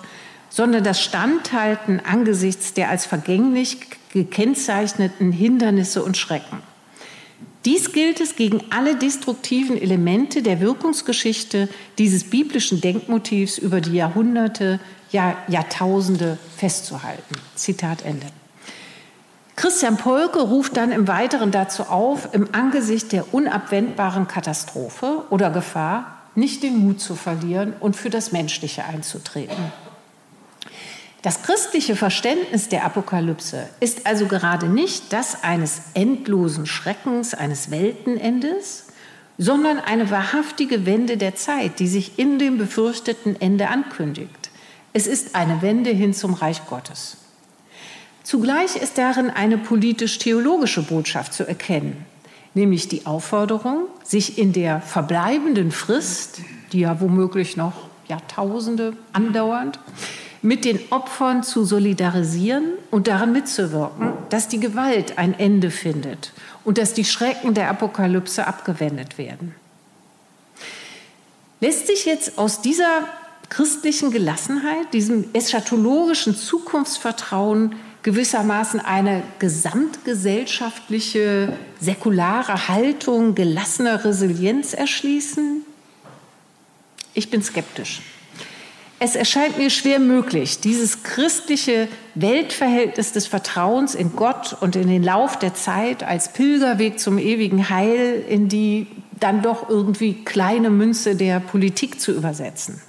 sondern 0.50 0.84
das 0.84 1.00
Standhalten 1.00 2.02
angesichts 2.04 2.74
der 2.74 2.90
als 2.90 3.06
vergänglich 3.06 3.78
gekennzeichneten 4.12 5.32
Hindernisse 5.32 6.04
und 6.04 6.18
Schrecken. 6.18 6.75
Dies 7.66 7.92
gilt 7.94 8.22
es 8.22 8.36
gegen 8.36 8.62
alle 8.70 8.96
destruktiven 8.96 9.76
Elemente 9.76 10.44
der 10.44 10.60
Wirkungsgeschichte 10.60 11.68
dieses 11.98 12.30
biblischen 12.30 12.80
Denkmotivs 12.80 13.58
über 13.58 13.82
die 13.82 13.96
Jahrhunderte, 13.96 14.80
ja 15.12 15.36
Jahrtausende 15.48 16.38
festzuhalten. 16.56 17.36
Zitat 17.56 18.06
Ende. 18.06 18.28
Christian 19.56 19.98
Polke 19.98 20.42
ruft 20.42 20.78
dann 20.78 20.92
im 20.92 21.08
Weiteren 21.08 21.50
dazu 21.50 21.84
auf, 21.84 22.34
im 22.34 22.50
Angesicht 22.54 23.12
der 23.12 23.34
unabwendbaren 23.34 24.28
Katastrophe 24.28 25.24
oder 25.32 25.50
Gefahr 25.50 26.18
nicht 26.36 26.62
den 26.62 26.78
Mut 26.78 27.00
zu 27.00 27.16
verlieren 27.16 27.74
und 27.80 27.96
für 27.96 28.10
das 28.10 28.32
Menschliche 28.32 28.84
einzutreten. 28.84 29.56
Das 31.26 31.42
christliche 31.42 31.96
Verständnis 31.96 32.70
der 32.70 32.86
Apokalypse 32.86 33.68
ist 33.80 34.06
also 34.06 34.28
gerade 34.28 34.68
nicht 34.68 35.12
das 35.12 35.44
eines 35.44 35.82
endlosen 35.96 36.68
Schreckens, 36.68 37.34
eines 37.34 37.72
Weltenendes, 37.72 38.90
sondern 39.40 39.80
eine 39.80 40.12
wahrhaftige 40.12 40.86
Wende 40.86 41.18
der 41.18 41.34
Zeit, 41.34 41.80
die 41.80 41.88
sich 41.88 42.20
in 42.20 42.38
dem 42.38 42.60
befürchteten 42.60 43.42
Ende 43.42 43.70
ankündigt. 43.70 44.52
Es 44.94 45.08
ist 45.08 45.34
eine 45.34 45.64
Wende 45.64 45.90
hin 45.90 46.14
zum 46.14 46.36
Reich 46.36 46.64
Gottes. 46.68 47.18
Zugleich 48.22 48.76
ist 48.76 49.00
darin 49.00 49.32
eine 49.32 49.58
politisch-theologische 49.58 50.84
Botschaft 50.84 51.34
zu 51.34 51.44
erkennen, 51.48 52.06
nämlich 52.54 52.88
die 52.88 53.08
Aufforderung, 53.08 53.88
sich 54.04 54.38
in 54.38 54.54
der 54.54 54.80
verbleibenden 54.80 55.72
Frist, 55.72 56.42
die 56.72 56.82
ja 56.82 57.02
womöglich 57.02 57.58
noch 57.58 57.74
Jahrtausende 58.08 58.96
andauernd, 59.12 59.80
mit 60.46 60.64
den 60.64 60.80
Opfern 60.92 61.42
zu 61.42 61.66
solidarisieren 61.66 62.66
und 62.92 63.08
daran 63.08 63.32
mitzuwirken, 63.32 64.14
dass 64.30 64.48
die 64.48 64.60
Gewalt 64.60 65.18
ein 65.18 65.34
Ende 65.40 65.72
findet 65.72 66.34
und 66.64 66.78
dass 66.78 66.94
die 66.94 67.04
Schrecken 67.04 67.56
der 67.56 67.68
Apokalypse 67.70 68.46
abgewendet 68.46 69.18
werden. 69.18 69.56
Lässt 71.62 71.88
sich 71.88 72.06
jetzt 72.06 72.38
aus 72.38 72.62
dieser 72.62 73.10
christlichen 73.50 74.12
Gelassenheit, 74.12 74.94
diesem 74.94 75.34
eschatologischen 75.34 76.36
Zukunftsvertrauen 76.36 77.74
gewissermaßen 78.04 78.80
eine 78.80 79.24
gesamtgesellschaftliche, 79.40 81.54
säkulare 81.82 82.68
Haltung, 82.68 83.34
gelassener 83.34 84.06
Resilienz 84.06 84.76
erschließen? 84.76 85.64
Ich 87.16 87.32
bin 87.32 87.42
skeptisch. 87.42 88.04
Es 88.98 89.16
erscheint 89.16 89.58
mir 89.58 89.70
schwer 89.70 90.00
möglich, 90.00 90.62
dieses 90.62 91.04
christliche 91.04 91.90
Weltverhältnis 92.16 93.12
des 93.12 93.28
Vertrauens 93.28 93.94
in 93.94 94.16
Gott 94.16 94.56
und 94.62 94.78
in 94.78 94.88
den 94.88 95.04
Lauf 95.04 95.38
der 95.38 95.54
Zeit 95.54 96.04
als 96.04 96.32
Pilgerweg 96.32 97.00
zum 97.00 97.18
ewigen 97.18 97.70
Heil 97.70 98.24
in 98.28 98.48
die 98.48 98.88
dann 99.20 99.42
doch 99.42 99.70
irgendwie 99.70 100.14
kleine 100.24 100.70
Münze 100.70 101.16
der 101.16 101.40
Politik 101.42 102.00
zu 102.00 102.14
übersetzen. 102.14 102.82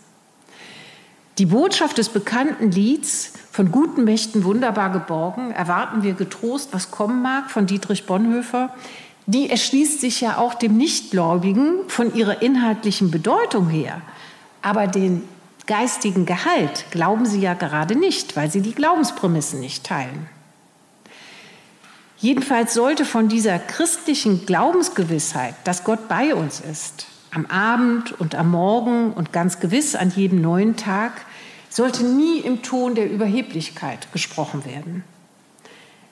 Die 1.38 1.46
Botschaft 1.46 1.98
des 1.98 2.08
bekannten 2.08 2.70
Lieds 2.70 3.32
von 3.50 3.70
guten 3.70 4.04
Mächten 4.04 4.44
wunderbar 4.44 4.90
geborgen, 4.90 5.50
erwarten 5.50 6.02
wir 6.02 6.14
getrost, 6.14 6.68
was 6.72 6.90
kommen 6.90 7.20
mag, 7.20 7.50
von 7.50 7.66
Dietrich 7.66 8.06
Bonhoeffer, 8.06 8.70
die 9.26 9.50
erschließt 9.50 10.00
sich 10.00 10.20
ja 10.20 10.38
auch 10.38 10.54
dem 10.54 10.76
Nichtgläubigen 10.76 11.80
von 11.88 12.14
ihrer 12.14 12.42
inhaltlichen 12.42 13.10
Bedeutung 13.10 13.68
her. 13.68 14.00
Aber 14.62 14.86
den 14.86 15.22
geistigen 15.66 16.26
Gehalt 16.26 16.86
glauben 16.90 17.26
sie 17.26 17.40
ja 17.40 17.54
gerade 17.54 17.96
nicht, 17.96 18.36
weil 18.36 18.50
sie 18.50 18.60
die 18.60 18.74
Glaubensprämissen 18.74 19.60
nicht 19.60 19.84
teilen. 19.84 20.28
Jedenfalls 22.18 22.72
sollte 22.72 23.04
von 23.04 23.28
dieser 23.28 23.58
christlichen 23.58 24.46
Glaubensgewissheit, 24.46 25.54
dass 25.64 25.84
Gott 25.84 26.08
bei 26.08 26.34
uns 26.34 26.60
ist, 26.60 27.06
am 27.30 27.46
Abend 27.46 28.18
und 28.18 28.34
am 28.34 28.50
Morgen 28.50 29.12
und 29.12 29.32
ganz 29.32 29.60
gewiss 29.60 29.94
an 29.94 30.10
jedem 30.10 30.40
neuen 30.40 30.76
Tag, 30.76 31.12
sollte 31.68 32.04
nie 32.04 32.38
im 32.38 32.62
Ton 32.62 32.94
der 32.94 33.10
Überheblichkeit 33.10 34.10
gesprochen 34.12 34.64
werden. 34.64 35.04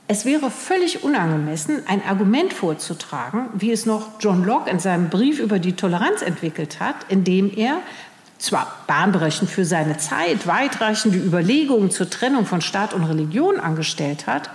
Es 0.06 0.26
wäre 0.26 0.50
völlig 0.50 1.02
unangemessen, 1.02 1.82
ein 1.86 2.04
Argument 2.04 2.52
vorzutragen, 2.52 3.46
wie 3.54 3.72
es 3.72 3.86
noch 3.86 4.20
John 4.20 4.44
Locke 4.44 4.68
in 4.68 4.78
seinem 4.78 5.08
Brief 5.08 5.40
über 5.40 5.58
die 5.58 5.72
Toleranz 5.72 6.20
entwickelt 6.20 6.78
hat, 6.78 6.96
in 7.08 7.24
dem 7.24 7.50
er 7.56 7.78
zwar 8.44 8.70
bahnbrechend 8.86 9.50
für 9.50 9.64
seine 9.64 9.96
Zeit 9.96 10.46
weitreichende 10.46 11.18
Überlegungen 11.18 11.90
zur 11.90 12.10
Trennung 12.10 12.46
von 12.46 12.60
Staat 12.60 12.92
und 12.94 13.04
Religion 13.04 13.58
angestellt 13.58 14.26
hat, 14.26 14.50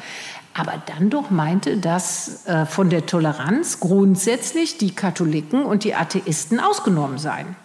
aber 0.53 0.81
dann 0.85 1.09
doch 1.09 1.29
meinte, 1.29 1.77
dass 1.77 2.45
äh, 2.45 2.65
von 2.65 2.89
der 2.89 3.05
Toleranz 3.05 3.79
grundsätzlich 3.79 4.77
die 4.77 4.93
Katholiken 4.93 5.63
und 5.63 5.83
die 5.83 5.95
Atheisten 5.95 6.59
ausgenommen 6.59 7.17
seien. 7.17 7.55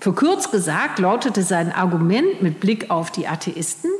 Für 0.00 0.12
kurz 0.12 0.50
gesagt 0.50 0.98
lautete 0.98 1.42
sein 1.42 1.72
Argument 1.72 2.42
mit 2.42 2.60
Blick 2.60 2.90
auf 2.90 3.10
die 3.10 3.28
Atheisten, 3.28 3.90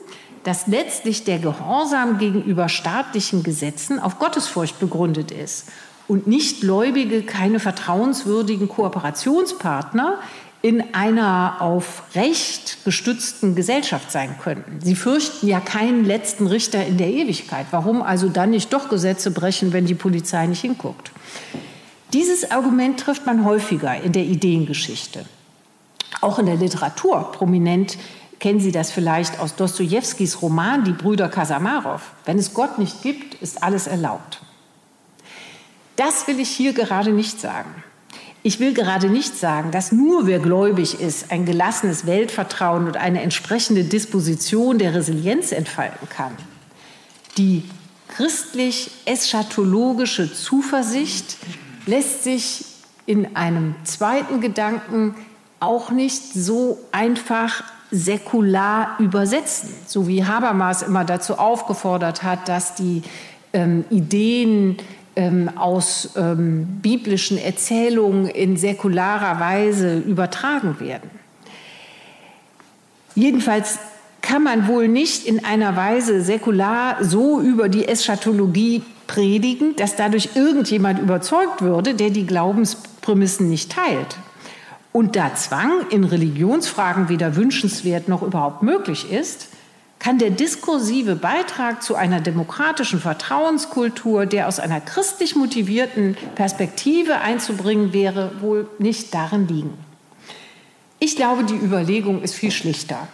dass 0.43 0.66
letztlich 0.66 1.24
der 1.24 1.39
Gehorsam 1.39 2.18
gegenüber 2.18 2.68
staatlichen 2.68 3.45
Gesetzen 3.45 4.01
auf 4.01 4.18
Gottesfurcht 4.18 4.80
begründet 4.80 5.30
ist 5.30 5.68
und 6.09 6.26
Nichtgläubige 6.26 7.22
keine 7.22 7.61
vertrauenswürdigen 7.61 8.68
Kooperationspartner 8.68 10.18
in 10.63 10.95
einer 10.95 11.57
auf 11.59 12.05
Recht 12.15 12.85
gestützten 12.85 13.57
Gesellschaft 13.57 14.13
sein 14.13 14.37
könnten. 14.41 14.81
Sie 14.81 14.95
fürchten 14.95 15.49
ja 15.49 15.59
keinen 15.59 16.05
letzten 16.05 16.47
Richter 16.47 16.87
in 16.87 16.99
der 16.99 17.09
Ewigkeit. 17.09 17.67
Warum 17.73 18.01
also 18.01 18.29
dann 18.29 18.51
nicht 18.51 18.73
doch 18.73 18.89
Gesetze 18.89 19.33
brechen, 19.33 19.73
wenn 19.73 19.87
die 19.87 19.97
Polizei 19.97 20.47
nicht 20.47 20.61
hinguckt? 20.61 21.11
Dieses 22.13 22.51
Argument 22.53 23.01
trifft 23.01 23.27
man 23.27 23.45
häufiger 23.45 24.01
in 24.01 24.13
der 24.13 24.25
Ideengeschichte. 24.25 25.25
Auch 26.21 26.39
in 26.39 26.47
der 26.47 26.57
Literatur 26.57 27.33
prominent 27.33 27.99
kennen 28.39 28.61
Sie 28.61 28.73
das 28.73 28.93
vielleicht 28.93 29.41
aus 29.41 29.57
Dostojewskis 29.57 30.43
Roman 30.43 30.85
Die 30.85 30.93
Brüder 30.93 31.29
Kasamarow. 31.29 32.03
Wenn 32.25 32.39
es 32.39 32.55
Gott 32.55 32.79
nicht 32.79 33.03
gibt, 33.03 33.35
ist 33.35 33.63
alles 33.63 33.89
erlaubt. 33.89 34.41
Das 35.97 36.27
will 36.29 36.39
ich 36.39 36.51
hier 36.51 36.73
gerade 36.73 37.11
nicht 37.11 37.41
sagen. 37.41 37.83
Ich 38.45 38.59
will 38.59 38.74
gerade 38.74 39.09
nicht 39.09 39.38
sagen, 39.38 39.70
dass 39.70 39.93
nur 39.93 40.26
wer 40.26 40.40
gläubig 40.40 41.01
ist, 41.01 41.30
ein 41.30 41.47
gelassenes 41.47 42.07
Weltvertrauen 42.07 42.86
und 42.86 42.97
eine 42.97 43.22
entsprechende 43.22 43.84
Disposition 43.84 44.78
der 44.78 44.95
Resilienz 44.95 45.53
entfalten 45.53 46.09
kann. 46.09 46.32
Die 47.38 47.62
christlich-eschatologische 48.09 50.32
Zuversicht 50.32 51.36
lässt 51.86 52.24
sich 52.24 52.64
in 53.07 53.36
einem 53.36 53.76
zweiten 53.84 54.40
Gedanken 54.40 55.14
auch 55.61 55.93
nicht 55.93 56.34
so 56.34 56.80
einfach 56.90 57.62
säkular 57.93 58.97
übersetzen, 58.99 59.72
so 59.86 60.09
wie 60.09 60.24
Habermas 60.24 60.82
immer 60.82 61.05
dazu 61.05 61.38
aufgefordert 61.38 62.24
hat, 62.24 62.49
dass 62.49 62.74
die 62.74 63.03
ähm, 63.53 63.84
Ideen 63.90 64.78
ähm, 65.17 65.51
aus 65.57 66.11
ähm, 66.17 66.81
biblischen 66.83 67.39
Erzählungen 67.39 68.27
in 68.27 68.57
säkularer 68.57 69.41
Weise 69.41 69.99
übertragen 69.99 70.81
werden. 70.81 71.11
Jedenfalls 73.15 73.79
kann 74.23 74.45
man 74.45 74.69
wohl 74.69 74.89
nicht 74.89 75.27
in 75.27 75.45
einer 75.45 75.77
Weise 75.77 76.23
säkular 76.23 77.05
so 77.05 77.41
über 77.41 77.69
die 77.69 77.89
Eschatologie 77.89 78.83
predigen, 79.07 79.77
dass 79.77 79.97
dadurch 79.97 80.31
irgendjemand 80.35 80.99
überzeugt 81.01 81.61
würde, 81.61 81.95
der 81.95 82.11
die 82.11 82.27
Glaubensprämissen 82.27 83.51
nicht 83.51 83.73
teilt. 83.73 84.17
Und 84.93 85.17
da 85.17 85.35
Zwang 85.35 85.87
in 85.91 86.05
Religionsfragen 86.05 87.09
weder 87.09 87.37
wünschenswert 87.37 88.09
noch 88.09 88.23
überhaupt 88.23 88.63
möglich 88.63 89.11
ist, 89.11 89.49
kann 90.03 90.18
der 90.18 90.30
diskursive 90.30 91.14
Beitrag 91.14 91.80
zu 91.80 91.94
einer 91.94 92.20
demokratischen 92.20 92.98
Vertrauenskultur, 92.98 94.26
der 94.26 94.48
aus 94.48 94.59
einer 94.59 94.80
christlich 94.80 95.36
motivierten 95.36 96.16
Perspektive 96.34 97.20
einzubringen 97.20 97.92
wäre, 97.92 98.32
wohl 98.40 98.68
nicht 98.80 99.14
darin 99.14 99.46
liegen. 99.46 99.78
Ich 100.98 101.14
glaube, 101.14 101.44
die 101.44 101.55
Überlegung 101.55 102.20
ist 102.20 102.34
viel 102.34 102.50
schlichter. 102.50 103.07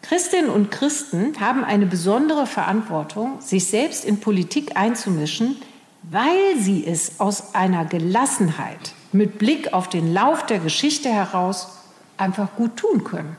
Christinnen 0.00 0.48
und 0.48 0.70
Christen 0.70 1.38
haben 1.38 1.64
eine 1.64 1.84
besondere 1.84 2.46
Verantwortung, 2.46 3.38
sich 3.42 3.66
selbst 3.66 4.06
in 4.06 4.20
Politik 4.20 4.78
einzumischen, 4.78 5.56
weil 6.02 6.56
sie 6.58 6.86
es 6.86 7.20
aus 7.20 7.54
einer 7.54 7.84
Gelassenheit 7.84 8.94
mit 9.12 9.36
Blick 9.36 9.74
auf 9.74 9.90
den 9.90 10.14
Lauf 10.14 10.46
der 10.46 10.60
Geschichte 10.60 11.10
heraus 11.10 11.68
einfach 12.16 12.56
gut 12.56 12.78
tun 12.78 13.04
können. 13.04 13.36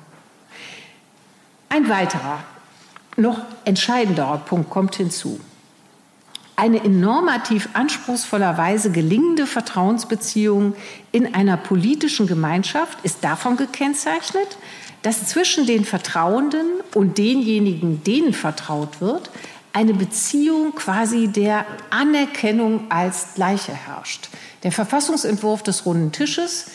Ein 1.73 1.87
weiterer, 1.87 2.43
noch 3.15 3.39
entscheidenderer 3.63 4.39
Punkt 4.39 4.69
kommt 4.69 4.95
hinzu. 4.95 5.39
Eine 6.57 6.79
in 6.79 6.99
normativ 6.99 7.69
anspruchsvoller 7.71 8.57
Weise 8.57 8.91
gelingende 8.91 9.47
Vertrauensbeziehung 9.47 10.75
in 11.13 11.33
einer 11.33 11.55
politischen 11.55 12.27
Gemeinschaft 12.27 12.97
ist 13.03 13.23
davon 13.23 13.55
gekennzeichnet, 13.55 14.57
dass 15.01 15.27
zwischen 15.27 15.65
den 15.65 15.85
Vertrauenden 15.85 16.67
und 16.93 17.17
denjenigen, 17.17 18.03
denen 18.03 18.33
vertraut 18.33 18.99
wird, 18.99 19.31
eine 19.71 19.93
Beziehung 19.93 20.75
quasi 20.75 21.29
der 21.29 21.65
Anerkennung 21.89 22.91
als 22.91 23.35
Gleiche 23.35 23.73
herrscht. 23.73 24.27
Der 24.63 24.73
Verfassungsentwurf 24.73 25.63
des 25.63 25.85
Runden 25.85 26.11
Tisches 26.11 26.65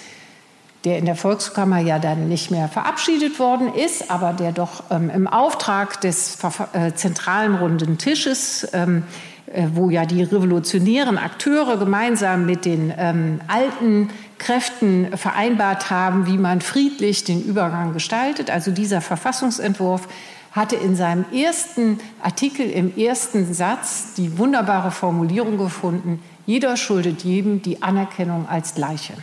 der 0.86 0.98
in 0.98 1.04
der 1.04 1.16
Volkskammer 1.16 1.80
ja 1.80 1.98
dann 1.98 2.28
nicht 2.28 2.52
mehr 2.52 2.68
verabschiedet 2.68 3.40
worden 3.40 3.74
ist, 3.74 4.08
aber 4.08 4.32
der 4.32 4.52
doch 4.52 4.84
ähm, 4.90 5.10
im 5.10 5.26
Auftrag 5.26 6.00
des 6.00 6.38
äh, 6.72 6.92
zentralen 6.94 7.56
runden 7.56 7.98
Tisches, 7.98 8.68
ähm, 8.72 9.02
äh, 9.52 9.66
wo 9.74 9.90
ja 9.90 10.06
die 10.06 10.22
revolutionären 10.22 11.18
Akteure 11.18 11.76
gemeinsam 11.76 12.46
mit 12.46 12.64
den 12.64 12.94
ähm, 12.96 13.40
alten 13.48 14.10
Kräften 14.38 15.08
vereinbart 15.16 15.90
haben, 15.90 16.28
wie 16.28 16.38
man 16.38 16.60
friedlich 16.60 17.24
den 17.24 17.42
Übergang 17.42 17.92
gestaltet. 17.92 18.48
Also 18.48 18.70
dieser 18.70 19.00
Verfassungsentwurf 19.00 20.06
hatte 20.52 20.76
in 20.76 20.94
seinem 20.94 21.24
ersten 21.32 21.98
Artikel 22.22 22.70
im 22.70 22.96
ersten 22.96 23.52
Satz 23.52 24.14
die 24.16 24.38
wunderbare 24.38 24.92
Formulierung 24.92 25.58
gefunden, 25.58 26.22
jeder 26.46 26.76
schuldet 26.76 27.24
jedem 27.24 27.60
die 27.60 27.82
Anerkennung 27.82 28.48
als 28.48 28.76
Gleiche. 28.76 29.14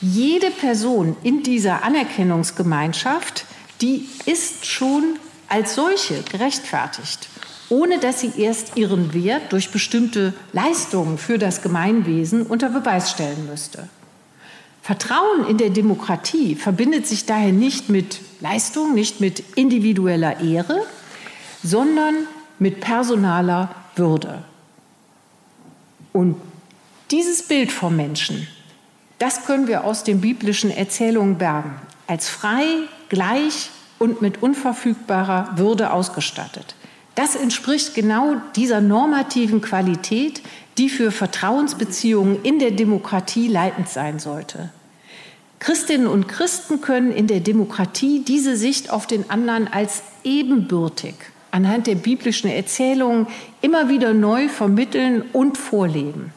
Jede 0.00 0.50
Person 0.52 1.16
in 1.24 1.42
dieser 1.42 1.82
Anerkennungsgemeinschaft, 1.82 3.46
die 3.80 4.08
ist 4.26 4.64
schon 4.64 5.18
als 5.48 5.74
solche 5.74 6.22
gerechtfertigt, 6.22 7.28
ohne 7.68 7.98
dass 7.98 8.20
sie 8.20 8.32
erst 8.36 8.76
ihren 8.76 9.12
Wert 9.12 9.52
durch 9.52 9.70
bestimmte 9.70 10.34
Leistungen 10.52 11.18
für 11.18 11.38
das 11.38 11.62
Gemeinwesen 11.62 12.42
unter 12.42 12.68
Beweis 12.68 13.10
stellen 13.10 13.46
müsste. 13.48 13.88
Vertrauen 14.82 15.46
in 15.48 15.58
der 15.58 15.70
Demokratie 15.70 16.54
verbindet 16.54 17.06
sich 17.06 17.26
daher 17.26 17.52
nicht 17.52 17.88
mit 17.88 18.20
Leistung, 18.40 18.94
nicht 18.94 19.20
mit 19.20 19.42
individueller 19.56 20.40
Ehre, 20.40 20.86
sondern 21.62 22.14
mit 22.60 22.80
personaler 22.80 23.74
Würde. 23.96 24.44
Und 26.12 26.36
dieses 27.10 27.42
Bild 27.42 27.72
vom 27.72 27.96
Menschen, 27.96 28.46
das 29.18 29.44
können 29.44 29.66
wir 29.66 29.84
aus 29.84 30.04
den 30.04 30.20
biblischen 30.20 30.70
Erzählungen 30.70 31.38
bergen. 31.38 31.74
Als 32.06 32.28
frei, 32.28 32.64
gleich 33.08 33.70
und 33.98 34.22
mit 34.22 34.42
unverfügbarer 34.42 35.56
Würde 35.56 35.92
ausgestattet. 35.92 36.74
Das 37.14 37.34
entspricht 37.34 37.94
genau 37.94 38.36
dieser 38.54 38.80
normativen 38.80 39.60
Qualität, 39.60 40.40
die 40.78 40.88
für 40.88 41.10
Vertrauensbeziehungen 41.10 42.42
in 42.42 42.60
der 42.60 42.70
Demokratie 42.70 43.48
leitend 43.48 43.88
sein 43.88 44.20
sollte. 44.20 44.70
Christinnen 45.58 46.06
und 46.06 46.28
Christen 46.28 46.80
können 46.80 47.10
in 47.10 47.26
der 47.26 47.40
Demokratie 47.40 48.22
diese 48.24 48.56
Sicht 48.56 48.90
auf 48.90 49.08
den 49.08 49.28
anderen 49.30 49.66
als 49.66 50.02
ebenbürtig 50.22 51.14
anhand 51.50 51.86
der 51.86 51.96
biblischen 51.96 52.50
Erzählungen 52.50 53.26
immer 53.60 53.88
wieder 53.88 54.14
neu 54.14 54.48
vermitteln 54.48 55.24
und 55.32 55.58
vorleben. 55.58 56.32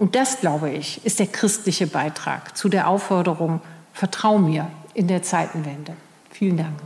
Und 0.00 0.14
das, 0.14 0.40
glaube 0.40 0.70
ich, 0.70 1.04
ist 1.04 1.18
der 1.18 1.26
christliche 1.26 1.86
Beitrag 1.86 2.56
zu 2.56 2.70
der 2.70 2.88
Aufforderung, 2.88 3.60
vertrau 3.92 4.38
mir 4.38 4.70
in 4.94 5.08
der 5.08 5.22
Zeitenwende. 5.22 5.92
Vielen 6.30 6.56
Dank. 6.56 6.78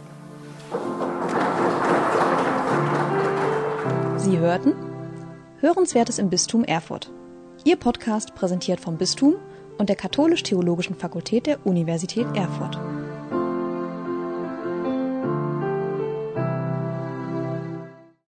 Sie 4.16 4.36
hörten 4.36 4.72
Hörenswertes 5.60 6.18
im 6.18 6.28
Bistum 6.28 6.64
Erfurt. 6.64 7.12
Ihr 7.62 7.76
Podcast 7.76 8.34
präsentiert 8.34 8.80
vom 8.80 8.96
Bistum 8.96 9.36
und 9.78 9.88
der 9.88 9.96
Katholisch-Theologischen 9.96 10.96
Fakultät 10.96 11.46
der 11.46 11.64
Universität 11.64 12.26
Erfurt. 12.34 12.80